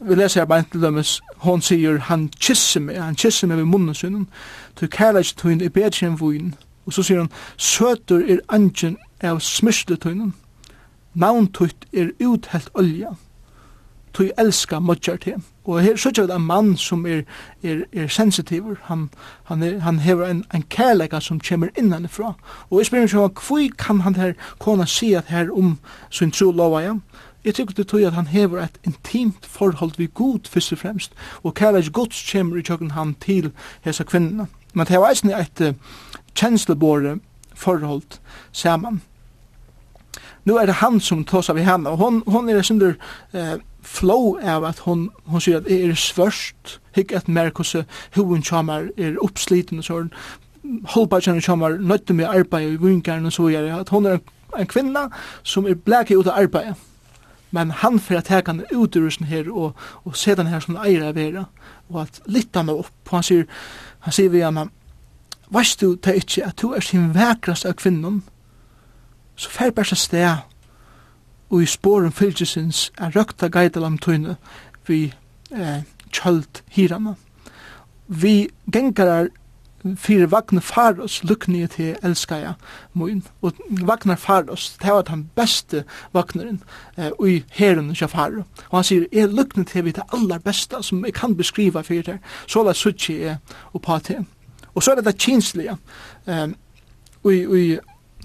Vi 0.00 0.14
leser 0.14 0.40
her 0.40 0.46
beint 0.46 0.70
til 0.72 0.82
dømes, 0.82 1.20
hon 1.36 1.62
sier 1.64 1.98
han 1.98 2.28
kysser 2.40 2.80
meg, 2.84 2.98
han 3.00 3.16
kysser 3.16 3.48
meg 3.48 3.62
ved 3.62 3.70
munnen 3.70 3.94
sin, 3.94 4.26
til 4.76 4.90
kærleik 4.92 5.32
tøyn 5.36 5.62
i 5.64 5.72
bedre 5.72 6.06
enn 6.06 6.18
vuin. 6.20 6.54
Og 6.86 6.92
så 6.92 7.02
sier 7.02 7.22
han, 7.22 7.30
søtur 7.56 8.20
er 8.20 8.42
angen 8.52 8.98
av 9.24 9.40
smyrsle 9.40 9.96
tøynen, 9.96 10.34
navntøyt 11.16 11.88
er 11.96 12.12
uthelt 12.20 12.68
olja, 12.74 13.14
tog 14.16 14.32
elska 14.40 14.80
modjar 14.80 15.16
til. 15.20 15.42
Og 15.66 15.82
her 15.82 15.96
søtja 15.96 16.24
vi 16.24 16.32
en 16.32 16.46
mann 16.46 16.76
som 16.76 17.06
er, 17.06 17.22
er, 17.62 17.82
er 17.92 18.08
sensitiv, 18.08 18.76
han, 18.82 19.08
han, 19.44 19.62
er, 19.62 19.78
han 19.80 19.98
hever 19.98 20.26
en, 20.30 20.44
en 20.54 20.64
kærleika 20.70 21.20
som 21.20 21.40
kommer 21.40 21.68
innanifra. 21.78 22.32
Og 22.70 22.80
jeg 22.80 22.86
spyrir 22.86 23.04
meg 23.04 23.10
sjå, 23.10 23.28
hvor 23.28 23.68
kan 23.78 24.00
han 24.00 24.16
her 24.16 24.36
kona 24.62 24.86
si 24.86 25.12
at 25.14 25.28
her 25.28 25.50
om 25.52 25.78
sin 26.10 26.30
tro 26.30 26.50
lova 26.50 26.82
ja? 26.84 26.94
Jeg 27.46 27.54
tykker 27.54 27.74
det 27.74 27.86
tog 27.88 28.02
at 28.02 28.12
han 28.12 28.26
hever 28.26 28.62
et 28.62 28.78
intimt 28.86 29.46
forhold 29.46 29.92
vi 29.96 30.08
god 30.14 30.48
først 30.50 30.72
og 30.72 30.78
fremst, 30.78 31.12
og 31.42 31.54
kærleik 31.54 31.92
gods 31.92 32.32
kommer 32.32 32.56
i 32.56 32.62
tjokken 32.62 32.90
han 32.90 33.14
til 33.22 33.52
hesa 33.84 34.04
kvinnerna. 34.04 34.46
Men 34.74 34.86
det 34.86 34.98
var 35.00 35.10
eisne 35.10 35.34
et 35.40 35.60
uh, 35.60 35.74
kjenslebore 36.34 37.18
forhold 37.54 38.18
saman. 38.52 39.02
Nu 40.44 40.56
er 40.56 40.66
det 40.66 40.74
han 40.74 41.00
som 41.00 41.24
tåsar 41.24 41.54
vi 41.54 41.62
henne, 41.62 41.90
og 41.90 41.96
hon, 41.96 42.22
hon 42.26 42.48
er 42.48 42.56
en 42.58 42.64
synder 42.64 42.94
uh, 43.34 43.58
flow 43.86 44.36
av 44.42 44.64
at 44.66 44.82
hon, 44.84 45.08
hon 45.30 45.42
sier 45.42 45.60
at 45.60 45.70
er 45.70 45.94
svørst, 45.94 46.78
hikk 46.96 47.14
at 47.14 47.28
merkose, 47.28 47.84
hun 48.16 48.42
chamar 48.42 48.90
er 48.98 49.18
oppsliten 49.22 49.80
og 49.82 49.86
sånn, 49.86 50.10
chamar 50.90 51.22
kjamar 51.22 51.78
nøytte 51.78 52.14
med 52.14 52.26
arbeid 52.26 52.74
i 52.74 52.80
vingaren 52.82 53.28
og 53.28 53.32
så 53.36 53.48
gjør 53.52 53.70
at 53.80 53.92
hon 53.94 54.06
er 54.10 54.20
en 54.58 54.66
kvinna 54.66 55.08
som 55.44 55.66
er 55.66 55.78
blæki 55.78 56.16
ut 56.16 56.26
av 56.26 56.42
arbeid. 56.42 56.74
Men 57.54 57.70
han 57.70 58.00
fyrir 58.02 58.24
at 58.24 58.30
hekane 58.32 58.66
ut 58.72 58.96
ur 58.96 59.10
her 59.24 59.50
og, 59.52 59.76
og 60.04 60.16
se 60.16 60.34
den 60.34 60.50
her 60.50 60.60
som 60.60 60.76
eier 60.76 61.06
av 61.06 61.14
vera. 61.14 61.44
Og 61.88 62.02
at 62.02 62.20
litt 62.26 62.56
han 62.56 62.68
opp, 62.68 62.90
han 63.10 63.22
sier, 63.22 63.46
han 64.00 64.12
sier 64.12 64.30
vi 64.30 64.42
henne, 64.42 64.68
Veist 65.46 65.80
du 65.80 65.94
det 65.94 66.16
ikke 66.18 66.42
at 66.48 66.58
du 66.58 66.72
er 66.74 66.82
sin 66.82 67.12
vekrast 67.14 67.68
av 67.68 67.76
kvinnen, 67.78 68.24
så 69.38 69.50
fer 69.50 69.70
bærs 69.70 69.94
sted 69.94 70.42
og 71.50 71.62
i 71.62 71.66
sporen 71.66 72.12
fylgjusins 72.12 72.90
er 72.98 73.14
røkta 73.16 73.48
geidalam 73.52 73.98
tøyne 73.98 74.36
vi 74.86 75.14
eh, 75.52 75.82
kjöld 76.12 76.62
hirana. 76.70 77.14
Vi 78.08 78.48
gengarar 78.72 79.28
fyrir 79.96 80.26
Vagnar 80.26 80.60
Faros 80.60 81.20
lukni 81.24 81.66
til 81.66 81.96
elskaja 82.02 82.54
mun 82.94 83.22
og 83.42 83.52
Vagnar 83.68 84.16
Faros 84.16 84.76
det 84.82 84.90
var 84.90 85.02
den 85.02 85.30
beste 85.36 85.84
Vagnaren 86.12 86.62
eh, 86.98 87.10
i 87.26 87.44
herren 87.50 87.94
til 87.94 88.08
Faro. 88.08 88.42
Og 88.70 88.78
han 88.78 88.84
sier 88.84 89.06
er 89.12 89.26
lukni 89.26 89.64
til 89.64 89.84
vi 89.84 89.94
det 89.94 90.06
aller 90.12 90.38
beste 90.38 90.82
som 90.82 91.04
jeg 91.04 91.14
kan 91.14 91.36
beskriva 91.36 91.82
fyrir 91.82 92.02
det 92.02 92.18
så 92.46 92.62
la 92.62 92.72
suchi 92.72 93.22
er 93.22 93.36
og 93.72 93.82
pa 93.82 93.98
til 93.98 94.26
og 94.74 94.82
så 94.82 94.90
er 94.90 94.94
det 94.94 95.04
det 95.04 95.18
kinslige 95.18 95.76
eh, 96.26 96.48
og 97.24 97.58
i 97.58 97.78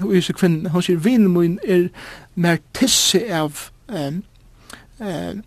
og 0.04 0.16
ysi 0.16 0.34
kvinne, 0.34 0.70
hon 0.70 0.84
sier, 0.86 1.00
vinn 1.00 1.30
mun 1.32 1.60
er 1.64 1.88
mer 2.36 2.60
tisse 2.78 3.22
av 3.34 3.70
um, 3.88 4.22
uh, 5.00 5.40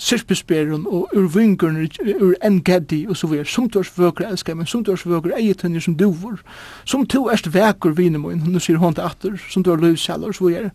sirpisberen 0.00 0.86
og 0.88 1.12
ur 1.16 1.28
vingurne, 1.34 1.88
ur 2.20 2.34
engeddi 2.44 3.02
og 3.08 3.16
så 3.20 3.28
videre. 3.28 3.46
Sumtors 3.46 3.92
vøker 3.98 4.28
elskar, 4.28 4.56
men 4.56 4.66
sumtors 4.66 5.06
vøker 5.06 5.36
eget 5.36 5.62
henne 5.62 5.80
som 5.80 5.96
duvor. 5.96 6.40
Som 6.84 7.04
du 7.06 7.26
er 7.28 7.42
veker 7.52 7.96
vinn 7.96 8.16
mun, 8.20 8.40
nu 8.46 8.58
sier 8.58 8.80
hon 8.80 8.96
til 8.96 9.04
atter, 9.04 9.36
som 9.50 9.62
du 9.62 9.72
er 9.72 9.82
løvseller 9.82 10.32
og 10.32 10.38
så 10.38 10.48
videre. 10.48 10.70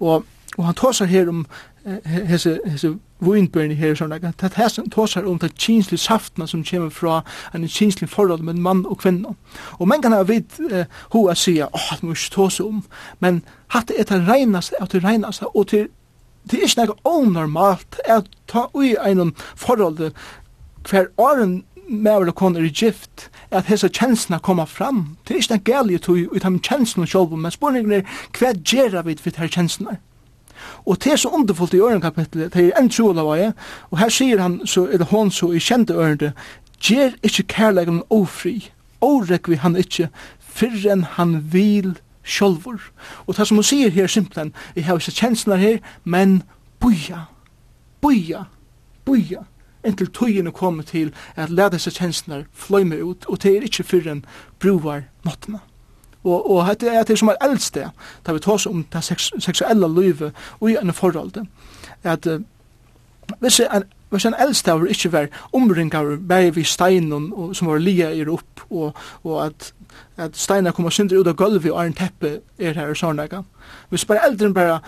Og, 0.00 0.26
og 0.58 0.64
han 0.64 0.76
tåsar 0.76 1.08
her 1.08 1.32
om 1.32 1.46
hese, 2.04 2.58
hese 2.66 2.96
vinbørn 3.20 3.72
her 3.76 3.94
som 3.94 4.10
det 4.10 4.24
er 4.24 4.48
det 4.48 4.70
som 4.72 4.90
tåsar 4.90 5.26
om 5.26 5.38
det 5.38 5.54
kinslige 5.58 6.00
saftene 6.00 6.46
som 6.48 6.64
kommer 6.64 6.90
fra 6.90 7.22
en 7.54 7.68
kinslig 7.68 8.08
forhold 8.08 8.42
med 8.42 8.54
mann 8.54 8.86
og 8.86 8.98
kvinne. 8.98 9.34
Og 9.78 9.88
man 9.88 10.02
kan 10.02 10.12
ha 10.12 10.22
vidt 10.22 10.60
eh, 10.70 10.84
hoa 11.12 11.34
sier, 11.34 11.66
åh, 11.72 11.94
det 11.96 12.02
må 12.02 12.12
ikke 12.12 12.34
tåse 12.34 12.64
om, 12.64 12.84
men 13.20 13.42
hatt 13.68 13.90
er 13.90 14.04
det 14.04 14.28
reinaste 14.28 14.76
at 14.80 14.92
det 14.92 15.04
reinaste, 15.04 15.46
og 15.56 15.68
til 15.68 15.88
Det 16.50 16.60
er 16.60 16.68
ikke 16.68 16.84
noe 16.86 16.94
onormalt 17.02 17.96
at 18.06 18.28
ta 18.46 18.68
ui 18.74 18.92
einon 19.02 19.32
forhold 19.56 20.12
hver 20.86 21.08
åren 21.18 21.64
med 21.88 22.28
å 22.30 22.34
koner 22.34 22.62
er 22.66 22.70
gift, 22.70 23.28
at 23.50 23.66
hese 23.70 23.88
kjenslene 23.88 24.38
kommer 24.42 24.66
fram. 24.66 25.16
Det 25.26 25.34
er 25.34 25.40
ikke 25.40 25.56
noe 25.56 25.66
galt 25.66 25.90
i 25.90 25.98
tog 25.98 26.34
ut 26.34 26.44
av 26.44 26.58
kjenslene 26.62 27.06
selv, 27.10 27.34
men 27.34 27.54
spørningen 27.54 27.92
er 27.98 28.04
hva 28.38 28.52
gjør 28.54 29.02
vi 29.06 29.16
for 29.18 29.30
disse 29.30 29.54
kjenslene? 29.58 29.98
Og 30.86 30.98
det 31.04 31.12
er 31.12 31.20
så 31.20 31.28
underfullt 31.28 31.74
i 31.74 31.80
øren 31.80 32.00
kapitlet, 32.00 32.54
det 32.54 32.64
er 32.68 32.80
en 32.80 32.90
trola 32.90 33.24
av 33.24 33.36
jeg, 33.38 33.52
og 33.90 33.98
her 33.98 34.12
sier 34.12 34.42
han, 34.42 34.60
så, 34.66 34.86
eller 34.86 35.10
hon 35.10 35.30
så, 35.30 35.50
i 35.52 35.62
kjente 35.62 35.94
ørende, 35.94 36.32
gjer 36.80 37.16
ikkje 37.22 37.46
kærleggen 37.52 38.02
ofri, 38.10 38.70
årek 39.00 39.48
vi 39.48 39.60
han 39.60 39.76
ikkje, 39.76 40.08
fyrren 40.40 41.04
han 41.16 41.38
vil 41.52 41.96
sjolvor. 42.26 42.80
Og 43.26 43.36
det 43.36 43.46
som 43.46 43.60
hun 43.60 43.66
sier 43.66 43.90
her 43.90 44.06
simpelthen, 44.10 44.54
jeg 44.76 44.84
har 44.84 44.98
ikke 45.00 45.20
kjensler 45.20 45.56
her, 45.56 45.78
men 46.04 46.42
buja, 46.80 47.26
buja, 48.02 48.46
buja, 49.04 49.46
inntil 49.86 50.10
tøyene 50.10 50.52
kommer 50.52 50.82
til 50.82 51.12
at 51.36 51.50
lade 51.50 51.78
seg 51.78 51.94
kjensler 52.00 52.44
fløyme 52.52 52.98
ut, 53.02 53.26
og 53.28 53.42
det 53.42 53.56
er 53.56 53.66
ikkje 53.66 53.86
fyrren 53.86 54.24
bruvar 54.62 55.06
nottene. 55.26 55.62
Og, 56.26 56.50
og 56.50 56.64
hette 56.66 56.90
er 56.90 57.06
det 57.06 57.18
som 57.18 57.30
er 57.30 57.38
eldste, 57.44 57.90
da 58.26 58.34
vi 58.34 58.42
tås 58.42 58.66
om 58.66 58.82
det 58.92 59.04
seksuelle 59.06 59.88
livet 59.88 60.34
og 60.60 60.70
i 60.70 60.78
en 60.80 60.92
forhold. 60.92 61.38
At 62.02 62.26
uh, 62.26 62.40
hvis 63.40 63.60
en 63.60 63.86
Men 64.10 64.20
sen 64.20 64.34
eldste 64.38 64.72
var 64.72 64.86
ikke 64.86 65.12
vær 65.12 65.26
omringar 65.52 66.16
bare 66.28 66.54
vi 66.54 66.62
steinen 66.64 67.32
og, 67.32 67.56
som 67.56 67.68
var 67.68 67.82
lia 67.82 68.12
er 68.14 68.28
opp 68.30 68.62
og, 68.70 68.94
og 69.24 69.46
at, 69.46 69.72
at 70.16 70.36
steinen 70.38 70.72
koma 70.72 70.92
synder 70.94 71.18
ut 71.18 71.26
av 71.26 71.34
gulvet 71.34 71.72
og 71.72 71.80
er 71.80 71.90
en 71.90 71.96
teppe 71.96 72.30
er 72.58 72.78
her 72.78 72.92
og 72.92 72.96
sånn 72.96 73.20
Hvis 73.90 74.04
bare 74.06 74.22
eldren 74.28 74.54
bare 74.54 74.78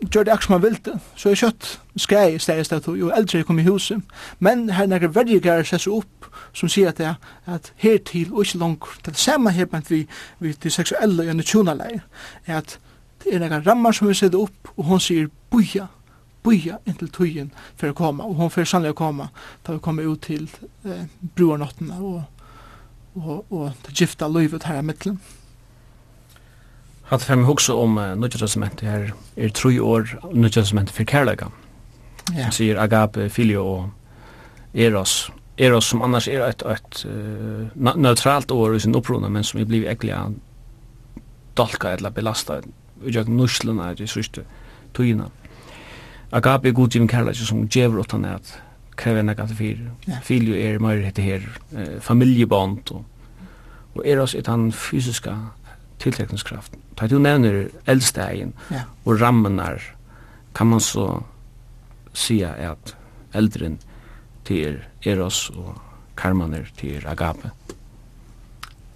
gjør 0.00 0.24
det 0.24 0.32
akkurat 0.32 0.50
man 0.50 0.62
vil 0.62 0.78
det, 0.84 0.96
så 1.16 1.30
er 1.30 1.34
kjøtt 1.34 1.68
skrei 2.00 2.34
i 2.34 2.38
stedet 2.40 2.66
stedet, 2.66 2.98
jo 2.98 3.10
eldre 3.12 3.38
jeg 3.38 3.46
kom 3.46 3.58
i 3.58 3.66
huset. 3.66 4.00
Men 4.38 4.70
her 4.70 4.86
er 4.86 4.92
nekker 4.94 5.12
verdigere 5.14 5.64
seg 5.64 5.82
seg 5.82 5.98
opp, 6.00 6.28
som 6.56 6.70
sier 6.72 6.90
at 6.90 6.98
det 6.98 7.06
er 7.10 7.16
at 7.46 7.72
her 7.82 7.98
til 8.06 8.32
og 8.32 8.44
ikke 8.44 8.58
langt, 8.58 8.88
det 9.04 9.12
er 9.12 9.20
samme 9.20 9.52
her 9.52 9.68
blant 9.68 9.90
vi, 9.90 10.06
vi 10.38 10.52
til 10.52 10.72
seksuelle 10.72 11.28
og 11.28 11.36
nødtjonaleir, 11.36 12.00
er 12.46 12.56
at 12.56 12.78
det 13.24 13.34
er 13.34 13.42
nekker 13.42 13.66
rammer 13.66 13.92
som 13.92 14.08
vi 14.08 14.16
sier 14.16 14.36
opp, 14.38 14.72
og 14.76 14.84
hun 14.88 15.00
sier 15.00 15.28
buja, 15.52 15.90
buja 16.42 16.78
inntil 16.88 17.12
tøyen 17.12 17.50
for 17.76 17.92
å 17.92 17.96
komme, 17.96 18.24
og 18.24 18.40
hun 18.40 18.52
får 18.52 18.70
sannlig 18.70 18.94
å 18.94 19.00
komme, 19.02 19.28
da 19.66 19.76
vi 19.76 19.84
kommer 19.84 20.08
ut 20.08 20.24
til 20.24 20.48
eh, 20.88 21.04
bruernottene 21.36 22.00
og, 22.00 22.22
og, 23.14 23.28
og, 23.28 23.44
og 23.50 23.84
det 23.84 23.98
gifta 24.00 24.30
løyvet 24.30 24.64
her 24.64 24.80
i 24.80 24.86
midtelen. 24.86 25.20
Hatt 27.10 27.24
fem 27.26 27.42
hugsa 27.44 27.74
om 27.74 27.96
uh, 27.98 28.12
nødgjøresmentet 28.14 28.86
her 28.86 29.08
er 29.36 29.50
tru 29.50 29.72
år 29.82 30.12
nødgjøresmentet 30.30 30.94
for 30.94 31.04
kærlega. 31.04 31.48
Ja. 32.36 32.44
Som 32.44 32.54
sier 32.54 32.78
agape, 32.78 33.28
filio 33.28 33.64
og 33.66 33.90
eros. 34.74 35.32
Eros 35.58 35.90
som 35.90 36.04
annars 36.06 36.28
er 36.30 36.44
et, 36.46 36.62
et 36.62 37.02
uh, 37.10 37.96
neutralt 37.96 38.54
år 38.54 38.76
i 38.76 38.84
sin 38.86 38.94
opprona, 38.94 39.28
men 39.28 39.44
som 39.44 39.58
er 39.60 39.66
blivit 39.66 39.90
ekkelig 39.90 40.38
dalka 41.58 41.96
eller 41.96 42.14
belasta 42.14 42.60
utgjøk 43.00 43.28
nusluna 43.28 43.90
i 43.98 44.06
sørste 44.06 44.46
tøyina. 44.94 45.26
Agape 46.30 46.70
er 46.70 46.78
godgivn 46.78 47.10
kærlega 47.10 47.42
som 47.42 47.66
djever 47.66 48.04
åttan 48.04 48.28
at 48.28 48.54
krever 49.00 49.26
nekka 49.26 49.48
til 49.50 49.56
fyrir. 49.56 49.86
Ja. 50.06 50.20
Filio 50.22 50.54
er 50.54 50.78
meir 50.78 51.02
heter 51.02 51.26
her, 51.26 51.48
uh, 51.74 51.96
familjebond 52.00 52.94
og, 52.94 53.02
og 53.96 54.06
eros 54.06 54.38
er 54.38 54.46
den 54.46 54.70
fysiska 54.70 55.34
tiltrekningskraft. 56.00 56.76
Ta 56.96 57.06
du 57.06 57.18
nevner 57.18 57.68
eldstegen 57.88 58.54
ja. 58.70 58.86
og 59.04 59.20
rammenar, 59.20 59.82
kan 60.54 60.72
man 60.72 60.80
så 60.80 61.22
sia 62.12 62.54
at 62.72 62.94
eldren 63.34 63.78
til 64.44 64.80
eros 65.06 65.48
og 65.54 65.78
karmaner 66.18 66.66
til 66.76 67.06
agape. 67.06 67.52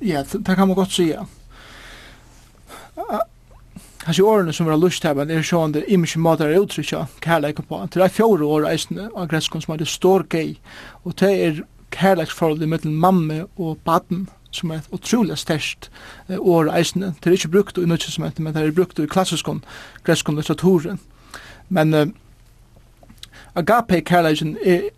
Ja, 0.01 0.23
det 0.23 0.57
kan 0.57 0.69
man 0.69 0.77
godt 0.77 0.93
sia. 0.93 1.25
Hans 4.05 4.19
i 4.19 4.23
årene 4.23 4.53
som 4.53 4.67
var 4.69 4.77
lust 4.77 5.05
her, 5.07 5.15
men 5.17 5.31
er 5.33 5.47
sånn 5.47 5.73
der 5.73 5.87
imiske 5.89 6.21
måter 6.21 6.51
er 6.51 6.61
uttrykja 6.61 7.07
kærleik 7.25 7.63
på. 7.65 7.79
Til 7.89 8.03
det 8.03 8.09
er 8.11 8.17
fjore 8.19 8.49
år 8.57 8.67
eisende 8.69 9.09
av 9.15 9.31
grenskon 9.31 9.65
som 9.65 9.73
er 9.75 9.81
det 9.81 9.89
står 9.89 10.27
gei, 10.29 10.59
og 11.05 11.17
det 11.23 11.31
er 11.33 11.63
kærleiksforhold 11.95 12.63
i 12.63 12.69
mellom 12.69 12.99
mamme 13.01 13.39
og 13.57 13.79
baden, 13.87 14.27
som 14.55 14.71
er 14.71 14.83
et 14.83 14.93
utrolig 14.95 15.39
størst 15.39 15.91
år 16.39 16.71
eisende. 16.77 17.15
Det 17.19 17.31
er 17.31 17.39
ikke 17.39 17.49
brukt 17.49 17.79
i 17.79 17.81
nødvendig 17.81 18.19
nødvendighet, 18.19 18.39
men 18.39 18.55
det 18.55 18.63
er 18.63 18.73
brukt 18.73 18.99
i 18.99 19.07
klassiskon 19.07 19.65
greskon 20.05 20.37
litteraturen. 20.37 21.01
Men 21.69 21.95
uh, 21.95 22.07
agape 23.55 24.01
kærleiken 24.01 24.57
er, 24.65 24.89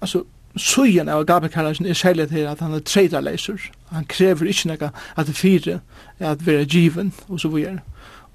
altså, 0.00 0.24
Suyen 0.56 1.08
av 1.08 1.24
agape 1.24 1.48
kærleiken 1.50 1.86
er 1.86 1.96
særlig 1.98 2.28
til 2.28 2.46
at 2.46 2.60
han 2.60 2.74
er 2.74 2.78
treidarleiser. 2.78 3.58
Han 3.90 4.04
krever 4.06 4.46
ikke 4.46 4.68
noe 4.70 4.90
at 5.16 5.26
det 5.26 5.34
fire 5.34 5.80
er 6.20 6.30
at 6.30 6.46
være 6.46 6.64
given, 6.64 7.12
og 7.28 7.40
så 7.40 7.48
videre. 7.48 7.80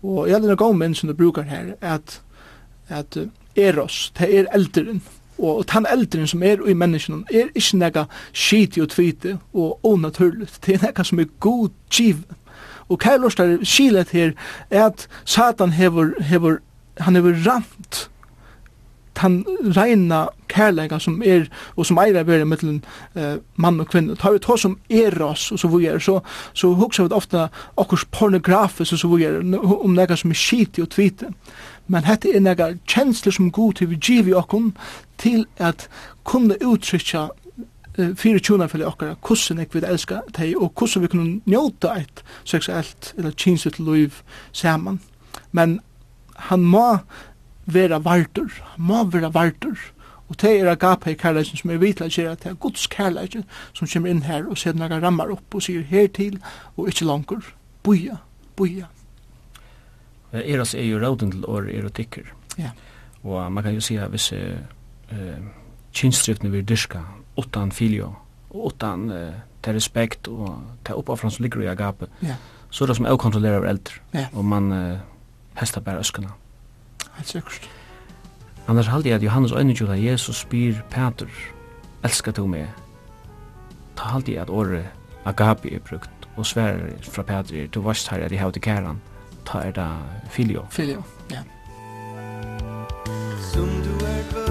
Og 0.03 0.27
jeg 0.27 0.35
er 0.35 0.49
en 0.51 0.57
god 0.57 0.75
menn 0.75 0.95
som 0.95 1.07
du 1.07 1.15
brukar 1.15 1.47
her, 1.47 1.73
at, 1.81 2.21
at 2.89 3.17
eros, 3.55 4.11
det 4.19 4.39
er 4.39 4.51
elderen, 4.53 5.01
og, 5.39 5.57
og 5.57 5.65
den 5.73 5.87
eldren 5.91 6.27
som 6.27 6.43
er 6.43 6.61
i 6.67 6.73
menneskene 6.73 7.23
er 7.31 7.49
ikke 7.55 7.79
nega 7.79 8.05
skiti 8.33 8.81
og 8.81 8.89
tvite 8.89 9.37
og 9.53 9.79
onaturligt, 9.83 10.59
det 10.65 10.75
er 10.75 10.85
nega 10.87 11.03
som 11.03 11.19
er 11.19 11.31
god 11.39 11.69
giv. 11.89 12.23
Og 12.89 12.97
hva 12.97 13.13
er 13.13 13.21
lortar 13.21 13.57
skilet 13.63 14.09
her 14.15 14.31
er 14.69 14.85
at 14.89 15.07
Satan 15.25 15.71
hever, 15.77 16.15
hever 16.19 16.59
han 16.99 17.15
hever 17.15 17.37
rant 17.45 18.09
han 19.19 19.45
reina 19.75 20.27
kærleika 20.47 20.99
som 20.99 21.19
er 21.25 21.47
og 21.75 21.85
som 21.87 21.99
eier 21.99 22.23
vera 22.23 22.45
mellom 22.47 22.79
eh, 23.15 23.37
mann 23.59 23.81
og 23.83 23.89
kvinne. 23.91 24.15
Ta 24.15 24.31
vi 24.31 24.39
ta 24.43 24.55
som 24.57 24.77
eros 24.89 25.49
og 25.51 25.59
så 25.59 25.67
videre, 25.67 25.99
så, 25.99 26.19
så 26.53 26.71
hugsa 26.79 27.03
vi 27.03 27.15
ofta 27.15 27.47
okkurs 27.77 28.05
pornografis 28.15 28.93
og 28.95 28.99
så 29.01 29.11
videre 29.11 29.59
om 29.59 29.95
nega 29.97 30.15
som 30.15 30.31
er 30.31 30.39
skiti 30.39 30.81
og 30.81 30.91
tvite. 30.95 31.33
Men 31.87 32.07
hette 32.07 32.31
er 32.31 32.43
nega 32.43 32.71
kjensler 32.87 33.35
som 33.35 33.51
god 33.51 33.79
til 33.79 33.91
vi 33.91 33.99
giv 33.99 34.29
i 34.29 34.37
okkun, 34.37 34.71
til 35.19 35.45
at 35.57 35.87
kunne 36.23 36.57
uttrykja 36.65 37.27
fyrir 38.15 38.39
tjuna 38.39 38.67
fyrir 38.71 38.87
okkara, 38.87 39.17
hvordan 39.19 39.59
jeg 39.59 39.73
vil 39.73 39.85
elska 39.85 40.21
teg, 40.33 40.55
og 40.57 40.71
hvordan 40.77 41.03
vi 41.03 41.11
kunne 41.11 41.41
njóta 41.49 41.95
eit 41.99 42.23
seksuelt 42.47 43.13
eller 43.17 43.31
kinsut 43.31 43.79
luiv 43.79 44.21
saman. 44.51 44.99
Men 45.51 45.79
han 46.49 46.63
må 46.63 46.99
vera 47.65 47.99
vartur, 47.99 48.53
må 48.77 49.03
vera 49.11 49.29
vartur, 49.33 49.77
og 50.29 50.37
det 50.41 50.51
er 50.59 50.69
agape 50.69 51.15
kærleikin 51.17 51.57
som 51.57 51.71
er 51.73 51.81
vitla 51.81 52.07
gjerra 52.07 52.35
til 52.37 52.55
Guds 52.61 52.85
kærleikin 52.87 53.43
som 53.73 53.89
kommer 53.89 54.11
inn 54.13 54.21
her 54.27 54.45
og 54.45 54.57
ser 54.61 54.77
noen 54.77 55.01
rammar 55.01 55.31
opp 55.33 55.55
og 55.57 55.63
sier 55.65 55.81
hertil 55.81 56.37
og 56.77 56.91
ikkje 56.91 57.07
langur, 57.09 57.41
boja, 57.83 58.19
boja. 58.55 58.91
Eros 60.31 60.75
er 60.77 60.85
jo 60.85 60.99
råden 61.01 61.31
til 61.33 61.45
år 61.49 61.71
erotikker. 61.73 62.29
Ja. 62.59 62.69
Og 63.23 63.51
man 63.51 63.63
kan 63.63 63.73
jo 63.73 63.81
si 63.81 63.97
at 63.97 64.13
hvis 64.13 64.29
eh, 65.11 65.39
kinstrykne 65.93 66.51
vi 66.51 66.61
dyrka 66.61 67.03
utan 67.37 67.71
filio, 67.71 68.13
utan 68.53 69.09
eh, 69.11 69.33
ta 69.61 69.73
respekt 69.73 70.27
og 70.27 70.61
ta 70.85 70.95
uppoffran 70.97 71.31
som 71.31 71.43
ligger 71.43 71.61
i 71.61 71.67
agape, 71.71 72.07
ja. 72.21 72.35
så 72.69 72.83
er 72.83 72.87
det 72.91 72.97
som 72.99 73.05
avkontrollerar 73.05 73.67
eldre, 73.69 73.99
ja. 74.13 74.27
og 74.33 74.45
man 74.45 74.71
eh, 74.71 74.99
hestar 75.59 75.81
bare 75.81 75.99
øskene. 75.99 76.29
Helt 77.15 77.27
sikkert. 77.27 77.69
Annars 78.67 78.87
halde 78.87 79.09
jeg 79.09 79.15
at 79.15 79.23
Johannes 79.23 79.51
øynekjula 79.51 79.95
Jesus 79.97 80.35
spyr 80.35 80.73
Peter, 80.89 81.27
elskar 82.03 82.31
du 82.31 82.45
meg? 82.47 82.67
Ta 83.97 84.13
halde 84.13 84.31
jeg 84.31 84.41
at 84.41 84.49
året 84.49 84.85
agape 85.25 85.73
er 85.73 85.79
brukt, 85.79 86.29
og 86.37 86.45
sverar 86.45 86.79
fra 87.03 87.23
Peter, 87.23 87.67
du 87.67 87.81
varst 87.81 88.09
her 88.09 88.23
at 88.23 88.31
jeg 88.31 88.39
hevde 88.39 88.59
kæran, 88.59 89.01
ta 89.45 89.59
er 89.65 89.71
da 89.71 89.87
filio. 90.29 90.65
Filio, 90.69 91.03
ja. 91.31 91.43
Som 93.51 93.67
du 93.83 94.05
er 94.05 94.48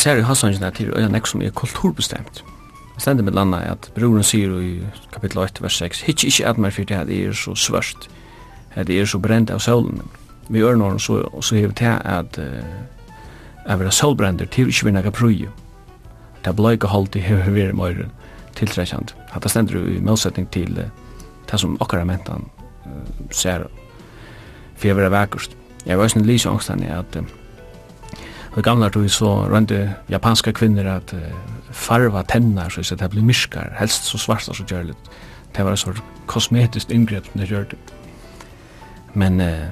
ser 0.00 0.16
i 0.16 0.24
hasangen 0.24 0.64
at 0.64 0.78
det 0.78 0.88
er 0.96 1.10
nek 1.12 1.28
som 1.28 1.42
er 1.44 1.52
kulturbestemt. 1.56 2.40
Det 2.94 3.02
stender 3.04 3.24
med 3.24 3.36
landa 3.36 3.60
at 3.68 3.90
broren 3.96 4.24
sier 4.24 4.52
i 4.60 4.72
kapittel 5.12 5.42
8, 5.42 5.62
vers 5.64 5.76
6, 5.80 6.02
Hitch 6.06 6.26
ikke 6.28 6.48
at 6.48 6.60
meg 6.60 6.74
fyrir 6.76 7.04
det 7.08 7.18
er 7.26 7.36
så 7.36 7.54
svørst, 7.56 8.08
at 8.74 8.88
det 8.88 9.00
er 9.00 9.08
så 9.08 9.20
brent 9.20 9.50
av 9.50 9.60
solen. 9.60 10.02
Vi 10.48 10.60
gjør 10.60 10.78
noen 10.80 10.98
så, 11.00 11.20
så 11.40 11.56
hever 11.56 11.76
det 11.78 11.94
at 12.04 12.38
uh, 12.40 13.76
vera 13.78 13.92
solbrender 13.94 14.48
til 14.50 14.72
ikke 14.72 14.88
vi 14.88 14.94
nekka 14.96 15.12
kapruje. 15.12 15.50
Det 16.44 16.56
bløyga 16.56 16.88
holdt 16.88 17.16
i 17.16 17.24
hever 17.24 17.52
vera 17.52 17.76
mer 17.76 18.06
tiltrekkjant. 18.56 19.14
Hatta 19.30 19.48
stendur 19.48 19.84
i 19.84 20.00
motsetning 20.00 20.48
til 20.52 20.80
uh, 20.80 20.88
det 21.50 21.60
som 21.60 21.76
okkara 21.80 22.08
mentan 22.08 22.48
uh, 22.86 23.04
ser 23.30 23.68
fyrir 24.76 24.96
vera 24.96 25.12
vekkust. 25.12 25.56
Jeg 25.86 25.96
var 25.96 26.04
også 26.04 26.20
en 26.20 26.28
lysangstani 26.28 26.88
at 26.92 27.16
uh, 27.16 27.39
Og 28.52 28.62
gamla 28.62 28.88
tog 28.88 29.10
så 29.10 29.46
rönde 29.46 29.94
japanska 30.08 30.52
kvinner 30.52 30.96
at 30.96 31.12
uh, 31.12 31.20
farva 31.70 32.22
tennar 32.22 32.68
så 32.68 32.96
det 32.96 33.10
blir 33.10 33.22
myskar, 33.22 33.74
helst 33.78 34.04
så 34.04 34.18
svarta 34.18 34.54
så 34.54 34.64
gör 34.70 34.82
det. 34.82 34.96
Det 35.56 35.64
var 35.64 35.70
en 35.70 35.76
sort 35.76 36.02
kosmetiskt 36.26 36.90
ingrepp 36.90 37.34
när 37.34 37.46
det 37.46 37.50
gjør 37.50 37.64
det. 37.64 37.78
Men 39.14 39.40
eh, 39.40 39.68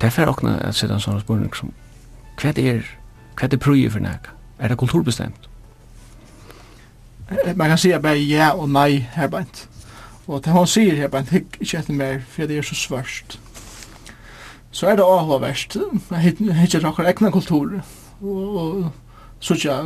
det 0.00 0.06
er 0.06 0.10
fyrir 0.10 0.28
okna 0.28 0.58
at 0.64 0.76
sätta 0.76 0.94
en 0.94 1.00
sånn 1.00 1.20
spurning 1.20 1.52
som 1.54 1.72
hva 2.40 2.52
är, 2.56 2.86
hva 3.36 3.48
er 3.52 3.60
prøy 3.60 3.90
för 3.90 4.00
nek? 4.00 4.30
Är 4.58 4.68
det 4.68 4.78
kulturbestämt? 4.78 5.48
Man 7.56 7.68
kan 7.68 7.78
säga 7.78 8.00
bara 8.00 8.16
ja 8.16 8.52
och 8.52 8.68
nei 8.68 8.98
her 9.12 9.28
bænt. 9.28 9.68
Och 10.26 10.42
det 10.42 10.50
hon 10.50 10.66
säger 10.66 10.96
här 10.96 11.08
bänt, 11.08 11.32
inte 11.32 11.76
efter 11.76 11.92
mer 11.92 12.22
för 12.30 12.46
det 12.46 12.58
är 12.58 12.62
så 12.62 12.74
svårt 12.74 13.38
så 14.74 14.90
er 14.90 14.98
det 14.98 15.06
avhåverst, 15.06 15.76
hittir 16.18 16.82
nokkur 16.82 17.06
egna 17.06 17.30
kultur, 17.30 17.76
og 18.20 18.90
så 19.38 19.54
sutja 19.54 19.76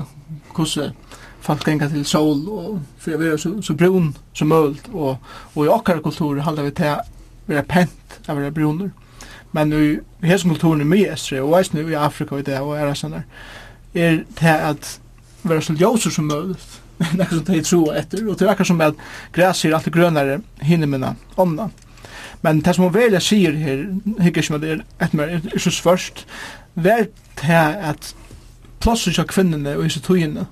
hvordan 0.57 0.95
folk 1.45 1.65
genga 1.65 1.89
til 1.89 2.07
sol, 2.09 2.41
og 2.49 2.79
for 2.99 3.17
å 3.17 3.21
være 3.21 3.39
så, 3.41 3.53
så 3.63 3.77
brun 3.77 4.15
som 4.37 4.49
mølt, 4.49 4.89
og, 4.93 5.19
og 5.55 5.61
i 5.65 5.69
okkar 5.73 6.01
kultur 6.05 6.41
halda 6.45 6.65
vi 6.65 6.73
til 6.79 6.95
å 6.95 7.03
være 7.49 7.67
pent, 7.69 8.19
å 8.29 8.37
være 8.39 8.55
bruner. 8.57 8.91
Men 9.57 9.73
i 9.73 9.99
hese 10.29 10.49
kulturen 10.49 10.85
er 10.85 10.89
mye 10.89 11.13
estre, 11.15 11.43
og 11.45 11.59
eisne 11.61 11.85
i 11.85 11.99
Afrika 11.99 12.37
og 12.37 12.45
i 12.45 12.49
det, 12.49 12.61
og 12.61 12.77
er 12.77 12.97
sånn 12.97 13.19
er 13.19 14.23
til 14.37 14.53
at 14.53 14.95
være 15.49 15.65
så 15.65 15.77
ljósur 15.77 16.13
som 16.13 16.29
mølt, 16.29 16.81
nekka 16.99 17.35
som 17.35 17.45
de 17.47 17.61
tror 17.65 17.93
etter, 17.97 18.25
og 18.29 18.41
til 18.41 18.51
akkar 18.51 18.69
som 18.69 18.81
at 18.85 19.05
græs 19.37 19.65
er 19.65 19.77
alltid 19.77 19.95
grønare 19.95 20.41
hinne 20.65 20.89
minna 20.89 21.15
omna. 21.37 21.69
Men 22.43 22.61
det 22.63 22.75
som 22.75 22.85
hun 22.87 22.95
velja 22.95 23.21
sier 23.21 23.57
her, 23.59 23.87
hikker 24.23 24.43
som 24.47 24.59
at 24.59 24.63
det, 24.63 24.77
er 24.79 25.07
et 25.07 25.15
mer, 25.15 25.39
er 25.39 25.59
så 25.59 25.73
svørst, 25.75 26.27
vær 26.75 27.09
til 27.39 27.53
at 27.91 28.15
plåsser 28.83 29.19
av 29.19 29.27
kvinnene 29.31 29.75
og 29.77 29.89
disse 29.89 30.03
togene, 30.05 30.47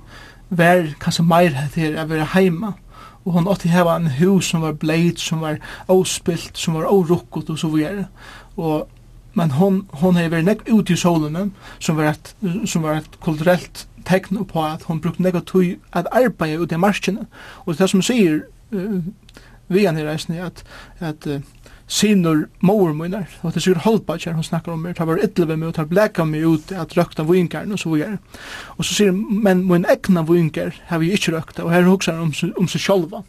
vær 0.51 0.90
kanskje 1.03 1.27
meir 1.27 1.55
til 1.75 1.99
å 1.99 2.07
være 2.11 2.33
heima, 2.35 2.75
og 3.27 3.33
hon 3.35 3.49
åtti 3.51 3.70
heva 3.70 3.96
en 3.99 4.11
hus 4.20 4.53
som 4.53 4.62
var 4.62 4.77
bleit, 4.79 5.18
som 5.18 5.42
var 5.42 5.59
avspilt, 5.90 6.59
som 6.59 6.79
var 6.79 6.87
avrukkot 6.87 7.51
og 7.51 7.59
så 7.59 7.70
videre. 7.72 8.07
Og, 8.57 8.87
men 9.35 9.51
hon, 9.59 9.81
hon 10.01 10.18
har 10.18 10.31
vært 10.31 10.46
nekk 10.46 10.62
ut 10.70 10.90
i 10.90 10.99
solen 10.99 11.51
som 11.83 11.99
var 11.99 12.12
et, 12.12 12.31
som 12.70 12.87
var 12.87 13.01
et 13.01 13.18
kulturelt 13.22 13.87
tekn 14.07 14.44
på 14.46 14.62
at 14.62 14.87
hon 14.87 15.03
brukt 15.03 15.18
nekk 15.18 15.40
tog 15.51 15.75
at 15.92 16.07
arbeid 16.14 16.62
ut 16.62 16.72
i 16.72 16.79
marskene. 16.79 17.27
Og 17.66 17.79
det 17.79 17.90
som 17.90 18.03
sier, 18.03 18.44
uh, 18.70 19.03
vi 19.68 19.87
an 19.90 19.99
i 19.99 20.38
at, 20.38 20.62
at 21.01 21.27
uh, 21.27 21.40
sinur 21.87 22.49
mor 22.61 22.92
munar 22.92 23.29
og 23.42 23.55
det 23.55 23.62
sigur 23.62 23.79
halpa 23.85 24.16
kjær 24.18 24.35
hon 24.35 24.46
snakkar 24.46 24.75
om 24.75 24.83
mér 24.83 24.96
ta 24.99 25.07
var 25.07 25.20
illa 25.22 25.46
við 25.46 25.61
meg 25.61 25.68
og 25.68 25.75
tar 25.77 25.87
blekka 25.90 26.25
meg 26.27 26.44
ut 26.46 26.72
at 26.72 26.96
røkta 26.99 27.22
inkar 27.22 27.70
og 27.70 27.79
så 27.79 27.90
vidare 27.92 28.18
og 28.77 28.85
så 28.85 28.94
sigur 28.94 29.12
men 29.12 29.64
mun 29.64 29.87
egna 29.87 30.22
vinkar 30.22 30.75
har 30.87 30.99
vi 30.99 31.12
ikkje 31.14 31.37
røkta 31.37 31.64
og 31.64 31.70
her 31.70 31.87
hugsar 31.87 32.18
om 32.20 32.33
om 32.57 32.68
seg 32.68 32.81
sjálva 32.81 33.22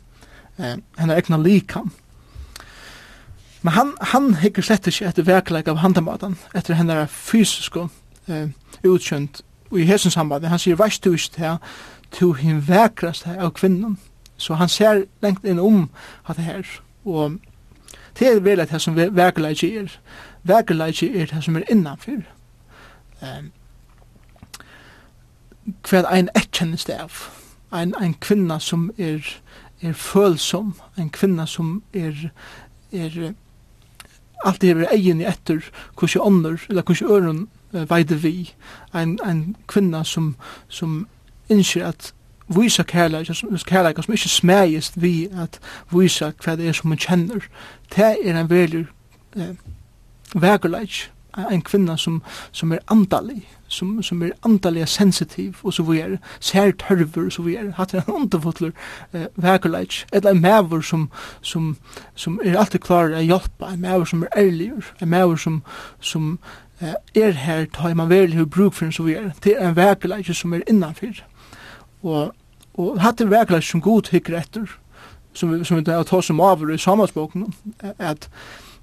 eh 0.58 0.78
hennar 0.98 1.18
egna 1.18 1.38
likam 1.38 1.92
men 3.62 3.74
han 3.74 3.94
han 4.02 4.34
hekkur 4.34 4.64
slett 4.64 4.88
ikkje 4.88 5.08
etter 5.08 5.24
verkleik 5.24 5.68
av 5.68 5.78
handamatan 5.78 6.38
etter 6.56 6.74
hennar 6.74 7.08
fysisko 7.08 7.90
eh 8.28 8.48
utkjent 8.84 9.42
og 9.72 9.80
i 9.80 9.86
hesen 9.86 10.12
samband 10.12 10.46
han 10.46 10.60
sigur 10.60 10.78
vast 10.78 11.04
du 11.04 11.14
ist 11.14 11.36
her 11.36 11.58
to 12.12 12.34
hin 12.34 12.62
verkrast 12.68 13.24
her 13.24 13.40
av 13.40 13.54
kvinnan? 13.54 13.98
Så 14.38 14.54
han 14.54 14.70
ser 14.70 15.06
lengt 15.22 15.46
inn 15.46 15.60
om 15.60 15.90
at 16.30 16.38
her 16.38 16.66
og 17.06 17.40
Det 18.20 18.28
er 18.28 18.40
vel 18.40 18.60
at 18.60 18.72
det 18.72 18.82
som 18.82 18.96
verkeleikje 18.96 19.80
er. 19.80 20.00
Verkeleikje 20.44 21.22
er 21.22 21.26
det 21.26 21.44
som 21.44 21.56
er 21.56 21.64
innanfyr. 21.72 22.22
Um, 23.22 23.52
hver 25.90 26.08
ein 26.08 26.30
ekkjennest 26.36 26.90
av. 26.90 27.12
Ein, 27.72 27.96
ein 27.96 28.16
kvinna 28.22 28.60
som 28.60 28.92
er, 28.98 29.22
er 29.82 29.94
følsom, 29.94 30.76
ein 30.98 31.10
kvinna 31.10 31.46
som 31.46 31.84
er, 31.94 32.32
er 32.92 33.34
alt 34.46 34.62
det 34.62 34.70
er 34.70 34.88
egen 34.94 35.22
i 35.22 35.28
etter 35.28 35.62
hvordan 36.00 36.22
ånder, 36.22 36.66
eller 36.70 36.82
hvordan 36.82 37.12
øren 37.12 37.48
uh, 37.74 37.90
veide 37.90 38.22
vi. 38.22 38.54
Ein, 38.94 39.20
ein 39.24 39.56
kvinna 39.68 40.04
som, 40.04 40.36
som 40.68 41.08
innskjer 41.50 41.88
at 41.88 42.14
visa 42.48 42.84
kærleika, 42.84 43.34
kærleika 43.66 44.02
som 44.02 44.14
ikke 44.14 44.30
smægist 44.30 45.02
vi 45.02 45.28
at 45.38 45.60
visa 45.92 46.32
hva 46.44 46.56
det 46.56 46.68
er 46.68 46.74
som 46.74 46.90
man 46.90 46.98
kjenner. 46.98 47.48
Det 47.96 48.16
er 48.24 48.40
en 48.40 48.50
veldig 48.50 48.86
eh, 49.36 49.56
vegerleik, 50.36 51.12
en 51.52 51.62
kvinna 51.62 51.98
som, 51.98 52.22
som 52.52 52.72
er 52.72 52.80
andalig, 52.92 53.48
som, 53.68 54.04
som 54.04 54.22
er 54.24 54.32
andalig 54.46 54.88
sensitiv, 54.90 55.56
og 55.64 55.74
så 55.74 55.84
vi 55.84 56.00
er 56.00 56.18
sær 56.40 56.72
tørver, 56.72 57.26
og 57.26 57.32
så 57.32 57.42
vi 57.46 57.56
er 57.56 57.72
hatt 57.78 57.94
en 57.94 58.08
underfotler 58.08 58.72
eh, 59.14 59.28
vegerleik, 59.36 60.06
eller 60.14 60.32
en 60.32 60.42
maver 60.42 60.82
som, 60.82 61.10
som, 61.42 61.76
som 62.16 62.40
er 62.44 62.58
alltid 62.58 62.80
klar 62.80 63.14
at 63.14 63.26
hjálpa, 63.26 63.74
en 63.74 63.82
mævur 63.82 64.06
som 64.06 64.24
er 64.24 64.38
ærlig, 64.38 64.72
en 65.02 65.10
mævur 65.10 65.36
som, 65.36 65.62
som 66.00 66.40
eh, 66.82 66.96
er 67.16 67.32
her, 67.32 67.66
tar 67.74 67.94
man 67.94 68.10
vel 68.10 68.34
hur 68.34 68.46
bruk 68.46 68.74
for 68.74 68.92
so 68.92 68.92
så 68.92 69.04
vi 69.04 69.14
er, 69.14 69.32
det 69.44 69.56
er 69.58 69.70
en 69.70 69.76
vegerleik 69.76 70.34
som 70.34 70.54
er 70.54 70.66
innanfyr. 70.68 71.22
Og, 72.04 72.34
og 72.74 73.00
hatt 73.02 73.20
det 73.20 73.30
virkelig 73.32 73.64
som 73.64 73.82
god 73.82 74.12
hikker 74.12 74.38
etter, 74.38 74.68
som, 75.34 75.54
som 75.66 75.78
vi 75.78 75.84
tar 75.84 76.14
oss 76.14 76.30
om 76.30 76.42
av 76.42 76.64
i 76.70 76.78
samansboken, 76.78 77.54
at 77.98 78.30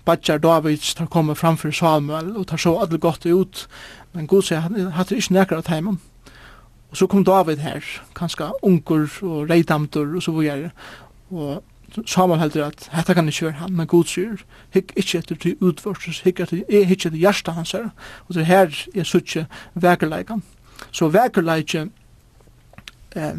Badjar 0.04 0.38
Davids 0.38 0.94
tar 0.94 1.06
komme 1.06 1.34
framfor 1.34 1.70
Samuel, 1.70 2.36
og 2.36 2.46
tar 2.46 2.60
så 2.60 2.76
alle 2.80 2.98
godt 2.98 3.26
ut, 3.26 3.68
men 4.12 4.26
god 4.26 4.42
sier, 4.42 4.66
hatt 4.94 5.08
det 5.08 5.22
ikke 5.22 5.38
nekker 5.38 5.62
av 5.62 5.68
teimen. 5.68 6.00
Og 6.90 6.98
så 7.00 7.06
kom 7.10 7.24
David 7.24 7.62
her, 7.64 7.86
kanskje 8.14 8.52
unger 8.62 9.08
og 9.22 9.48
reidamter 9.50 10.14
og 10.14 10.22
så 10.22 10.34
videre, 10.36 10.70
og 11.30 11.62
Samuel 12.06 12.40
heldur 12.40 12.66
at 12.66 12.88
hetta 12.92 13.14
kan 13.14 13.28
ikkje 13.30 13.46
vera 13.46 13.64
han, 13.64 13.74
men 13.78 13.86
Gud 13.86 14.10
sier, 14.10 14.40
hikk 14.74 14.92
ikkje 14.98 15.20
etter 15.22 15.38
til 15.40 15.56
utvorses, 15.62 16.20
hikk 16.26 16.42
etter, 16.42 16.64
er 16.68 16.90
ikkje 16.90 17.12
etter 17.12 17.20
hjärsta 17.22 17.54
hans 17.54 17.72
her, 17.72 17.90
og 18.26 18.34
det 18.34 18.46
her 18.46 18.72
er 18.94 19.06
suttje 19.06 19.46
vekerleikan. 19.74 20.42
Så 20.90 21.08
vekerleikan 21.14 21.92
Eh, 23.14 23.36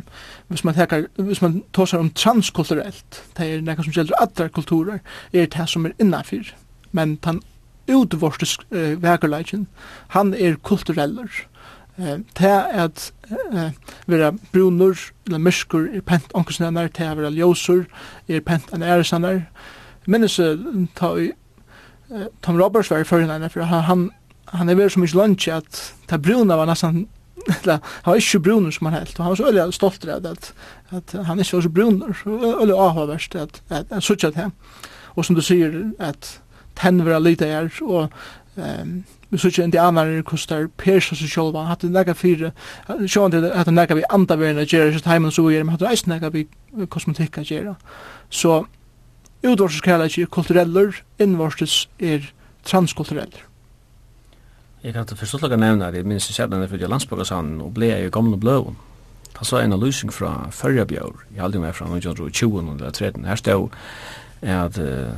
hvis 0.48 0.64
man 0.64 0.74
tar 0.74 1.08
hvis 1.18 1.42
man 1.42 1.64
tosar 1.74 2.00
om 2.00 2.10
transkulturelt, 2.10 3.24
det 3.38 3.48
er 3.54 3.62
nekka 3.62 3.84
som 3.84 3.92
gjelder 3.92 4.22
andre 4.22 4.50
kulturer, 4.50 5.00
er 5.34 5.46
det 5.46 5.70
som 5.70 5.86
er 5.86 5.92
innanfor. 6.00 6.54
Men 6.92 7.20
han 7.24 7.42
utvorste 7.88 8.48
eh, 8.72 9.04
vekerleikin, 9.04 9.68
han 10.08 10.34
er 10.34 10.56
kultureller. 10.64 11.28
Eh, 11.98 12.20
det 12.40 12.50
er 12.50 12.86
at 12.86 13.14
eh, 13.32 13.72
vera 14.08 14.32
brunur, 14.54 14.96
eller 15.28 15.38
myrskur, 15.38 15.88
er 15.94 16.02
pent 16.02 16.34
onkursnennar, 16.34 16.88
det 16.88 17.06
er 17.06 17.16
vera 17.16 17.30
ljósur, 17.30 17.86
er 18.28 18.40
pent 18.40 18.74
an 18.74 18.84
æresannar. 18.84 19.42
Minnes 20.08 20.40
uh, 20.40 20.86
ta 20.96 21.16
i 21.18 21.32
Tom 22.42 22.62
Roberts 22.62 22.92
var 22.92 23.02
i 23.02 23.04
fyrir 23.04 23.26
han, 23.26 24.12
han 24.54 24.70
er 24.70 24.76
vera 24.76 24.90
så 24.90 25.00
mykje 25.02 25.18
lunch 25.18 25.48
at 25.50 25.80
ta 26.08 26.20
bruna 26.22 26.56
var 26.56 26.70
nesten 26.70 27.08
eller 27.48 27.80
han 28.04 28.12
var 28.12 28.22
ikke 28.22 28.40
brunner 28.40 28.72
som 28.72 28.88
han 28.88 28.98
helt, 29.00 29.20
og 29.20 29.24
han 29.24 29.30
var 29.30 29.36
så 29.36 29.50
øyelig 29.50 29.74
stolt 29.74 30.08
av 30.10 30.26
at, 30.26 30.54
at 30.92 31.16
han 31.26 31.40
ikke 31.40 31.58
var 31.58 31.62
så 31.62 31.70
brunner, 31.70 32.14
så 32.24 32.40
øyelig 32.62 32.80
avhåverst 32.86 33.36
at 33.36 33.62
han 33.70 34.02
suttet 34.02 34.36
det. 34.36 34.52
Og 35.16 35.26
som 35.26 35.36
du 35.36 35.42
sier, 35.42 35.92
at 36.00 36.42
tenn 36.76 37.06
var 37.06 37.20
lite 37.20 37.48
her, 37.48 37.70
og 37.82 38.10
um, 38.56 39.04
vi 39.30 39.38
suttet 39.38 39.64
indianere, 39.64 40.22
hvordan 40.22 40.50
der 40.50 40.68
persa 40.78 41.16
seg 41.16 41.30
selv, 41.30 41.58
han 41.58 41.72
hadde 41.72 41.92
nekka 41.94 42.14
fire, 42.14 42.52
sjåan 43.08 43.32
til 43.32 43.48
at 43.48 43.66
han 43.66 43.78
nekka 43.78 43.98
vi 43.98 44.08
andaverna 44.10 44.66
gjerra, 44.66 44.94
sitt 44.94 45.10
heimen 45.10 45.32
så 45.32 45.48
gjerra, 45.50 45.68
men 45.68 45.78
hadde 45.78 45.90
eisen 45.92 46.14
nekka 46.14 46.32
vi 46.36 46.48
kosmetikka 46.90 47.46
gjerra. 47.48 47.76
Så 48.30 48.64
utvarses 49.46 49.84
kærleik 49.86 50.18
er 50.20 50.32
kultureller, 50.32 51.02
innvarses 51.20 51.86
er 52.00 52.32
transkultureller. 52.66 53.46
Jeg 54.86 54.94
kan 54.94 55.06
til 55.10 55.18
forstått 55.18 55.42
lukka 55.42 55.58
nevna 55.58 55.88
at 55.90 55.96
jeg 55.98 56.06
minns 56.06 56.28
jeg 56.30 56.52
den 56.52 56.68
fyrir 56.70 56.90
landsbokasanen 56.92 57.58
og 57.66 57.72
ble 57.74 57.88
jeg 57.90 58.06
i 58.06 58.10
gamle 58.14 58.38
bløven. 58.38 58.76
Da 59.34 59.42
så 59.42 59.58
en 59.58 59.74
analysing 59.74 60.12
fra 60.14 60.46
Førjabjør, 60.54 61.24
jeg 61.34 61.42
aldri 61.42 61.62
meg 61.64 61.74
fra 61.74 61.88
1920 61.90 62.60
eller 62.62 62.92
13. 62.92 63.26
Her 63.26 63.40
stod 63.42 63.74
at 64.46 64.78
uh, 64.78 65.16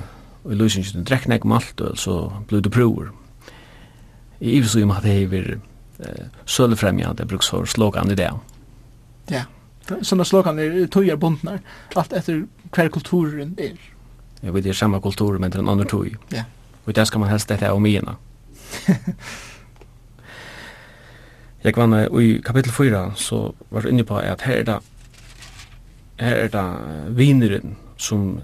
i 0.47 0.55
lusingen 0.55 1.03
drekk 1.03 1.27
nek 1.27 1.43
maltøl, 1.43 1.97
så 1.99 2.15
ble 2.47 2.61
det 2.63 2.71
prover. 2.71 3.09
I 4.39 4.53
ivis 4.55 4.77
og 4.77 4.85
imat 4.85 5.03
hei 5.03 5.25
vir 5.27 5.57
uh, 5.57 6.23
sølefremjande 6.45 7.27
bruksfor 7.27 7.67
slogan 7.67 8.15
i 8.15 8.15
det. 8.15 8.29
Ja, 9.33 9.43
sånne 9.99 10.23
slogan 10.25 10.63
er 10.63 10.79
tøyar 10.87 11.19
bundnar, 11.19 11.59
alt 11.99 12.15
etter 12.15 12.45
hver 12.71 12.93
kulturen 12.95 13.51
er. 13.59 13.75
Ja, 14.39 14.55
vi 14.55 14.63
er 14.63 14.79
samme 14.79 15.03
kultur, 15.03 15.35
men 15.35 15.51
det 15.51 15.59
er 15.59 15.67
en 15.67 15.75
annen 15.75 15.91
tøy. 15.91 16.15
Ja. 16.31 16.47
Og 16.85 16.95
det 16.95 17.07
skal 17.11 17.19
man 17.19 17.33
helst 17.35 17.51
dette 17.51 17.67
av 17.67 17.83
mina. 17.83 18.15
Jeg 21.67 21.75
var 21.75 22.07
og 22.07 22.21
i 22.23 22.37
kapitel 22.39 22.71
4 22.71 23.11
så 23.19 23.51
var 23.69 23.83
jeg 23.83 23.91
inne 23.91 24.03
på 24.07 24.15
at 24.15 24.41
her 24.41 24.61
er 24.61 24.63
det 24.63 24.77
her 26.19 26.35
er 26.35 26.47
det 26.47 27.17
vineren 27.17 27.75
som 27.97 28.39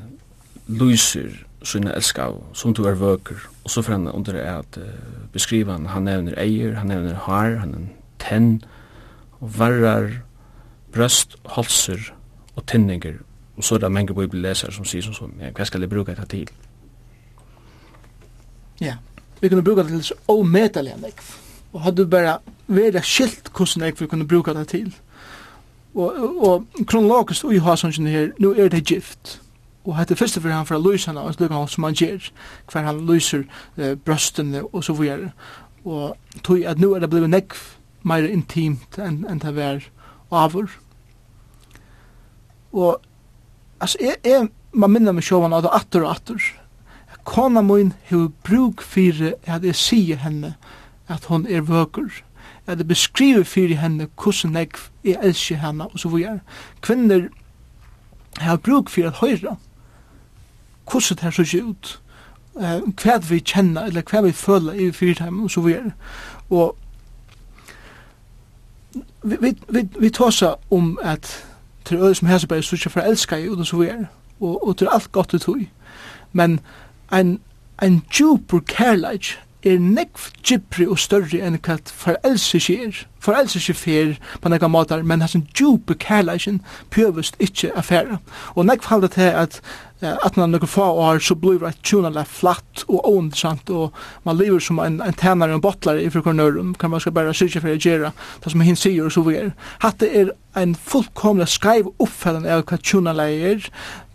lyser 0.68 1.30
sine 1.64 1.94
elskav 1.96 2.42
som 2.54 2.74
du 2.74 2.84
er 2.84 3.00
vøker. 3.00 3.40
Og 3.64 3.72
så 3.72 3.82
fremna 3.82 4.12
under 4.12 4.36
at 4.42 4.78
uh, 4.78 4.84
beskriva 5.32 5.72
han. 5.72 5.86
Han 5.86 6.04
nevner 6.04 6.36
eier, 6.38 6.76
han 6.76 6.92
nevner 6.92 7.16
har, 7.16 7.56
han 7.62 7.70
nevner 7.70 7.96
tenn 8.20 8.62
og 9.40 9.54
varrar 9.60 10.10
brøst, 10.92 11.38
halser 11.56 12.12
og 12.56 12.66
tinninger. 12.68 13.22
Og 13.56 13.64
så 13.64 13.76
er 13.76 13.86
det 13.86 13.92
mange 13.92 14.14
bibelleser 14.14 14.72
som 14.72 14.84
sier 14.84 15.06
som 15.06 15.16
sånn, 15.16 15.38
ja, 15.40 15.54
hva 15.56 15.64
skal 15.64 15.82
jeg 15.82 15.94
bruke 15.96 16.12
dette 16.12 16.28
til? 16.28 16.52
Ja, 18.82 18.98
vi 19.40 19.48
kunne 19.48 19.64
bruke 19.64 19.88
det 19.88 19.96
til 19.96 20.04
så 20.12 20.20
omedelig, 20.28 20.98
enn 20.98 21.08
og 21.74 21.82
hadde 21.82 22.04
du 22.04 22.10
bare 22.10 22.38
vera 22.68 23.02
skilt 23.04 23.52
hvordan 23.52 23.86
jeg 23.86 24.00
vil 24.00 24.08
kunne 24.08 24.28
bruka 24.28 24.54
det 24.54 24.68
til. 24.68 24.94
Og, 25.96 26.44
og 26.48 26.86
kronologisk 26.88 27.46
ui 27.46 27.60
ha 27.62 27.76
sånn 27.78 28.10
her, 28.10 28.32
nu 28.42 28.54
er 28.58 28.72
det 28.74 28.86
gift. 28.90 29.40
Og 29.84 29.98
hette 29.98 30.16
første 30.16 30.42
for 30.42 30.50
han 30.50 30.66
fra 30.66 30.80
lysene, 30.80 31.22
og 31.22 31.36
slukka 31.36 31.60
han 31.60 31.68
som 31.68 31.84
han 31.84 31.98
gjør, 31.98 32.30
hver 32.72 32.88
han 32.88 33.04
lyser 33.06 33.44
eh, 33.78 33.96
brøstene 34.00 34.64
og 34.72 34.84
så 34.88 34.96
videre. 34.98 35.34
Og 35.86 36.16
tog 36.44 36.64
at 36.66 36.80
nu 36.80 36.94
er 36.94 37.04
det 37.04 37.12
blevet 37.12 37.30
nekv 37.30 37.60
mer 38.08 38.26
intimt 38.28 38.98
enn 39.00 39.24
en 39.30 39.40
det 39.44 39.54
var 39.56 39.84
avur. 40.32 40.72
Og 42.72 43.02
altså, 43.80 43.98
jeg, 44.02 44.18
jeg 44.24 44.50
man 44.74 44.92
minner 44.92 45.14
meg 45.14 45.26
sjåvan 45.28 45.54
av 45.54 45.66
det 45.66 45.74
atter 45.76 46.04
og 46.08 46.16
atter. 46.16 46.46
Kona 47.24 47.62
mun 47.62 47.94
hefur 48.10 48.32
brúk 48.44 48.82
fyrir 48.82 49.36
at 49.46 49.64
jeg 49.64 49.78
sier 49.78 50.24
henne 50.24 50.56
at 51.12 51.28
hon 51.30 51.46
er 51.48 51.62
vøkur 51.68 52.24
at 52.68 52.78
det 52.78 52.88
beskriver 52.88 53.44
fyrir 53.44 53.76
henne 53.78 54.08
hvordan 54.24 54.56
jeg 54.56 54.68
er 55.16 55.20
elsker 55.22 55.56
henne 55.56 55.88
og 55.88 56.00
så 56.00 56.10
videre. 56.10 56.40
Kvinner 56.82 57.28
har 58.38 58.58
bruk 58.58 58.90
fyrir 58.90 59.08
at 59.08 59.14
høyra 59.14 59.56
hvordan 60.92 61.16
det 61.16 61.20
her 61.20 61.44
ser 61.44 61.64
ut, 61.64 62.02
hva 62.54 63.18
vi 63.30 63.40
kjenner 63.40 63.88
eller 63.88 64.02
hva 64.02 64.22
vi 64.22 64.32
føler 64.32 64.74
i 64.74 64.92
fyrir 64.92 65.24
henne 65.24 65.44
og 65.44 65.52
så 65.52 65.62
videre. 65.62 65.92
Og 66.50 66.78
vi, 69.24 69.38
vi, 69.42 69.58
vi, 69.70 69.88
vi 70.00 70.10
tåsa 70.10 70.54
om 70.72 71.00
at 71.02 71.46
til 71.86 71.98
øde 71.98 72.16
som 72.16 72.28
hese 72.28 72.48
bare 72.48 72.64
sørsja 72.64 72.90
for 72.90 73.02
elskar 73.02 73.38
jeg 73.38 73.52
og 73.52 73.66
så 73.66 73.78
videre, 73.78 74.06
og, 74.40 74.68
og 74.68 74.78
til 74.78 74.88
alt 74.92 75.12
godt 75.12 75.34
ut 75.34 75.42
tog. 75.42 75.60
Men 76.32 76.60
en, 77.14 77.40
en 77.84 78.04
djupur 78.12 78.60
kærleik 78.60 79.40
er 79.64 79.80
nekv 79.80 80.30
gypri 80.44 80.88
og 80.90 81.00
større 81.00 81.40
enn 81.40 81.60
hva 81.64 81.78
forelse 81.88 82.60
skjer, 82.64 83.06
forelse 83.24 83.62
skjer 83.64 83.80
fer 83.80 84.14
på 84.44 84.52
nekva 84.52 84.70
måtar, 84.72 85.06
men 85.08 85.24
hans 85.24 85.38
en 85.38 85.48
djupe 85.56 85.96
kærleisen 86.00 86.62
pjøvest 86.94 87.40
ikkje 87.44 87.72
affæra. 87.80 88.20
Og 88.56 88.68
nekv 88.68 88.92
halda 88.92 89.12
til 89.14 89.32
at 89.46 89.62
at 90.04 90.38
man 90.38 90.52
nokre 90.52 90.68
få 90.68 90.84
år 90.84 91.20
så 91.24 91.36
blir 91.36 91.60
det 91.62 91.78
tjunale 91.84 92.26
flatt 92.28 92.84
og 92.88 93.06
ondsamt 93.08 93.70
og 93.70 93.94
man 94.26 94.38
lever 94.38 94.60
som 94.60 94.80
en, 94.84 95.02
en 95.02 95.14
tænare 95.14 95.54
og 95.54 95.56
en 95.56 95.62
bottler 95.62 96.02
i 96.02 96.10
frikornøren, 96.10 96.74
kan 96.76 96.92
man 96.92 97.00
skal 97.00 97.16
bare 97.16 97.34
syrja 97.34 97.62
for 97.62 97.72
å 97.72 97.80
gjøre 97.80 98.12
det 98.44 98.52
som 98.52 98.64
hinn 98.66 98.80
sier 98.80 99.08
og 99.08 99.16
så 99.16 99.24
videre. 99.24 99.54
Hatt 99.80 100.02
det 100.04 100.12
er 100.12 100.34
en 100.60 100.76
fullkomlig 100.76 101.48
skreiv 101.48 101.88
oppfellende 102.04 102.52
av 102.52 102.66
hva 102.68 102.82
tjunale 102.84 103.30
er. 103.32 103.70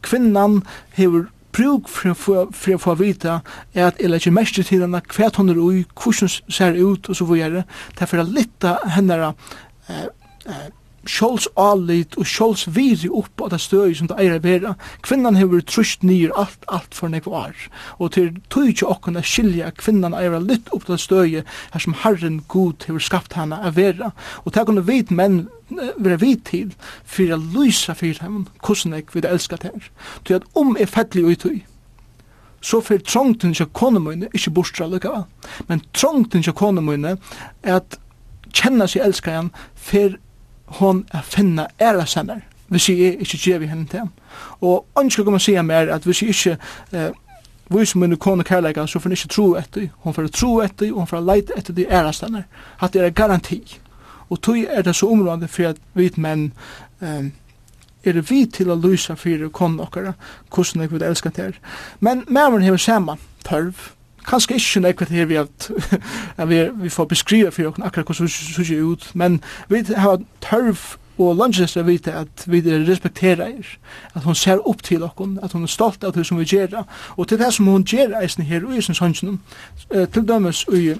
Kvinnan 0.05 0.61
hever 0.99 1.29
bruk 1.53 1.89
for 1.89 2.13
å 2.13 2.79
få 2.81 2.95
vita 3.01 3.41
er 3.75 3.89
at 3.89 4.01
jeg 4.01 4.11
legger 4.11 4.35
mest 4.35 4.59
til 4.59 4.85
henne 4.85 5.01
hva 5.01 5.31
hun 5.37 5.53
er 5.53 5.61
ui, 5.61 5.85
hvordan 5.99 6.31
ser 6.31 6.79
ut 6.79 7.09
og 7.09 7.17
så 7.17 7.29
videre. 7.29 7.65
Det 7.95 8.05
er 8.05 8.11
for 8.11 8.23
å 8.23 8.29
lytte 8.29 8.75
henne 8.95 9.19
eh, 9.89 10.05
eh, 10.47 10.69
sjåls 11.09 11.49
alit 11.59 12.17
og 12.21 12.29
sjåls 12.29 12.67
viri 12.75 13.09
opp 13.09 13.41
av 13.45 13.53
det 13.55 13.61
støy 13.65 13.95
som 13.97 14.11
det 14.11 14.19
eier 14.21 14.37
er 14.37 14.45
bera. 14.45 14.75
Kvinnan 15.07 15.39
hever 15.39 15.65
trusht 15.65 16.05
nyer 16.07 16.35
alt, 16.39 16.67
alt 16.69 16.95
for 16.97 17.11
nekva 17.13 17.33
var. 17.33 17.69
Og 17.99 18.13
til 18.17 18.35
tøy 18.53 18.73
ikke 18.73 18.91
okken 18.93 19.19
å 19.19 19.25
skilja 19.25 19.73
kvinnan 19.79 20.17
eier 20.17 20.37
er 20.37 20.45
litt 20.45 20.69
opp 20.75 20.89
av 20.89 20.97
det 20.97 21.03
støy 21.05 21.39
her 21.41 21.85
som 21.85 21.97
Herren 22.03 22.43
god 22.49 22.89
hever 22.89 23.05
skapt 23.05 23.39
hana 23.39 23.63
er 23.69 23.77
vera. 23.79 24.13
Og 24.45 24.55
ta 24.57 24.67
kunne 24.69 24.85
vit 24.87 25.11
menn 25.11 25.47
vera 25.71 26.21
vit 26.21 26.45
til 26.49 26.73
fyrir 27.05 27.37
a 27.37 27.41
lysa 27.41 27.97
fyrir 27.97 28.23
hemmen 28.25 28.47
hvordan 28.63 28.97
jeg 28.97 29.11
við 29.15 29.29
elska 29.29 29.61
her. 29.65 29.91
Til 30.25 30.41
at 30.41 30.49
om 30.59 30.77
er 30.77 30.91
fettli 30.91 31.25
og 31.25 31.41
tøy 31.41 31.59
så 32.61 32.81
fyrir 32.83 33.05
trångten 33.07 33.53
til 33.55 33.69
konu 33.71 34.01
mine, 34.03 34.27
ikkje 34.35 34.51
bostra 34.51 34.89
lukka, 34.91 35.23
men 35.69 35.83
trångten 35.95 36.43
til 36.43 36.57
konu 36.59 36.83
mine, 36.83 37.17
at 37.63 37.99
kjenna 38.51 38.89
seg 38.91 39.05
elskar 39.07 39.51
fyrir 39.77 40.19
hon 40.69 41.07
er 41.13 41.23
finna 41.23 41.67
æra 41.81 42.07
samar, 42.07 42.41
hvis 42.69 42.89
jeg 42.89 42.99
ikke 42.99 43.39
gjev 43.39 43.61
vi 43.61 43.67
henne 43.67 43.87
til. 43.87 43.99
Ham. 43.99 44.11
Og 44.61 44.87
han 44.97 45.11
skal 45.11 45.25
komme 45.25 45.37
og 45.37 45.41
sige 45.41 45.63
mer 45.63 45.95
at 45.95 46.03
hvis 46.03 46.23
jeg 46.23 46.29
ikke 46.29 46.59
eh, 46.93 47.11
vis 47.71 47.97
mun 47.97 48.17
kone 48.17 48.45
kærleika 48.45 48.87
så 48.87 48.99
får 48.99 49.11
han 49.11 49.13
ikke 49.13 49.29
tru 49.29 49.55
etter 49.57 49.89
hon 49.99 50.15
får 50.15 50.27
tru 50.33 50.61
etter 50.61 50.93
og 50.93 50.99
hon 50.99 51.07
får 51.07 51.21
leite 51.21 51.53
etter 51.57 51.75
de 51.75 51.87
ærastanar 51.91 52.43
hatt 52.79 52.97
er 52.97 53.11
garanti. 53.11 53.81
Og 54.31 54.43
tog 54.43 54.59
er 54.59 54.83
det 54.83 54.97
så 54.97 55.09
område 55.09 55.49
for 55.49 55.69
at 55.69 55.77
vit 55.95 56.19
menn 56.19 56.53
eh, 57.01 57.31
er 58.05 58.21
vi 58.21 58.47
til 58.47 58.71
å 58.71 58.77
lysa 58.77 59.15
fyrir 59.15 59.49
kone 59.49 59.83
okkara 59.83 60.13
hvordan 60.55 60.83
jeg 60.83 60.93
vil 60.93 61.03
elska 61.03 61.31
til 61.31 61.57
men 62.01 62.25
mæren 62.29 62.63
hever 62.63 62.77
saman 62.77 63.19
tørv 63.45 63.98
kanskje 64.29 64.59
ikke 64.59 64.85
nekva 64.85 65.09
til 65.09 65.29
vi 65.29 65.41
at, 65.41 65.71
at 66.41 66.49
vi, 66.49 66.63
vi 66.83 66.93
får 66.93 67.11
beskriva 67.11 67.51
for 67.55 67.73
okken 67.73 67.87
akkurat 67.87 68.07
hvordan 68.07 68.29
det 68.29 68.67
ser 68.67 68.83
ut, 68.85 69.11
men 69.15 69.41
vi 69.69 69.85
har 69.97 70.21
tørv 70.45 70.99
og 71.19 71.37
lunges 71.37 71.77
er 71.77 71.83
vite 71.83 72.13
at 72.15 72.45
vi 72.47 72.61
respekterer 72.63 73.43
er, 73.43 73.67
at 74.15 74.23
hon 74.23 74.35
ser 74.35 74.63
opp 74.69 74.83
til 74.83 75.03
okken, 75.03 75.39
at 75.43 75.53
hon 75.53 75.63
er 75.63 75.73
stolt 75.73 76.05
av 76.05 76.15
det 76.15 76.27
som 76.27 76.39
vi 76.39 76.47
gjør, 76.47 76.85
og 77.17 77.29
til 77.29 77.39
det 77.39 77.51
som 77.55 77.67
hon 77.67 77.85
gjør 77.85 78.21
eisen 78.21 78.47
her 78.47 78.67
og 78.67 78.83
sin 78.83 78.95
sønsjene, 78.95 79.39
til 79.91 80.29
dømes 80.29 80.65
i 80.73 80.95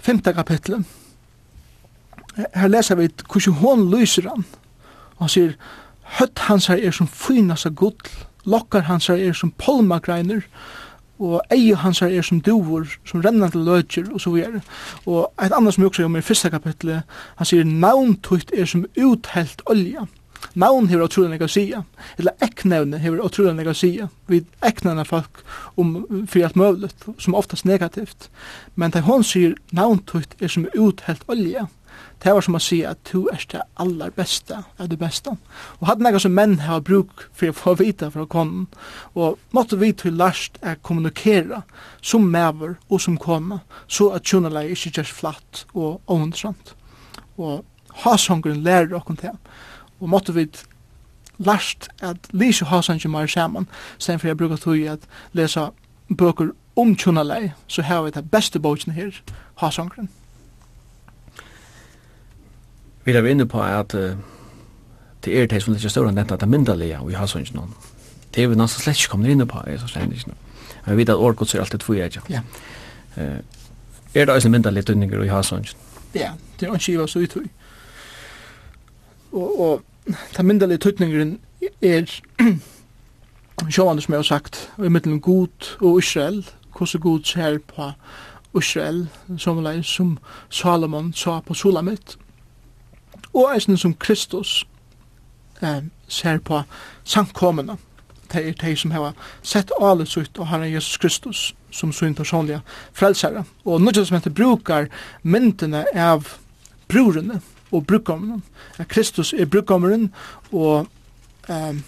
5. 0.00 0.20
kapitlet, 0.22 0.84
her 2.54 2.68
leser 2.68 2.94
vi 2.94 3.08
hvordan 3.26 3.58
hon 3.62 3.90
lyser 3.90 4.28
han, 4.30 4.46
og 5.16 5.26
han 5.26 5.34
sier, 5.34 5.54
høtt 6.18 6.46
hans 6.46 6.70
her 6.70 6.78
er 6.78 6.94
som 6.94 7.10
fynas 7.10 7.66
av 7.66 7.74
gull, 7.74 7.98
lokkar 8.46 8.86
hans 8.86 9.10
her 9.10 9.18
er 9.18 9.34
som 9.34 9.50
polmagreiner, 9.58 10.44
og 10.46 10.87
og 11.18 11.40
eie 11.54 11.76
hans 11.76 12.02
er 12.02 12.22
som 12.22 12.40
duvor, 12.44 12.86
som 13.06 13.22
rennar 13.24 13.50
til 13.54 13.66
løtjer, 13.66 14.12
og 14.12 14.20
så 14.22 14.32
videre. 14.34 14.62
Og 15.06 15.26
et 15.42 15.52
annet 15.52 15.74
som 15.74 15.82
jeg 15.82 15.90
også 15.90 16.02
gjør 16.02 16.12
med 16.14 16.22
i 16.22 16.28
første 16.28 16.50
kapitlet, 16.50 17.18
han 17.36 17.50
sier, 17.50 17.66
navntutt 17.66 18.54
er 18.54 18.70
som 18.70 18.86
uthelt 18.96 19.62
olja. 19.66 20.06
Navn 20.54 20.86
hever 20.88 21.08
utrolig 21.08 21.32
nek 21.32 21.42
å 21.44 21.50
sia, 21.50 21.82
eller 22.18 22.36
eknevne 22.44 23.00
hever 23.02 23.22
utrolig 23.26 23.56
nek 23.58 23.70
å 23.72 23.74
sia, 23.76 24.06
við 24.30 24.46
eknevne 24.64 25.04
folk 25.06 25.42
um 25.78 25.96
fri 26.30 26.44
alt 26.46 26.58
møvlet, 26.58 27.08
som 27.18 27.34
oftast 27.38 27.66
negativt. 27.66 28.28
Men 28.74 28.94
þegar 28.94 29.08
hon 29.10 29.26
sier 29.26 29.56
navntutt 29.74 30.38
er 30.38 30.52
som 30.52 30.68
uthelt 30.74 31.26
olja, 31.30 31.66
det 32.22 32.32
var 32.34 32.42
som 32.42 32.56
å 32.58 32.60
si 32.62 32.80
at 32.86 32.98
du 33.12 33.28
er 33.32 33.44
det 33.52 33.60
aller 33.78 34.10
beste 34.14 34.56
av 34.78 34.88
det 34.90 34.98
beste. 34.98 35.36
Og 35.78 35.86
hadde 35.86 36.02
noe 36.02 36.20
som 36.22 36.34
menn 36.34 36.56
har 36.64 36.82
bruk 36.82 37.28
for 37.32 37.50
å 37.50 37.56
få 37.56 37.74
vite 37.78 38.10
fra 38.14 38.26
konen, 38.26 38.66
og 39.14 39.38
måtte 39.54 39.78
vi 39.78 39.92
til 39.92 40.18
lærst 40.18 40.58
å 40.62 40.74
kommunikere 40.82 41.62
som 42.02 42.26
maver 42.32 42.76
og 42.88 43.02
som 43.04 43.18
kone, 43.18 43.60
så 43.86 44.10
at 44.16 44.26
tjonelei 44.26 44.68
ikke 44.72 44.98
gjørs 44.98 45.14
flatt 45.14 45.64
og 45.74 46.00
åhendrant. 46.10 46.74
Og 47.38 47.62
hasongren 48.04 48.64
lærer 48.66 48.90
dere 48.92 49.18
til, 49.20 49.38
og 50.00 50.10
måtte 50.10 50.34
vi 50.34 50.48
lærst 51.38 51.88
at 52.02 52.30
lise 52.32 52.66
hasongren 52.66 53.14
mer 53.14 53.26
sammen, 53.30 53.68
sen 53.98 54.18
for 54.18 54.28
jeg 54.28 54.38
bruker 54.38 54.56
tog 54.58 54.82
at 54.90 55.06
lese 55.32 55.70
bøker 56.08 56.50
om 56.78 56.96
tjonelei, 56.96 57.52
så 57.66 57.82
har 57.82 58.02
vi 58.02 58.10
det 58.14 58.30
beste 58.30 58.58
boken 58.58 58.92
her, 58.92 59.22
hasongren. 59.62 60.08
Vi 63.08 63.12
er 63.16 63.24
inne 63.24 63.46
på 63.48 63.60
at 63.64 63.94
uh, 63.94 64.16
det 65.24 65.42
er 65.42 65.46
det 65.46 65.62
som 65.62 65.72
ligger 65.72 65.88
større 65.88 66.10
enn 66.12 66.18
dette, 66.20 66.34
at 66.34 66.42
det 66.42 66.46
er 66.46 66.52
myndelige 66.52 66.98
og 67.00 67.08
vi 67.08 67.14
har 67.16 67.26
sånn 67.26 67.46
ikke 67.46 67.56
noen. 67.56 67.70
Det 68.34 68.42
er 68.42 68.50
vi 68.52 68.58
nesten 68.60 68.84
slett 68.84 69.00
ikke 69.00 69.14
kommet 69.14 69.32
inne 69.32 69.46
på, 69.48 69.62
er 69.64 69.78
så 69.80 69.88
slett 69.88 70.12
ikke 70.12 70.34
noe. 70.34 70.36
Jeg 70.86 70.98
vet 70.98 71.12
at 71.14 71.22
årgods 71.24 71.54
er 71.54 71.62
alltid 71.62 71.80
tvoje, 71.80 72.04
ikke? 72.04 72.20
Ja. 72.28 72.42
Uh, 73.16 73.40
er 74.12 74.28
det 74.28 74.34
også 74.34 74.52
myndelige 74.52 74.90
dønninger 74.92 75.16
og 75.16 75.24
vi 75.24 75.32
har 75.32 75.48
sånn 75.48 75.64
ikke? 75.64 75.80
Ja, 76.18 76.34
det 76.60 76.68
er 76.68 76.76
ikke 76.76 77.00
hva 77.00 77.08
så 77.08 77.24
uttøy. 77.24 77.48
Og, 79.32 79.48
og 79.60 80.14
den 80.36 80.52
myndelige 80.52 80.84
tøtningeren 80.84 81.34
er 81.80 82.04
sjåvande 83.72 84.04
som 84.04 84.12
jeg 84.12 84.18
har 84.18 84.30
sagt, 84.34 84.62
og 84.76 84.86
i 84.86 84.92
middelen 84.92 85.20
god 85.24 85.72
og 85.80 85.98
Israel, 86.04 86.44
hvordan 86.76 87.00
god 87.00 87.24
ser 87.24 87.58
på 87.72 87.90
Israel, 88.58 89.06
som, 89.38 89.66
som 89.82 90.18
Salomon 90.50 91.12
sa 91.12 91.40
på 91.40 91.54
Sulamit, 91.54 92.18
og 93.34 93.54
eisen 93.54 93.76
som 93.76 93.94
Kristus 93.94 94.66
eh, 95.62 95.82
ser 96.08 96.38
på 96.38 96.62
samkommende. 97.04 97.76
Det 98.32 98.48
er 98.48 98.52
de 98.52 98.76
som 98.76 98.90
har 98.90 99.12
sett 99.42 99.70
alle 99.80 100.06
sitt 100.06 100.38
og 100.38 100.46
har 100.46 100.64
Jesus 100.64 100.96
Kristus 100.96 101.54
som 101.70 101.92
sin 101.92 102.14
personlige 102.14 102.60
frelsere. 102.92 103.44
Og 103.64 103.80
noe 103.80 104.04
som 104.04 104.16
heter 104.16 104.30
brukar 104.30 104.88
myndene 105.22 105.84
av 105.96 106.34
brorene 106.88 107.40
og 107.72 107.86
brukkommene. 107.86 108.40
Kristus 108.88 109.32
er 109.32 109.48
brukkommeren 109.48 110.10
og 110.52 110.86
eh, 111.48 111.80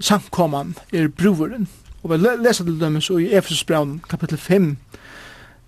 samkommene 0.00 0.74
er 0.92 1.08
broren. 1.08 1.68
Og 2.02 2.10
vi 2.10 2.16
leser 2.20 2.64
til 2.64 2.80
dem 2.80 3.00
så 3.00 3.18
i 3.18 3.32
Efesus 3.32 3.64
kapitel 4.08 4.38
5, 4.38 4.76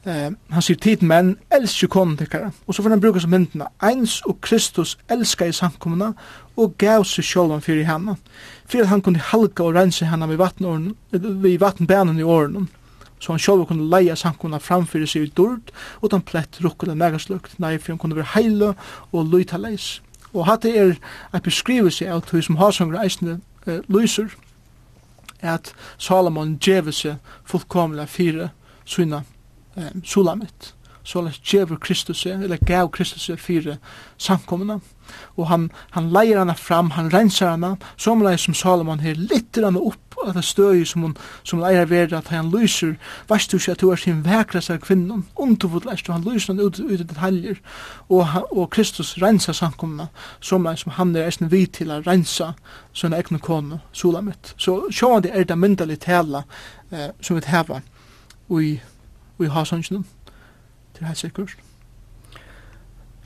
Eh, 0.07 0.31
han 0.55 0.63
sier 0.63 0.79
tid 0.79 1.03
menn, 1.03 1.33
elsker 1.51 1.91
konen 1.91 2.15
tikkara. 2.21 2.53
Og 2.67 2.77
så 2.77 2.83
får 2.83 2.95
han 2.95 3.03
bruka 3.03 3.19
som 3.23 3.33
myndina, 3.35 3.67
eins 3.83 4.21
og 4.31 4.39
Kristus 4.41 4.95
elska 5.11 5.49
i 5.51 5.55
samkommuna 5.57 6.13
og 6.57 6.77
gav 6.79 7.03
seg 7.11 7.27
sjálvan 7.27 7.65
fyrir 7.65 7.89
henne. 7.89 8.15
Fyrir 8.71 8.87
at 8.87 8.93
han 8.93 9.03
kunne 9.03 9.25
halka 9.33 9.67
og 9.67 9.75
rense 9.75 10.07
henne 10.07 10.29
vid, 10.31 10.39
vatn 10.39 10.95
vid 11.11 11.59
vatnbænen 11.59 12.23
i 12.23 12.23
åren. 12.23 12.71
Så 13.19 13.33
han 13.33 13.43
sjálvan 13.43 13.67
kunne 13.67 13.91
leia 13.91 14.15
samkomna 14.15 14.63
framfyrir 14.63 15.11
seg 15.11 15.27
i 15.27 15.35
dord, 15.35 15.75
og 16.01 16.15
han 16.15 16.23
plett 16.23 16.63
rukkul 16.63 16.95
og 16.95 17.01
megaslökt, 17.03 17.59
nei, 17.59 17.75
for 17.79 17.97
han 17.97 17.99
kunne 17.99 18.17
være 18.21 18.35
heile 18.37 18.75
og 19.11 19.27
luita 19.27 19.59
leis. 19.59 20.01
Og 20.37 20.47
hatt 20.47 20.69
er 20.71 21.01
at 21.33 21.43
beskrivelse 21.43 22.07
av 22.07 22.29
tog 22.29 22.45
som 22.47 22.63
hasangra 22.63 23.03
reisende 23.03 23.41
eh, 23.67 23.83
lyser, 23.91 24.31
at 25.43 25.75
Salomon 25.99 26.61
djevese 26.63 27.19
fullkomla 27.45 28.07
fyrir 28.07 28.53
sunna 28.87 29.27
eh, 29.77 29.93
sulamit. 30.05 30.75
Så 31.07 31.23
han 31.23 31.33
kjever 31.33 31.77
Kristus, 31.77 32.27
eller 32.27 32.57
gav 32.67 32.89
Kristus 32.91 33.31
fire 33.39 33.77
samkommende. 34.19 34.81
Og 35.37 35.47
han, 35.47 35.71
han 35.91 36.09
leier 36.11 36.41
henne 36.41 36.55
fram, 36.59 36.91
han 36.91 37.13
renser 37.13 37.53
henne, 37.53 37.77
som 37.97 38.25
leier 38.25 38.41
som 38.43 38.55
Salomon 38.59 39.05
her, 39.05 39.15
litter 39.15 39.69
henne 39.69 39.79
opp 39.79 40.17
av 40.25 40.33
det 40.35 40.43
støy 40.45 40.83
som 40.89 41.05
hun, 41.05 41.15
som 41.47 41.61
leier 41.63 41.87
ved 41.87 42.17
at 42.17 42.33
han 42.35 42.51
lyser, 42.51 42.97
varst 43.29 43.53
du 43.53 43.61
ikke 43.61 43.77
at 43.77 43.85
du 43.85 43.93
er 43.93 44.03
sin 44.03 44.25
vekreste 44.27 44.75
av 44.75 44.83
kvinnen, 44.83 45.23
underfot 45.39 45.87
leist, 45.87 46.09
og 46.09 46.17
han 46.17 46.27
lyser 46.27 46.55
henne 46.55 46.67
ut, 46.67 46.81
ut 46.81 46.99
i 46.99 47.07
detaljer, 47.07 47.63
og, 48.09 48.27
og 48.51 48.67
Kristus 48.75 49.15
renser 49.23 49.55
samkommende, 49.55 50.09
som 50.41 50.67
leier 50.67 50.83
som 50.83 50.97
han 50.99 51.15
er 51.15 51.31
eisen 51.31 51.53
vid 51.53 51.77
til 51.79 51.95
å 51.95 52.01
rensa 52.03 52.57
sånne 52.97 53.23
egne 53.23 53.39
kone, 53.39 53.79
Solamit. 53.95 54.57
Så 54.59 54.81
sjåan 54.91 55.23
det 55.23 55.37
er 55.37 55.47
det 55.47 55.61
myndelige 55.61 56.03
tala 56.09 56.43
eh, 56.91 57.13
som 57.21 57.39
vi 57.39 57.47
heva 57.47 57.85
og 58.49 58.63
i 59.45 59.49
hasangen. 59.49 60.07
Det 60.95 61.03
er 61.03 61.07
helt 61.07 61.19
sikkert. 61.19 61.57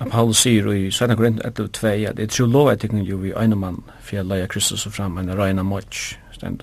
Ja, 0.01 0.05
Paulus 0.09 0.41
sier 0.41 0.71
i 0.73 0.91
17. 0.91 1.17
Korint 1.17 1.41
1-2 1.45 1.87
at 2.09 2.17
det 2.17 2.25
er 2.25 2.27
tro 2.33 2.47
lov 2.47 2.71
at 2.71 2.85
jo 2.93 3.17
vi 3.17 3.33
øyne 3.37 3.57
mann 3.57 3.83
for 4.01 4.17
jeg 4.17 4.25
leier 4.25 4.47
Kristus 4.47 4.87
og 4.87 4.93
fram 4.93 5.19
en 5.19 5.39
røyne 5.39 5.65
møtt. 5.65 6.19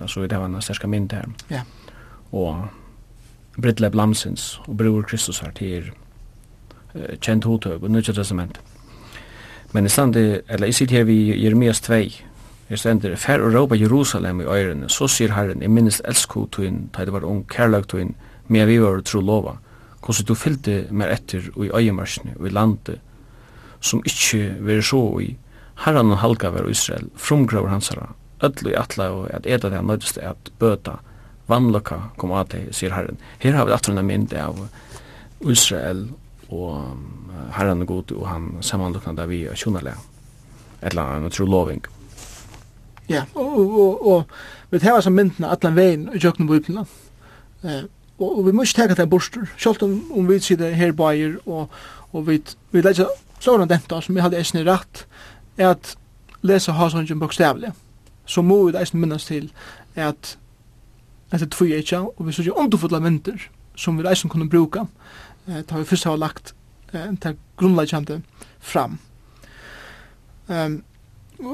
Så 0.06 0.26
det 0.26 0.38
var 0.38 0.46
en 0.46 0.62
sterske 0.62 0.86
mynd 0.86 1.12
her. 1.12 1.24
Ja. 1.50 1.62
Og 2.32 2.66
Brittle 3.62 3.90
Blamsins 3.90 4.60
og 4.66 4.76
Bror 4.76 5.02
Kristus 5.02 5.38
her 5.38 5.50
til 5.50 5.90
uh, 6.94 7.14
kjent 7.20 7.44
hotøg 7.44 7.82
og 7.82 7.90
nødvendig 7.90 8.14
testament. 8.14 8.60
Men 9.72 9.84
i 9.84 9.88
stedet, 9.88 10.42
eller 10.48 10.66
i 10.66 10.72
sitt 10.72 10.90
her 10.90 11.04
vi 11.04 11.44
Jeremias 11.44 11.80
2, 11.80 11.94
her 12.68 12.76
stender, 12.76 13.16
Fær 13.16 13.38
og 13.38 13.54
råpa 13.54 13.76
Jerusalem 13.76 14.40
i 14.40 14.44
øyrene, 14.44 14.88
så 14.88 15.06
sier 15.08 15.32
Herren, 15.32 15.62
jeg 15.62 15.70
minnes 15.70 16.02
elskotøyen, 16.04 16.90
da 16.96 17.04
det 17.04 17.12
var 17.12 17.24
ung 17.24 17.48
kærløgtøyen, 17.48 18.16
med 18.48 18.66
vi 18.68 18.78
var 18.82 19.00
tro 19.04 19.20
lova, 19.20 19.56
hvordan 20.04 20.28
du 20.28 20.34
fyllte 20.38 20.78
mer 20.90 21.12
etter 21.12 21.50
og 21.54 21.66
i 21.66 21.72
øyemarsene 21.74 22.36
og 22.38 22.48
i 22.48 22.54
landet, 22.54 23.00
som 23.80 24.02
ikkje 24.06 24.56
veri 24.64 24.82
så 24.82 25.02
i, 25.22 25.28
herran 25.84 26.12
og 26.14 26.22
halga 26.22 26.50
var 26.54 26.70
Israel, 26.70 27.10
frumgraver 27.16 27.70
hansara, 27.70 28.08
ödlu 28.42 28.72
i 28.72 28.78
atla 28.78 29.10
og 29.14 29.28
at 29.34 29.46
eda 29.46 29.70
det 29.70 29.78
han 29.78 29.90
nøydeste 29.90 30.22
at 30.24 30.50
bøta, 30.58 30.98
vannlokka 31.48 32.00
kom 32.18 32.32
av 32.36 32.48
det, 32.52 32.66
sier 32.76 32.92
herren. 32.92 33.18
Her 33.38 33.56
har 33.56 33.68
vi 33.68 33.74
atrunna 33.76 34.02
mynd 34.04 34.34
av 34.36 34.58
Israel 35.48 36.08
og 36.48 36.98
herran 37.56 37.84
og 37.84 37.92
god 37.92 38.12
og 38.16 38.26
han 38.28 38.50
samanlokna 38.64 39.14
da 39.16 39.28
vi 39.30 39.44
er 39.48 39.56
tjonale, 39.58 39.94
et 40.80 40.92
eller 40.92 41.18
annet 41.18 41.36
tro 41.36 41.46
loving. 41.48 41.84
Ja, 43.08 43.24
og, 43.34 43.54
og, 43.56 43.68
og, 43.78 44.08
og 44.12 44.72
vi 44.74 44.80
tar 44.82 45.00
som 45.00 45.16
myndene 45.16 45.48
atlan 45.48 45.76
veien 45.78 46.08
i 46.12 46.20
jøkken 46.20 46.48
på 46.48 46.58
Eh, 47.58 47.88
og, 48.18 48.38
og 48.38 48.46
vi 48.46 48.52
må 48.52 48.62
ikke 48.62 48.82
teka 48.82 48.94
det 48.98 49.10
borster, 49.10 49.46
selv 49.58 49.82
om, 49.86 49.96
om 50.12 50.28
vi 50.28 50.40
sitter 50.42 50.74
her 50.74 50.92
bæger, 50.92 51.38
og, 51.46 51.70
og 52.12 52.26
vi, 52.26 52.40
vi 52.72 52.82
leser 52.82 53.10
sånne 53.40 53.68
dette, 53.70 54.02
som 54.02 54.14
vi 54.14 54.22
hadde 54.24 54.38
eisne 54.38 54.64
rett, 54.66 55.04
er 55.58 55.74
at 55.76 55.94
lesa 56.42 56.72
hasongen 56.72 57.20
bokstavlig, 57.20 57.72
så 58.26 58.42
må 58.42 58.64
vi 58.66 58.78
eisen 58.78 59.00
minnes 59.00 59.26
til 59.26 59.50
at 59.94 60.38
at 61.30 61.40
det 61.40 61.50
tvi 61.52 61.74
eikja, 61.76 62.06
og 62.08 62.26
vi 62.26 62.32
sier 62.32 62.56
underfotla 62.56 63.00
mynter, 63.04 63.48
som 63.76 63.98
vi 63.98 64.06
eisen 64.08 64.30
kunne 64.32 64.48
bruka, 64.48 64.86
eh, 65.48 65.60
da 65.60 65.78
vi 65.78 65.84
først 65.84 66.04
har 66.08 66.16
lagt 66.16 66.54
eh, 66.92 67.10
til 67.20 67.36
grunnleggjande 67.56 68.22
fram. 68.60 68.98
Um, 70.48 70.82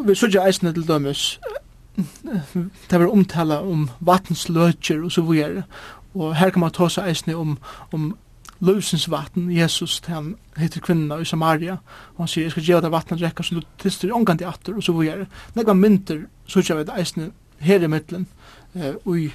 vi 0.07 0.15
sier 0.15 0.45
eisen 0.45 0.71
til 0.73 0.87
dømes, 0.87 1.41
det 2.91 3.01
var 3.01 3.11
omtala 3.11 3.61
om 3.63 3.89
vattensløtjer 4.01 5.03
og 5.05 5.13
så 5.13 5.23
videre, 5.27 5.65
Og 6.15 6.37
her 6.37 6.51
kan 6.51 6.63
man 6.63 6.75
ta 6.75 6.89
seg 6.89 7.09
eisne 7.11 7.37
om, 7.37 7.57
om 7.93 8.13
løsens 8.65 9.09
vatten, 9.11 9.51
Jesus, 9.53 10.01
til 10.01 10.15
han 10.15 10.29
heter 10.57 10.81
kvinna 10.81 11.19
i 11.21 11.27
Samaria, 11.29 11.79
og 12.15 12.25
han 12.25 12.31
sier, 12.31 12.47
jeg 12.47 12.55
skal 12.55 12.69
gjøre 12.69 12.85
deg 12.87 12.95
vatten 12.95 13.17
og 13.17 13.23
drekka, 13.23 13.43
så 13.43 13.59
du 13.59 13.67
tister 13.83 14.09
i 14.09 14.15
omgang 14.15 14.39
til 14.39 14.49
atter, 14.49 14.77
og 14.77 14.85
så 14.85 14.95
hvor 14.95 15.07
jeg. 15.07 15.27
Nekva 15.57 15.75
mynter, 15.75 16.27
så 16.47 16.63
ikke 16.63 16.75
jeg 16.75 16.85
vet 16.85 16.95
eisne 16.99 17.31
her 17.65 17.83
i 17.83 17.91
middelen, 17.91 18.29
eh, 18.75 18.95
og 19.05 19.19
i 19.19 19.27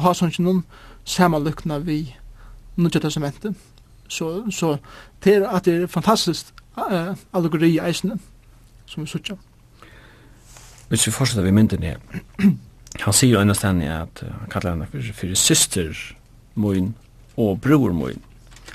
ha 0.00 0.14
sånn 0.14 0.32
noen 0.38 0.62
hasonsjonen, 0.62 0.64
samanlukna 1.04 1.78
vi 1.82 2.14
nødja 2.76 3.00
Testamentet. 3.00 3.54
Så, 4.08 4.44
så 4.50 4.76
det 5.24 5.36
er 5.36 5.48
at 5.48 5.64
det 5.64 5.82
er 5.82 5.86
fantastisk 5.86 6.52
uh, 6.76 7.16
allegori 7.32 7.74
i 7.74 7.80
eisne, 7.82 8.18
som 8.86 9.02
vi 9.02 9.08
sutja. 9.08 9.36
Hvis 10.88 11.06
vi 11.06 11.12
fortsetter 11.12 11.44
vi 11.44 11.50
mynden 11.50 11.82
her, 11.82 11.98
han 13.02 13.16
sier 13.16 13.34
jo 13.34 13.40
enda 13.42 13.54
stendig 13.56 13.88
at 13.90 14.22
han 14.22 14.50
kallar 14.52 14.76
henne 14.76 14.88
for, 14.90 15.14
for 15.16 15.38
syster 15.38 15.96
moin 16.54 16.92
og 17.40 17.60
bror 17.64 17.94
moin. 17.96 18.20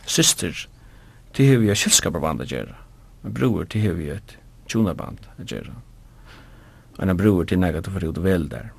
Syster, 0.07 0.67
det 1.38 1.47
har 1.49 1.61
vi 1.61 1.69
et 1.71 1.80
kjølskaperband 1.80 2.43
å 2.43 2.49
gjøre. 2.49 2.75
Men 3.23 3.36
bror, 3.38 3.65
det 3.69 3.84
har 3.84 3.95
vi 3.97 4.09
et 4.13 4.38
tjonaband 4.67 5.28
å 5.38 5.47
gjøre. 5.47 5.75
Og 6.97 7.03
En 7.05 7.17
bror, 7.17 7.45
det 7.45 7.55
er 7.55 7.61
nægat 7.61 7.88
å 7.88 7.93
få 7.93 8.03
ut 8.07 8.23
vel 8.23 8.47
der. 8.49 8.71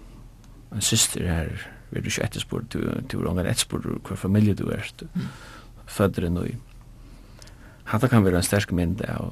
En 0.75 0.85
syster 0.85 1.27
her, 1.29 1.53
vi 1.91 2.01
er 2.01 2.05
du 2.05 2.11
ikke 2.11 2.25
etterspurt, 2.27 2.73
du 2.73 2.81
du 3.09 3.21
er 3.21 3.29
ungar 3.31 3.47
etterspurt 3.47 3.87
hver 4.05 4.17
familie 4.17 4.55
du 4.55 4.67
er, 4.71 4.85
du 4.99 5.07
mm. 5.15 5.29
fødder 5.87 6.27
enn 6.27 6.41
og 6.41 6.49
Hatta 7.89 8.09
kan 8.09 8.25
være 8.25 8.37
en 8.37 8.45
sterk 8.45 8.73
mynd 8.77 9.01
av 9.09 9.31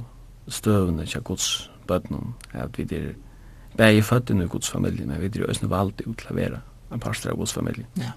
støvende 0.49 1.05
til 1.05 1.21
gods 1.21 1.71
bøtnen, 1.87 2.33
at 2.57 2.79
vi 2.79 2.87
er 2.89 3.11
bæði 3.77 4.05
fødden 4.07 4.43
i 4.43 4.49
godsfamiljen, 4.51 5.11
men 5.13 5.21
vi 5.21 5.31
er 5.33 5.45
jo 5.45 5.69
valgt 5.73 6.05
ut 6.07 6.17
til 6.19 6.33
å 6.33 6.37
være 6.37 6.63
en 6.93 7.03
parster 7.03 7.33
av 7.33 7.41
godsfamiljen. 7.41 7.89
Ja. 8.01 8.15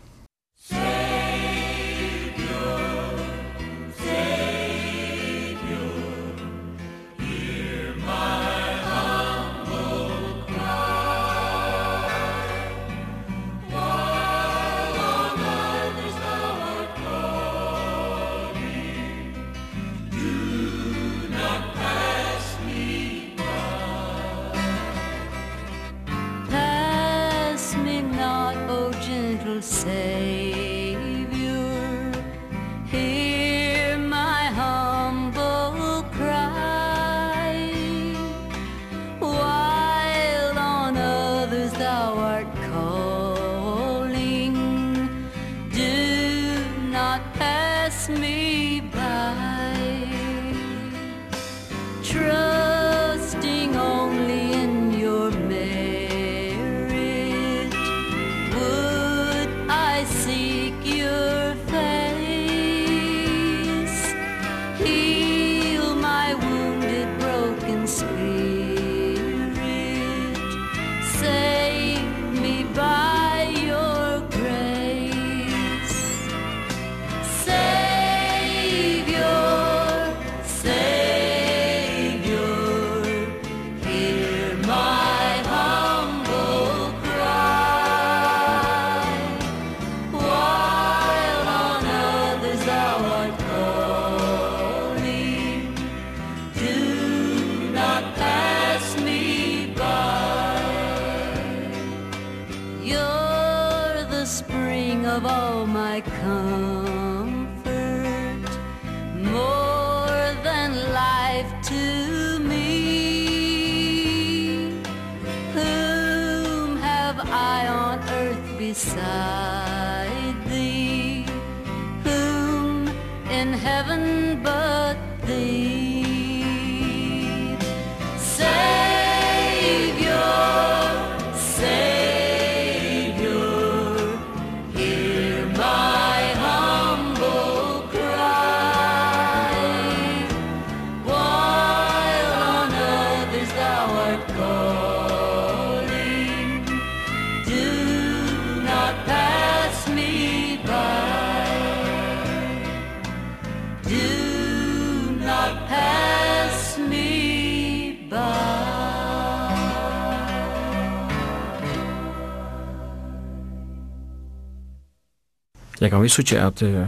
det 165.89 165.95
kan 165.95 166.03
vi 166.03 166.09
sutja 166.09 166.43
at 166.45 166.61
uh, 166.61 166.87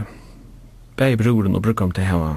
bæg 0.96 1.18
broren 1.18 1.54
og 1.54 1.62
brukar 1.62 1.84
om 1.84 1.90
til 1.90 2.04
hava 2.04 2.36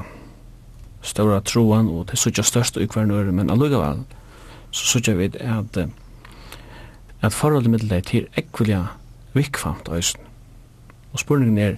stora 1.01 1.39
troan 1.39 1.87
og 1.87 2.07
til 2.07 2.17
sutja 2.17 2.41
størst 2.43 2.77
i 2.77 2.87
hver 2.89 3.05
nøyre, 3.05 3.31
men 3.31 3.49
allugaval 3.49 3.99
så 4.71 4.85
sutja 4.85 5.13
vi 5.13 5.29
at 5.39 5.77
uh, 5.77 5.83
at 7.21 7.33
forholdet 7.33 7.69
mitt 7.69 7.83
leit 7.83 8.07
til 8.07 8.25
ekvilja 8.37 8.81
vikfamt 9.33 9.89
øysen. 9.91 10.19
Og 11.13 11.19
spurningen 11.19 11.57
er 11.57 11.75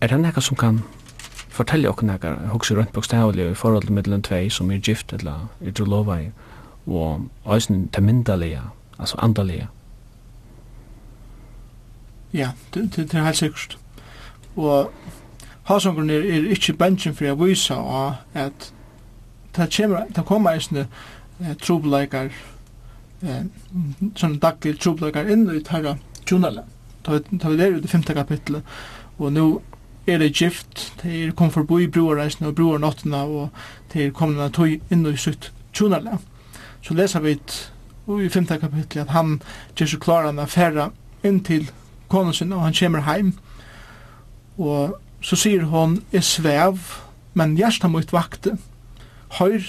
er 0.00 0.06
det 0.06 0.20
nekka 0.20 0.40
som 0.40 0.56
kan 0.56 0.80
fortelle 1.48 1.88
okkur 1.88 2.06
nekka 2.06 2.34
hokser 2.54 2.78
rundt 2.78 2.92
bokstavlig 2.92 3.50
i 3.50 3.54
forholdet 3.54 3.90
mitt 3.90 4.24
tvei 4.24 4.50
som 4.50 4.70
er 4.70 4.78
gift 4.78 5.12
eller 5.12 5.48
er 5.66 5.72
trolova 5.72 6.20
i 6.20 6.30
og 6.86 7.28
øysen 7.46 7.88
til 7.88 8.02
myndalega, 8.02 8.60
altså 8.98 9.16
andalega 9.18 9.66
Ja, 12.32 12.52
det, 12.74 12.96
det, 12.96 13.10
det 13.12 13.18
er 13.18 13.24
helt 13.24 13.36
sikkert. 13.36 13.78
Og 14.56 14.92
halsongren 15.68 16.10
er, 16.10 16.24
er 16.24 16.48
ikke 16.52 16.76
bensjen 16.76 17.16
for 17.16 17.32
å 17.32 17.38
vise 17.44 17.76
at 18.34 18.72
det 19.56 19.68
kommer, 19.76 20.06
det 20.08 20.24
kommer 20.24 20.56
eisne 20.56 20.86
eh, 21.42 21.52
trobeleikar 21.60 22.30
eh, 23.22 23.42
sånne 24.16 24.40
daglige 24.40 24.80
trobeleikar 24.80 25.28
inn 25.28 25.44
i 25.52 25.60
tarra 25.64 25.98
tjonale. 26.24 26.64
Da 27.04 27.18
vi 27.20 27.56
der 27.58 27.76
i 27.76 27.82
det 27.82 27.90
femte 27.90 28.14
kapitlet, 28.14 28.64
og 29.18 29.32
nå 29.32 29.46
er 30.06 30.18
det 30.18 30.32
gift, 30.40 30.92
det 31.02 31.12
er 31.12 31.34
kom 31.36 31.50
forbi 31.50 31.86
broreisene 31.86 32.48
og 32.48 32.56
broarnottene, 32.56 33.22
og 33.22 33.50
det 33.92 34.06
er 34.06 34.16
kommet 34.16 34.40
av 34.40 34.54
tog 34.56 34.72
inn 34.90 35.06
i 35.06 35.16
sitt 35.16 35.52
tjonale. 35.74 36.18
Så 36.82 36.94
leser 36.94 37.20
vi 37.20 37.36
i 37.36 38.32
femte 38.32 38.58
kapitlet 38.58 39.04
at 39.04 39.14
han 39.14 39.40
gjør 39.76 39.92
så 39.92 40.00
klar 40.02 40.26
han 40.26 40.42
affæra 40.42 40.90
inn 41.22 41.42
til 41.44 41.68
konen 42.12 42.36
sin, 42.36 42.52
og 42.52 42.62
han 42.66 42.76
kommer 42.76 43.06
heim, 43.08 43.32
og 44.58 44.98
så 45.24 45.38
sier 45.38 45.64
hon, 45.70 46.00
jeg 46.12 46.26
svev, 46.26 46.78
men 47.34 47.56
hjertet 47.56 47.90
mitt 47.92 48.12
vakte, 48.12 48.56
høyr, 49.38 49.64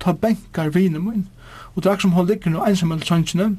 ta 0.00 0.14
benkar 0.16 0.72
vinen 0.74 1.04
min, 1.04 1.26
og 1.74 1.84
det 1.84 1.92
er 1.92 2.02
som 2.02 2.14
hon 2.16 2.28
ligger 2.28 2.52
nå 2.52 2.64
ensam 2.64 2.92
med 2.92 3.04
sønnsene, 3.04 3.54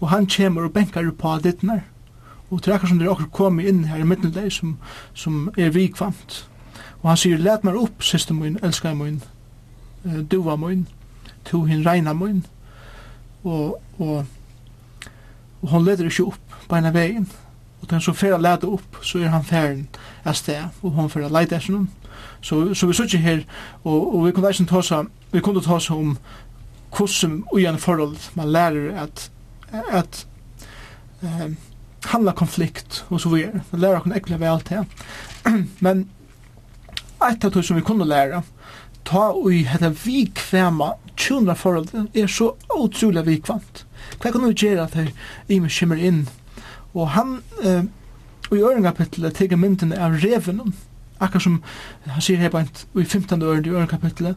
og 0.00 0.08
han 0.10 0.28
kommer 0.30 0.66
og 0.66 0.74
benkar 0.74 1.10
på 1.18 1.36
dittner, 1.42 1.84
og 2.50 2.64
det 2.64 2.74
er 2.74 2.86
som 2.86 2.98
det 2.98 3.06
er 3.08 3.14
akkur 3.14 3.30
kommet 3.32 3.66
inn 3.66 3.86
her 3.88 4.02
i 4.02 4.06
midten 4.06 4.34
deg 4.34 4.50
som, 4.52 4.76
som 5.14 5.48
er 5.56 5.72
vikvamt, 5.74 6.44
og 7.02 7.10
han 7.10 7.20
sier, 7.20 7.40
let 7.40 7.64
meg 7.64 7.78
opp, 7.80 8.04
siste 8.04 8.34
min, 8.36 8.58
elskar 8.62 8.94
min, 8.94 9.22
duva 10.30 10.56
min, 10.60 10.86
to 11.44 11.64
hin 11.68 11.84
reina 11.86 12.12
min, 12.12 12.44
og, 13.44 13.80
og, 13.98 14.26
og 15.62 15.68
hon 15.72 15.84
leder 15.84 16.08
ikke 16.08 16.28
opp, 16.30 16.43
beina 16.68 16.92
vegin. 16.94 17.28
Og 17.82 17.90
den 17.90 18.00
som 18.00 18.16
fer 18.16 18.34
a 18.34 18.40
lete 18.40 18.68
opp, 18.70 18.96
så 19.02 19.20
er 19.20 19.32
han 19.32 19.44
færen 19.44 19.86
av 20.24 20.36
sted, 20.38 20.70
og 20.82 20.96
hon 20.96 21.10
fer 21.12 21.26
a 21.26 21.28
leite 21.32 21.58
etter 21.58 21.74
noen. 21.74 21.90
Så, 22.44 22.74
så 22.74 22.86
vi 22.86 22.96
sitter 22.96 23.20
her, 23.20 23.44
og, 23.82 24.14
og 24.14 24.26
vi 24.26 24.32
kunne 24.32 24.48
eisen 24.48 24.68
tåsa, 24.68 25.02
vi 25.32 25.42
kunne 25.44 25.62
tåsa 25.64 25.94
om 25.94 26.16
hvordan 26.94 27.42
i 27.58 27.78
forhold 27.82 28.16
man 28.34 28.52
lærer 28.52 29.02
at, 29.02 29.30
at 29.72 30.26
eh, 31.22 31.50
handla 32.12 32.32
konflikt 32.32 33.04
og 33.08 33.20
så 33.20 33.28
videre. 33.28 33.64
Man 33.72 33.80
lærer 33.80 34.00
kunne 34.00 34.16
ekkert 34.16 34.40
vel 34.40 34.60
til. 34.60 34.84
Men 35.84 36.08
et 37.24 37.44
av 37.44 37.52
det 37.52 37.64
som 37.64 37.76
vi 37.76 37.82
kunne 37.82 38.08
lære, 38.08 38.42
ta 39.04 39.32
ui 39.36 39.64
hetta 39.68 39.90
vikvema 40.04 40.94
tjundra 41.16 41.54
forhold 41.54 42.08
er 42.14 42.26
så 42.26 42.54
utrolig 42.76 43.26
vikvant. 43.26 43.84
Hva 44.20 44.32
kan 44.32 44.44
vi 44.44 44.54
gjøre 44.54 44.84
at 44.84 44.96
her 44.98 45.12
i 45.48 45.60
meg 45.60 45.72
kommer 45.78 46.00
inn 46.00 46.24
Og 46.94 47.08
han, 47.14 47.40
eh, 47.62 47.84
og 48.50 48.56
i 48.56 48.62
ørenkapitlet, 48.62 49.34
teker 49.34 49.58
mynden 49.58 49.92
av 49.92 50.18
revenom, 50.22 50.74
akkar 51.22 51.42
som 51.42 51.60
han 52.06 52.22
sier 52.22 52.42
her 52.42 52.52
bænt, 52.54 52.86
i 52.94 53.04
15. 53.04 53.42
øren 53.42 53.66
i 53.66 53.74
ørenkapitlet, 53.74 54.36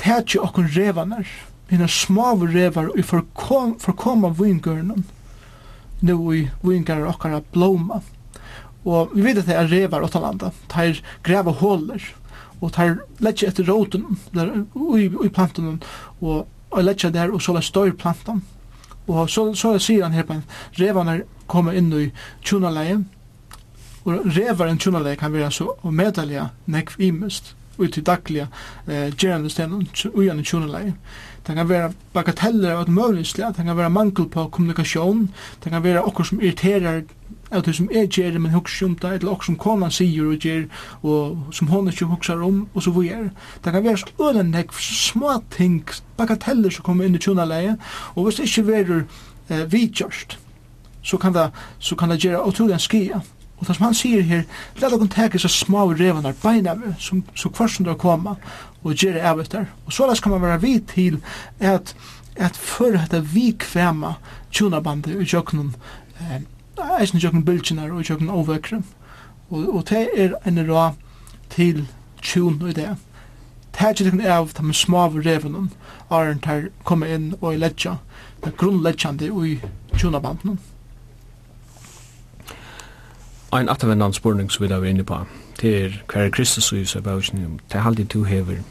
teker 0.00 0.44
okkon 0.44 0.70
revanar, 0.76 1.26
hina 1.70 1.86
smav 1.88 2.42
revar, 2.42 2.90
og 2.90 2.98
i 2.98 3.02
forkom, 3.02 3.78
forkoma 3.80 4.32
vingurnum 4.38 5.04
nu 6.00 6.34
i 6.34 6.48
vingar 6.60 7.04
okkara 7.08 7.42
blóma. 7.52 8.00
Og 8.84 9.12
vi 9.14 9.22
vet 9.26 9.42
at 9.42 9.50
det 9.50 9.56
er 9.56 9.68
revar 9.68 10.04
åttalanda, 10.06 10.52
tar 10.72 10.96
greva 11.26 11.52
håler, 11.52 12.00
og 12.60 12.72
tar 12.72 12.96
letja 13.20 13.50
etter 13.50 13.68
roten, 13.68 14.18
der, 14.32 14.64
ui, 14.74 15.08
ui 15.12 15.28
plantunum, 15.28 15.80
og, 16.20 16.46
og 16.70 16.84
letja 16.84 17.10
der, 17.12 17.32
og 17.32 17.42
så 17.44 17.52
la 17.56 17.62
støyr 17.64 17.92
plantan, 17.96 18.42
Og 19.10 19.30
så, 19.30 19.50
så 19.58 19.74
sier 19.82 20.06
han 20.06 20.14
her 20.14 20.26
på 20.26 20.36
en, 20.38 20.44
revene 20.78 21.22
kommer 21.50 21.74
inn 21.74 21.90
i 21.96 22.10
tjonaleie, 22.46 23.00
og 24.06 24.28
revaren 24.36 24.78
tjonaleie 24.80 25.18
kan 25.18 25.32
være 25.34 25.50
så 25.52 25.72
medelig 25.90 26.46
nekv 26.70 27.02
imest, 27.10 27.54
ut 27.80 27.96
i 27.96 28.04
dagliga 28.04 28.46
eh, 28.86 29.08
gerande 29.16 29.50
stenen 29.50 29.86
ujan 30.14 30.40
i 30.40 30.44
tjonaleie. 30.44 30.94
Det 31.46 31.56
kan 31.56 31.68
være 31.68 31.94
bagateller 32.14 32.74
av 32.74 32.82
et 32.84 32.92
møvlisle, 32.92 33.48
det 33.56 33.64
kan 33.64 33.76
være 33.76 33.92
mangel 33.92 34.28
på 34.28 34.46
kommunikasjon, 34.52 35.30
det 35.64 35.72
kan 35.72 35.84
være 35.84 36.04
okkur 36.04 36.28
som 36.28 36.42
irriterer 36.42 37.02
av 37.50 37.62
det 37.66 37.74
som 37.76 37.88
er 37.92 38.06
gjer, 38.06 38.38
men 38.38 38.52
hugsa 38.54 38.86
om 38.86 38.94
det, 38.94 39.12
eller 39.16 39.32
også 39.32 39.50
som 39.50 39.56
konan 39.58 39.94
sier 39.94 40.28
og 40.30 40.44
gjer, 40.44 40.66
og 41.02 41.54
som 41.54 41.70
hon 41.72 41.90
ikke 41.90 42.08
hugsa 42.10 42.36
om, 42.38 42.62
og 42.74 42.82
så 42.82 42.92
vore. 42.94 43.30
Det 43.64 43.72
kan 43.72 43.84
være 43.84 43.96
så 43.96 44.12
øyne 44.20 44.44
nek 44.50 44.72
små 44.72 45.40
ting, 45.50 45.82
bagateller 46.16 46.70
som 46.70 46.86
kommer 46.86 47.04
inn 47.04 47.18
i 47.18 47.22
tjonaleie, 47.22 47.76
og 48.14 48.24
hvis 48.24 48.40
det 48.40 48.48
ikke 48.48 48.66
verer 48.68 49.02
eh, 49.48 49.66
vidgjørst, 49.72 50.38
så 51.02 51.16
kan 51.16 51.34
det, 51.34 51.50
så 51.78 51.96
kan 51.96 52.10
det 52.10 52.22
gjøre 52.24 52.46
utrolig 52.46 52.76
en 52.76 52.86
skia. 52.86 53.20
Og 53.60 53.66
det 53.66 53.76
som 53.76 53.84
han 53.84 53.96
sier 53.96 54.22
her, 54.24 54.44
la 54.80 54.88
dere 54.88 55.08
teke 55.12 55.38
så 55.40 55.48
små 55.52 55.84
revanar 55.92 56.36
beina 56.42 56.74
med, 56.74 56.94
som, 57.00 57.24
så 57.36 57.50
kvart 57.52 57.74
som 57.74 57.84
det 57.84 57.98
koma, 58.00 58.36
og 58.82 58.94
gjøre 58.96 59.24
av 59.26 59.40
etter. 59.42 59.66
Og 59.86 59.92
så 59.92 60.08
kan 60.22 60.32
man 60.32 60.42
være 60.42 60.60
vid 60.62 60.80
til 60.94 61.20
at, 61.58 61.94
at 62.36 62.56
før 62.56 62.96
dette 62.96 63.20
vi 63.34 63.50
kvæma 63.52 64.14
tjonabandet 64.50 65.20
i 65.20 65.28
jøkkenen, 65.28 65.74
eh, 66.20 66.40
eisen 67.00 67.20
tjøkken 67.20 67.44
bylgjenar 67.44 67.92
og 67.92 68.04
tjøkken 68.04 68.30
overkre. 68.30 68.82
Og, 69.50 69.74
og 69.74 69.88
det 69.88 70.08
er 70.16 70.34
en 70.46 70.60
rå 70.70 70.90
til 71.50 71.86
tjun 72.22 72.62
og 72.62 72.74
det. 72.76 72.96
Det 73.74 73.86
er 73.86 73.92
tjøkken 73.92 74.20
av 74.26 74.52
de 74.58 74.74
små 74.74 75.06
revenen, 75.06 75.70
Arent 76.10 76.42
tar 76.42 76.68
komme 76.84 77.08
inn 77.08 77.34
og 77.40 77.54
i 77.54 77.60
ledja, 77.60 77.96
det 78.44 78.56
grunnledjande 78.56 79.30
i 79.30 79.60
tjunabanden. 79.96 80.58
Ein 83.52 83.68
atavendan 83.68 84.12
spurning 84.12 84.50
som 84.50 84.62
vi 84.62 84.68
da 84.68 84.78
var 84.78 84.86
inne 84.86 85.04
på, 85.04 85.24
det 85.60 85.84
er 85.84 86.02
hver 86.12 86.26
er 86.26 86.30
Kristus 86.30 86.72
og 86.72 86.78
Josef 86.78 87.02
Bausen, 87.02 87.60
det 87.72 87.78
er 87.78 87.86
alltid 87.86 88.06
to 88.06 88.22
hever 88.24 88.62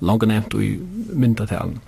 langt 0.00 0.26
nevnt 0.26 0.54
og 0.54 0.64
i 0.64 0.78
myndatalen. 1.12 1.80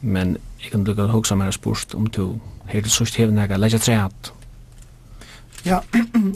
Men 0.00 0.36
jeg 0.62 0.70
kan 0.70 0.84
lukka 0.84 1.06
hoksa 1.06 1.34
mer 1.34 1.50
spurt 1.50 1.94
om 1.94 2.06
to 2.06 2.40
her 2.68 2.80
til 2.80 2.90
sørst 2.90 3.16
hevn 3.16 3.38
jeg 3.38 3.58
legger 3.58 3.78
treat. 3.78 4.32
Ja, 5.66 5.80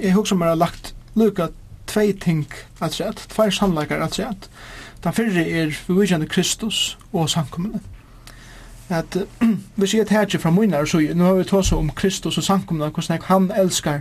jeg 0.03 0.14
husker 0.14 0.37
meg 0.37 0.49
har 0.49 0.59
lagt 0.59 0.95
lukka 1.14 1.51
tvei 1.91 2.12
ting 2.12 2.47
at 2.81 2.97
treat, 2.97 3.26
tvei 3.31 3.51
sannleikar 3.51 4.03
at 4.03 4.16
treat. 4.18 4.51
Den 5.05 5.14
fyrre 5.16 5.47
er 5.49 5.70
forvigende 5.72 6.26
Kristus 6.26 6.99
og 7.12 7.31
samkommende. 7.31 7.81
At 8.89 9.16
vi 9.76 9.89
jeg 9.93 10.07
tar 10.07 10.26
ikke 10.26 10.39
fra 10.39 10.51
munnar, 10.51 10.85
så 10.85 11.01
nå 11.14 11.24
har 11.24 11.35
vi 11.35 11.45
tås 11.45 11.72
om 11.72 11.91
Kristus 11.91 12.39
og 12.39 12.45
samkommende, 12.45 12.91
hvordan 12.91 13.22
han 13.22 13.51
elskar 13.57 14.01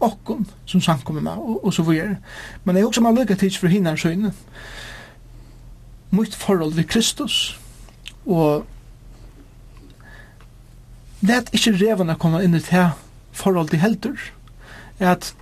okkon 0.00 0.46
som 0.66 0.80
samkommende, 0.80 1.30
og, 1.30 1.64
og 1.64 1.74
så 1.74 1.82
videre. 1.82 2.16
Men 2.64 2.76
jeg 2.76 2.84
husker 2.84 3.02
meg 3.02 3.14
lukka 3.18 3.34
tids 3.34 3.58
for 3.58 3.68
hinnar 3.68 3.96
søgne. 3.96 4.32
Mitt 6.10 6.34
forhold 6.34 6.74
til 6.74 6.86
Kristus 6.88 7.60
og 8.26 8.66
let 11.20 11.50
ikke 11.52 11.76
revene 11.80 12.16
komme 12.18 12.42
inn 12.44 12.54
i 12.54 12.62
det 12.62 12.90
forhold 13.32 13.70
til 13.72 13.82
heldur. 13.82 14.18
At 14.98 15.34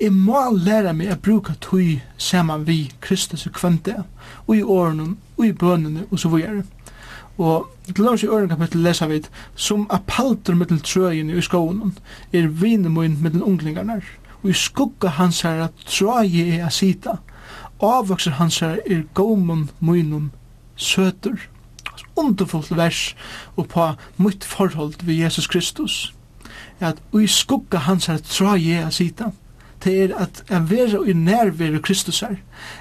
jeg 0.00 0.12
må 0.12 0.38
lære 0.50 0.94
meg 0.98 1.12
å 1.14 1.18
bruke 1.22 1.54
tog 1.62 2.00
saman 2.18 2.66
vi 2.66 2.90
Kristus 3.00 3.46
og 3.46 3.54
kvante, 3.58 4.00
og 4.46 4.56
i 4.56 4.62
årene, 4.62 5.14
og 5.38 5.44
i 5.46 5.52
bønene, 5.52 6.06
og 6.10 6.18
så 6.18 6.30
videre. 6.32 6.64
Og 7.38 7.68
til 7.86 8.04
løs 8.04 8.22
i 8.22 8.28
øren 8.28 8.50
kapittel 8.50 8.82
leser 8.84 9.08
vi 9.08 9.22
som 9.56 9.86
apalter 9.90 10.54
mittel 10.54 10.80
trøyen 10.84 11.30
i 11.30 11.42
skoven 11.42 11.94
er 12.32 12.46
vinemøyen 12.46 13.16
mittel 13.22 13.42
unglingarna 13.42 14.00
og 14.42 14.50
i 14.50 14.52
skugga 14.52 15.08
hans 15.16 15.40
her 15.46 15.64
at 15.64 15.86
trøye 15.86 16.58
er 16.58 16.68
sita. 16.68 17.16
avvokser 17.80 18.30
hans 18.30 18.58
her 18.60 18.78
er 18.86 19.02
gomen 19.14 19.70
moinum 19.80 20.30
søter 20.76 21.48
underfullt 22.16 22.76
vers 22.76 23.14
og 23.56 23.68
på 23.68 23.92
mitt 24.16 24.44
forhold 24.44 24.94
ved 25.02 25.14
Jesus 25.14 25.46
Kristus 25.46 26.14
at 26.80 26.98
i 27.14 27.26
skugga 27.26 27.78
hans 27.86 28.06
her 28.06 28.18
trøye 28.26 28.74
jeg 28.74 28.86
a 28.86 28.90
sita. 28.90 29.30
Det 29.84 29.92
er 30.02 30.16
at 30.16 30.44
jeg 30.50 30.70
vera 30.70 31.02
i 31.06 31.12
nærvera 31.12 31.80
Kristus 31.82 32.20
her 32.20 32.36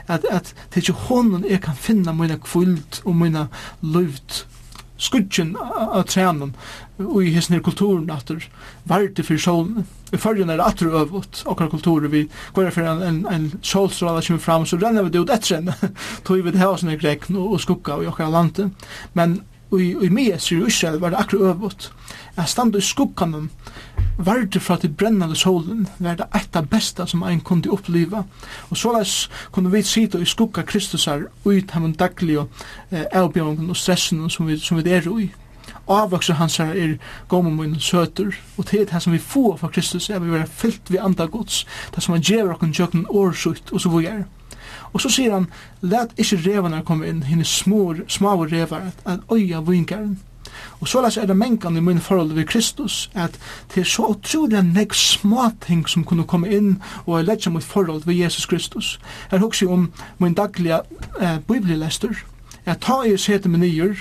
at, 0.08 0.26
at 0.30 0.54
det 0.70 0.78
er 0.78 0.82
ikke 0.82 1.08
hånden 1.08 1.46
jeg 1.50 1.62
kan 1.62 1.76
finna 1.76 2.14
mine 2.14 2.38
kvult 2.38 3.02
og 3.06 3.16
mine 3.16 3.48
løvd 3.82 4.46
skudgen 5.02 5.56
av 5.58 6.04
trænen 6.10 6.54
og 7.02 7.24
i 7.26 7.32
hessene 7.34 7.62
kulturen 7.66 8.10
at 8.14 8.30
atter 8.30 8.44
varte 8.90 9.24
for 9.26 9.42
solen. 9.42 9.86
I 10.14 10.20
førjen 10.22 10.52
er 10.52 10.60
det 10.60 10.68
atter 10.68 10.92
øvut, 11.02 11.44
okkar 11.50 11.72
kulturer 11.72 12.12
vi 12.12 12.28
går 12.54 12.70
for 12.76 12.86
en, 12.86 13.02
en, 13.02 13.22
en 13.32 13.48
solstråla 13.62 14.22
kommer 14.22 14.44
fram, 14.44 14.66
så 14.66 14.78
renner 14.78 15.08
vi 15.08 15.14
det 15.14 15.24
ut 15.24 15.34
etter 15.34 15.58
henne, 15.58 15.76
tog 16.28 16.44
vi 16.44 16.52
det 16.52 16.62
her 16.62 16.78
sånne 16.78 17.00
grekn 17.02 17.40
og, 17.40 17.56
og 17.56 17.64
skukka 17.64 18.02
i 18.02 18.10
okkar 18.12 18.30
landet. 18.34 18.90
Men 19.18 19.40
i, 19.72 19.94
i 19.96 20.12
Mies 20.12 20.52
i 20.52 20.60
Israel 20.68 21.00
var 21.02 21.14
det 21.14 21.24
akkur 21.24 21.48
øvut, 21.54 21.92
jeg 22.38 22.52
stand 22.52 22.76
i 22.76 22.84
skukkanen, 22.84 23.50
varde 24.26 24.60
fra 24.60 24.78
til 24.78 24.94
brennande 24.94 25.36
solen 25.36 25.88
var 26.00 26.18
det 26.20 26.28
eit 26.36 26.56
av 26.56 26.68
besta 26.72 27.06
som 27.08 27.24
ein 27.24 27.42
kunde 27.42 27.72
oppliva. 27.72 28.24
Og 28.70 28.78
såleis 28.78 29.30
kunne 29.52 29.72
vi 29.72 29.84
sita 29.84 30.20
i 30.20 30.26
skugga 30.26 30.64
Kristusar 30.64 31.28
ui 31.46 31.62
tamen 31.62 31.94
daglig 31.94 32.40
og 32.40 32.50
eh, 32.92 33.06
avbjørngen 33.12 33.70
og 33.70 33.78
stressen 33.78 34.30
som 34.30 34.48
vi, 34.48 34.58
som 34.58 34.78
vi 34.78 34.90
er 34.92 35.08
ui. 35.10 35.30
Avvokser 35.88 36.34
hans 36.34 36.58
her 36.58 36.76
er 36.78 36.98
gommen 37.28 37.56
min 37.58 37.80
søter, 37.80 38.36
og 38.58 38.66
til 38.66 38.86
det 38.88 39.02
som 39.02 39.14
vi 39.14 39.20
får 39.20 39.58
fra 39.58 39.68
Kristus 39.68 40.10
er 40.10 40.20
vi 40.20 40.32
vera 40.32 40.46
fyllt 40.46 40.92
vi 40.92 40.98
andra 40.98 41.26
gods, 41.26 41.66
det 41.96 42.04
som 42.04 42.14
han 42.14 42.24
gjever 42.24 42.54
okken 42.54 42.72
jøkken 42.72 43.06
årsut, 43.10 43.72
og 43.72 43.82
så 43.82 43.90
vi 43.90 44.06
er. 44.06 44.24
Og 44.94 45.02
så 45.02 45.10
sier 45.10 45.34
han, 45.34 45.48
let 45.82 46.14
ikke 46.20 46.42
revene 46.46 46.84
komme 46.88 47.08
inn, 47.08 47.24
henne 47.24 47.46
små, 47.48 47.96
små 48.08 48.36
revar, 48.46 48.92
at, 49.06 49.20
øya 49.32 49.62
vingaren, 49.68 50.20
Og 50.82 50.88
så 50.88 51.00
er 51.22 51.26
det 51.26 51.38
mengan 51.38 51.78
i 51.78 51.80
min 51.80 52.00
forhold 52.00 52.34
ved 52.34 52.46
Kristus, 52.46 53.10
at 53.14 53.40
det 53.76 53.82
er 53.82 53.86
så 53.86 54.04
utrolig 54.04 54.64
nek 54.64 54.94
små 54.94 55.52
ting 55.68 55.90
som 55.90 56.04
kunne 56.04 56.26
komme 56.26 56.50
inn 56.50 56.82
og 57.06 57.20
er 57.20 57.28
lett 57.30 57.52
mot 57.52 57.64
forhold 57.64 58.06
ved 58.06 58.16
Jesus 58.16 58.46
Kristus. 58.46 59.00
Jeg 59.32 59.40
husker 59.40 59.70
om 59.70 59.92
min 60.18 60.34
daglige 60.34 60.82
eh, 61.22 61.38
bibelilester, 61.48 62.10
at 62.66 62.82
ta 62.82 63.02
i 63.06 63.18
sete 63.18 63.50
med 63.50 63.60
nyer, 63.60 63.94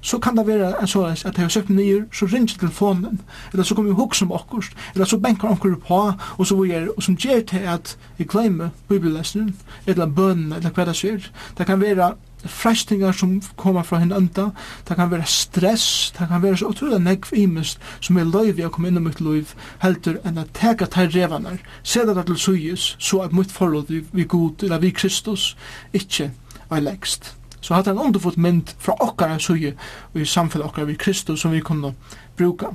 så 0.00 0.18
kan 0.18 0.36
det 0.36 0.46
være 0.46 0.72
en 0.80 0.88
sånn 0.90 1.12
at 1.12 1.36
jeg 1.36 1.44
har 1.44 1.52
søkt 1.52 1.70
nyer, 1.70 2.02
så 2.12 2.26
ringer 2.26 2.58
telefonen, 2.58 3.20
eller 3.52 3.64
så 3.64 3.74
kommer 3.74 3.92
jeg 3.92 4.00
hukse 4.00 4.24
som 4.24 4.32
akkurst, 4.34 4.74
eller 4.94 5.06
så 5.06 5.18
benker 5.22 5.52
akkur 5.52 5.76
på, 5.86 6.00
og 6.38 6.46
så 6.46 6.58
gjør, 6.64 6.88
og 6.96 7.02
som 7.02 7.16
gjør 7.16 7.44
til 7.52 7.68
at 7.70 7.94
jeg 8.18 8.28
glemmer 8.28 8.72
bibelleseren, 8.88 9.54
eller 9.86 10.06
bønnen, 10.06 10.52
eller 10.52 10.74
hva 10.74 10.88
det 10.88 10.96
ser. 10.96 11.30
Det 11.58 11.66
kan 11.66 11.80
være 11.80 12.14
frestingar 12.48 13.12
som 13.12 13.40
koma 13.56 13.82
fra 13.86 14.00
hinn 14.02 14.12
enda, 14.12 14.50
det 14.88 14.96
kan 14.98 15.10
være 15.10 15.26
stress, 15.26 16.12
det 16.18 16.28
kan 16.28 16.42
være 16.42 16.60
så 16.60 16.70
utrolig 16.72 17.00
negv 17.02 17.32
imest 17.36 17.80
som 18.00 18.18
er 18.18 18.28
løyv 18.28 18.60
jeg 18.60 18.72
kom 18.74 18.86
inn 18.86 19.00
i 19.00 19.04
mitt 19.04 19.20
løyv 19.20 19.54
heldur 19.82 20.18
enn 20.24 20.40
at 20.42 20.52
teka 20.56 20.88
tær 20.90 21.12
revanar, 21.14 21.60
seda 21.82 22.14
det 22.14 22.26
til 22.30 22.38
suyes, 22.38 22.88
så 22.98 23.22
at 23.26 23.36
mitt 23.36 23.52
forhold 23.52 23.90
vi 24.12 24.24
god, 24.24 24.62
eller 24.62 24.82
vi 24.82 24.90
Kristus, 24.90 25.56
ikkje 25.92 26.30
er 26.70 26.80
legst. 26.80 27.34
Så 27.62 27.74
hatt 27.74 27.86
en 27.86 27.98
underfot 27.98 28.36
mynd 28.36 28.74
fra 28.82 28.96
okkara 29.00 29.38
suye 29.38 29.76
og 30.12 30.20
i 30.20 30.26
samfunnet 30.26 30.66
okkara 30.66 30.88
vi 30.90 30.98
Kristus 30.98 31.40
som 31.40 31.52
vi 31.54 31.60
kunne 31.62 31.94
bruka. 32.38 32.72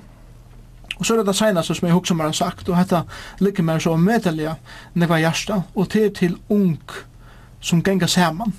Og 0.97 1.05
så 1.05 1.13
er 1.13 1.17
det 1.17 1.27
det 1.27 1.35
senaste 1.37 1.75
som 1.75 1.85
jeg 1.85 1.93
hukk 1.93 2.07
som 2.09 2.19
har 2.23 2.31
sagt, 2.31 2.69
og 2.69 2.77
dette 2.77 3.03
ligger 3.43 3.63
mer 3.63 3.79
så 3.79 3.95
medelig 3.97 4.55
nekva 4.95 5.19
hjärsta, 5.21 5.61
og 5.75 5.89
til 5.89 6.13
til 6.13 6.37
ung 6.49 6.79
som 7.61 7.83
genga 7.83 8.07
saman 8.07 8.53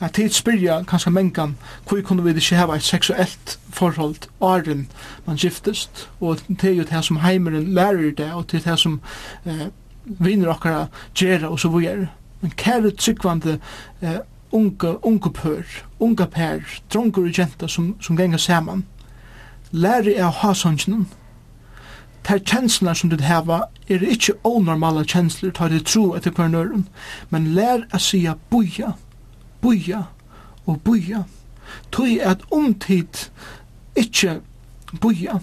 at 0.00 0.12
tid 0.16 0.32
spyrja 0.32 0.80
kanskje 0.88 1.12
mengan 1.12 1.56
hvor 1.88 2.00
kunne 2.00 2.24
vi 2.24 2.30
ikke 2.30 2.56
hava 2.56 2.76
et 2.76 2.82
seksuelt 2.82 3.58
forhold 3.70 4.28
åren 4.40 4.88
man 5.26 5.36
giftest 5.36 6.08
og 6.20 6.40
det 6.48 6.70
er 6.70 6.74
jo 6.74 6.86
det 6.90 7.04
som 7.04 7.20
heimeren 7.20 7.74
lærer 7.74 8.10
det 8.16 8.32
og 8.32 8.50
det 8.50 8.60
er 8.60 8.70
det 8.70 8.78
som 8.80 9.00
eh, 9.44 9.68
vinner 10.04 10.48
okkara 10.48 10.86
gjerra 11.14 11.48
og 11.48 11.60
så 11.60 11.68
vujer 11.68 12.06
men 12.40 12.52
kære 12.56 12.90
tryggvande 12.90 13.58
eh, 14.00 14.18
unge, 14.52 15.04
unge 15.04 15.32
pør 15.32 15.62
unge 16.00 16.26
pær, 16.26 16.60
drongur 16.92 17.28
og 17.28 17.38
jenta 17.38 17.68
som, 17.68 17.96
som 18.00 18.16
ganga 18.16 18.38
saman 18.38 18.86
lærer 19.70 20.14
jeg 20.16 20.26
å 20.26 20.36
ha 20.42 20.54
sannsjonen 20.54 21.08
Tær 22.24 22.38
kjensler 22.44 22.94
som 22.94 23.08
du 23.10 23.16
hava 23.24 23.62
er 23.88 24.02
ikkje 24.04 24.34
onormala 24.44 25.06
kjensler 25.08 25.54
tar 25.56 25.70
det 25.72 25.86
tro 25.88 26.10
etter 26.16 26.34
hver 26.36 26.50
nøren, 26.52 26.82
men 27.30 27.54
lær 27.56 27.86
a 27.96 27.98
sia 27.98 28.34
buja, 28.52 28.92
buja 29.60 30.02
og 30.66 30.80
buja. 30.84 31.24
Tui 31.92 32.18
at 32.18 32.42
omtid 32.50 33.30
ikkje 33.96 34.40
buja, 35.00 35.38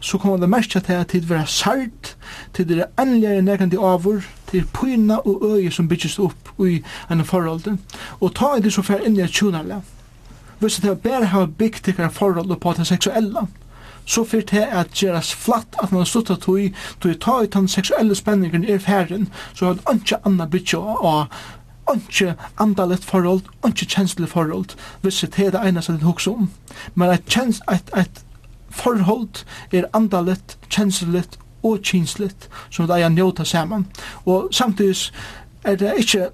så 0.00 0.18
kommer 0.18 0.36
det 0.36 0.50
mest 0.50 0.70
til 0.70 0.92
at 0.92 1.08
tid 1.08 1.26
vera 1.26 1.46
sart, 1.46 2.16
til 2.54 2.68
det 2.68 2.78
er 2.78 3.02
endeligere 3.02 3.42
nekant 3.42 3.74
i 3.74 3.76
avur, 3.76 4.22
til 4.50 4.66
pyna 4.74 5.16
og 5.16 5.44
øye 5.54 5.70
som 5.70 5.88
byggjes 5.88 6.18
opp 6.18 6.52
i 6.60 6.82
en 7.10 7.24
forhold, 7.24 7.78
og 8.20 8.34
ta 8.34 8.54
i 8.56 8.60
det 8.60 8.72
så 8.72 8.82
fer 8.82 9.04
inn 9.06 9.16
i 9.16 9.22
et 9.22 9.30
tjunarle. 9.30 9.82
Hvis 10.58 10.76
det 10.82 10.90
er 10.90 10.94
bare 10.94 11.24
har 11.24 11.46
byggt 11.46 11.88
ikkar 11.88 12.08
forhold 12.08 12.56
på 12.56 12.74
det 12.78 12.86
seksuelle, 12.86 13.46
så 14.04 14.24
fyrt 14.24 14.50
det 14.50 14.66
at 14.70 14.94
gjeras 14.94 15.32
flatt 15.34 15.76
at 15.82 15.92
man 15.92 16.06
stuttar 16.06 16.36
tog, 16.36 16.70
tog 17.00 17.20
ta 17.20 17.40
i 17.42 17.46
den 17.46 17.68
seksuelle 17.68 18.14
spenningen 18.14 18.64
i 18.64 18.78
ferden, 18.78 19.28
så 19.54 19.66
har 19.66 19.74
det 19.74 19.94
ikke 19.94 20.20
anna 20.26 20.46
byggja 20.46 20.78
av 20.78 21.26
ikke 21.94 22.34
andalet 22.60 23.04
forhold, 23.04 23.42
ikke 23.66 23.86
kjenslig 23.86 24.28
forhold, 24.28 24.76
hvis 25.00 25.20
det 25.20 25.46
er 25.46 25.50
det 25.50 25.68
ene 25.68 25.82
som 25.82 25.94
det 25.94 26.04
husker 26.04 26.32
om. 26.32 26.50
Men 26.94 27.10
et, 27.10 27.24
kjens, 27.26 27.62
et, 27.72 27.90
et 27.96 28.24
forhold 28.70 29.44
er 29.72 29.90
andalet, 29.94 30.58
kjensligt 30.70 31.38
og 31.62 31.78
kinsligt, 31.82 32.48
som 32.70 32.86
det 32.86 33.02
er 33.02 33.08
njóta 33.08 33.44
saman. 33.44 33.86
Og 34.24 34.48
samtidig 34.52 35.12
er 35.64 35.76
det 35.76 35.92
ikke 35.98 36.28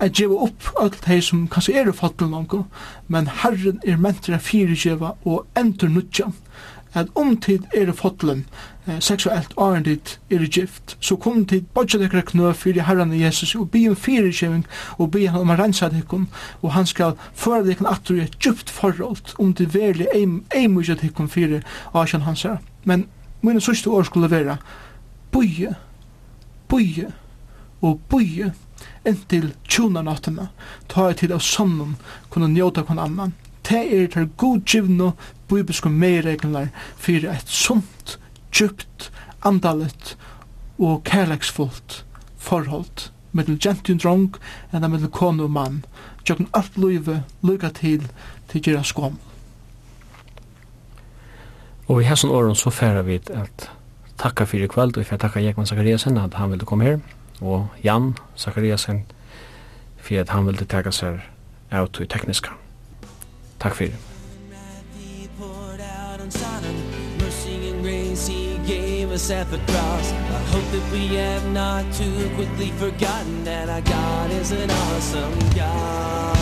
at 0.00 0.12
geva 0.12 0.34
upp 0.34 0.68
öll 0.80 0.96
hei 1.06 1.20
som 1.22 1.46
kanskje 1.48 1.76
er 1.78 1.88
i 1.88 1.92
fattelen 1.94 2.48
men 3.08 3.28
Herren 3.42 3.80
er 3.86 3.96
mentra 3.96 4.38
fyrirgeva 4.38 5.14
og 5.24 5.46
endur 5.56 5.88
nutja 5.88 6.26
at 6.94 7.10
om 7.14 7.36
tid 7.36 7.66
er 7.74 7.92
fotlen 7.92 8.44
eh, 8.86 9.00
seksuelt 9.00 9.54
åren 9.56 9.82
dit 9.86 10.14
er 10.30 10.46
gift, 10.46 10.96
så 11.00 11.16
kom 11.16 11.44
tid 11.46 11.66
bodja 11.74 11.98
dekra 12.00 12.22
knø 12.26 12.52
fyrir 12.52 12.86
herran 12.88 13.12
i 13.12 13.22
Jesus 13.22 13.54
og 13.58 13.70
bi 13.74 13.86
om 13.90 13.96
fyrirkjeving 13.96 14.64
og 14.98 15.10
bi 15.14 15.26
om 15.28 15.50
a 15.50 15.58
rensa 15.58 15.88
dekkun 15.92 16.28
og 16.62 16.72
han 16.76 16.86
skal 16.86 17.16
føra 17.34 17.64
dekkun 17.66 17.90
atur 17.90 18.20
i 18.20 18.24
et 18.26 18.38
djupt 18.38 18.70
forhold 18.70 19.34
om 19.38 19.54
det 19.54 19.72
verlig 19.74 20.08
eimusja 20.54 20.96
dekkun 21.00 21.28
fyrir 21.28 21.66
asjan 21.94 22.26
hans 22.28 22.42
her. 22.42 22.58
Men 22.84 23.08
mine 23.42 23.60
sørste 23.60 23.90
år 23.90 24.06
skulle 24.08 24.30
være 24.30 24.58
bøye, 25.32 25.74
bøye 26.68 27.10
og 27.82 28.00
bøye 28.08 28.52
inntil 29.04 29.50
tjona 29.68 30.02
nattena, 30.02 30.48
ta 30.88 31.10
i 31.10 31.16
tid 31.18 31.32
av 31.32 31.42
sannan 31.44 31.96
kunne 32.32 32.48
njóta 32.52 32.84
kon 32.86 32.98
annan 32.98 33.34
det 33.68 33.82
er 33.92 34.06
det 34.14 34.36
godgivne 34.36 35.12
bibelske 35.48 35.88
meiregler 35.88 36.68
for 36.96 37.12
et 37.30 37.48
sunt, 37.48 38.18
djupt, 38.52 39.10
andalet 39.44 40.16
og 40.78 41.04
kærleksfullt 41.04 42.04
forhold 42.38 43.10
mellom 43.32 43.58
gentil 43.58 43.98
drong 43.98 44.36
enn 44.72 44.90
mellom 44.90 45.10
kone 45.10 45.42
og 45.42 45.50
mann. 45.50 45.84
tjokken 46.24 46.48
alt 46.54 46.76
løyve 46.76 47.22
lykka 47.42 47.68
til 47.68 48.08
til 48.48 48.62
gira 48.62 48.82
skåm. 48.82 49.18
Og 51.88 52.00
i 52.00 52.04
hesson 52.08 52.30
åren 52.30 52.54
så 52.54 52.70
færa 52.70 53.02
vi 53.02 53.14
at 53.14 53.70
takka 54.18 54.44
fyrir 54.44 54.68
kvöld, 54.68 54.96
og 54.96 54.98
vi 54.98 55.04
færa 55.04 55.18
takka 55.18 55.40
Jekman 55.40 55.66
Zakariasen 55.66 56.18
at 56.18 56.34
han 56.34 56.50
ville 56.50 56.64
komme 56.64 56.84
her, 56.84 56.98
og 57.40 57.66
Jan 57.84 58.14
Zakariasen 58.36 59.04
fyrir 59.96 60.20
at 60.20 60.28
han 60.28 60.46
ville 60.46 60.64
takka 60.64 60.90
seg 60.90 61.20
av 61.70 61.88
til 61.92 62.08
tekniska. 62.08 62.63
Takk 63.64 63.74
for 63.76 63.84
det. 63.84 64.14
us 69.14 69.30
at 69.30 69.48
the 69.50 69.58
cross 69.58 70.10
I 70.12 70.42
hope 70.52 70.66
that 70.72 70.92
we 70.92 71.14
have 71.14 71.46
not 71.52 71.84
too 71.94 72.28
quickly 72.34 72.70
forgotten 72.82 73.44
That 73.44 73.68
our 73.68 73.80
God 73.80 74.30
is 74.32 74.50
an 74.50 74.70
awesome 74.70 75.38
God 75.54 76.36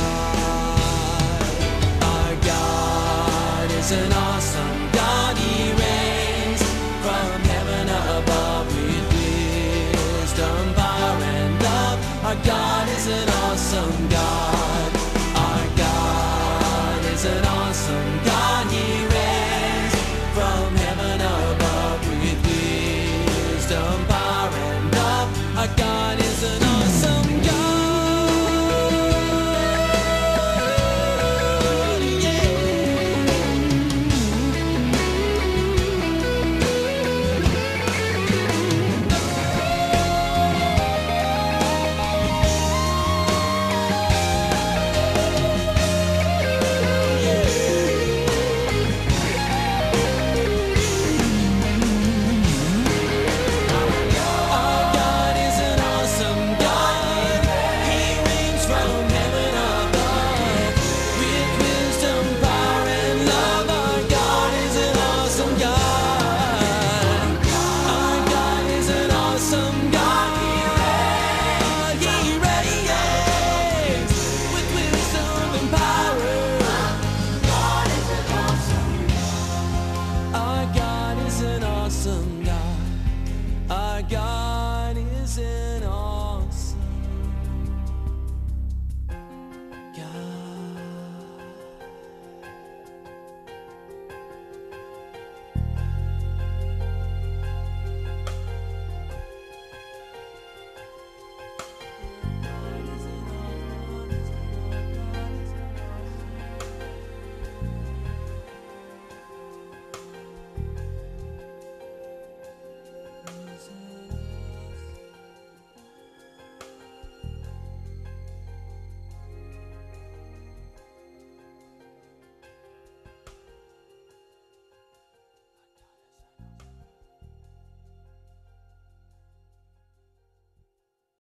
Our 2.03 2.35
God 2.53 3.71
is 3.71 3.93
an 3.93 4.13
awesome 4.13 4.79
God 4.93 5.37
He 5.37 5.71
reigns 5.83 6.63
from 7.05 7.31
heaven 7.53 7.87
above 8.19 8.67
With 8.75 9.07
wisdom, 9.15 10.75
power 10.75 11.23
and 11.39 11.63
love 11.63 11.99
Our 12.25 12.39
God 12.45 12.89
is 12.89 13.07
an 13.07 13.29
awesome 13.29 14.09
God 14.09 14.72
an 17.25 17.45
awesome 17.45 18.12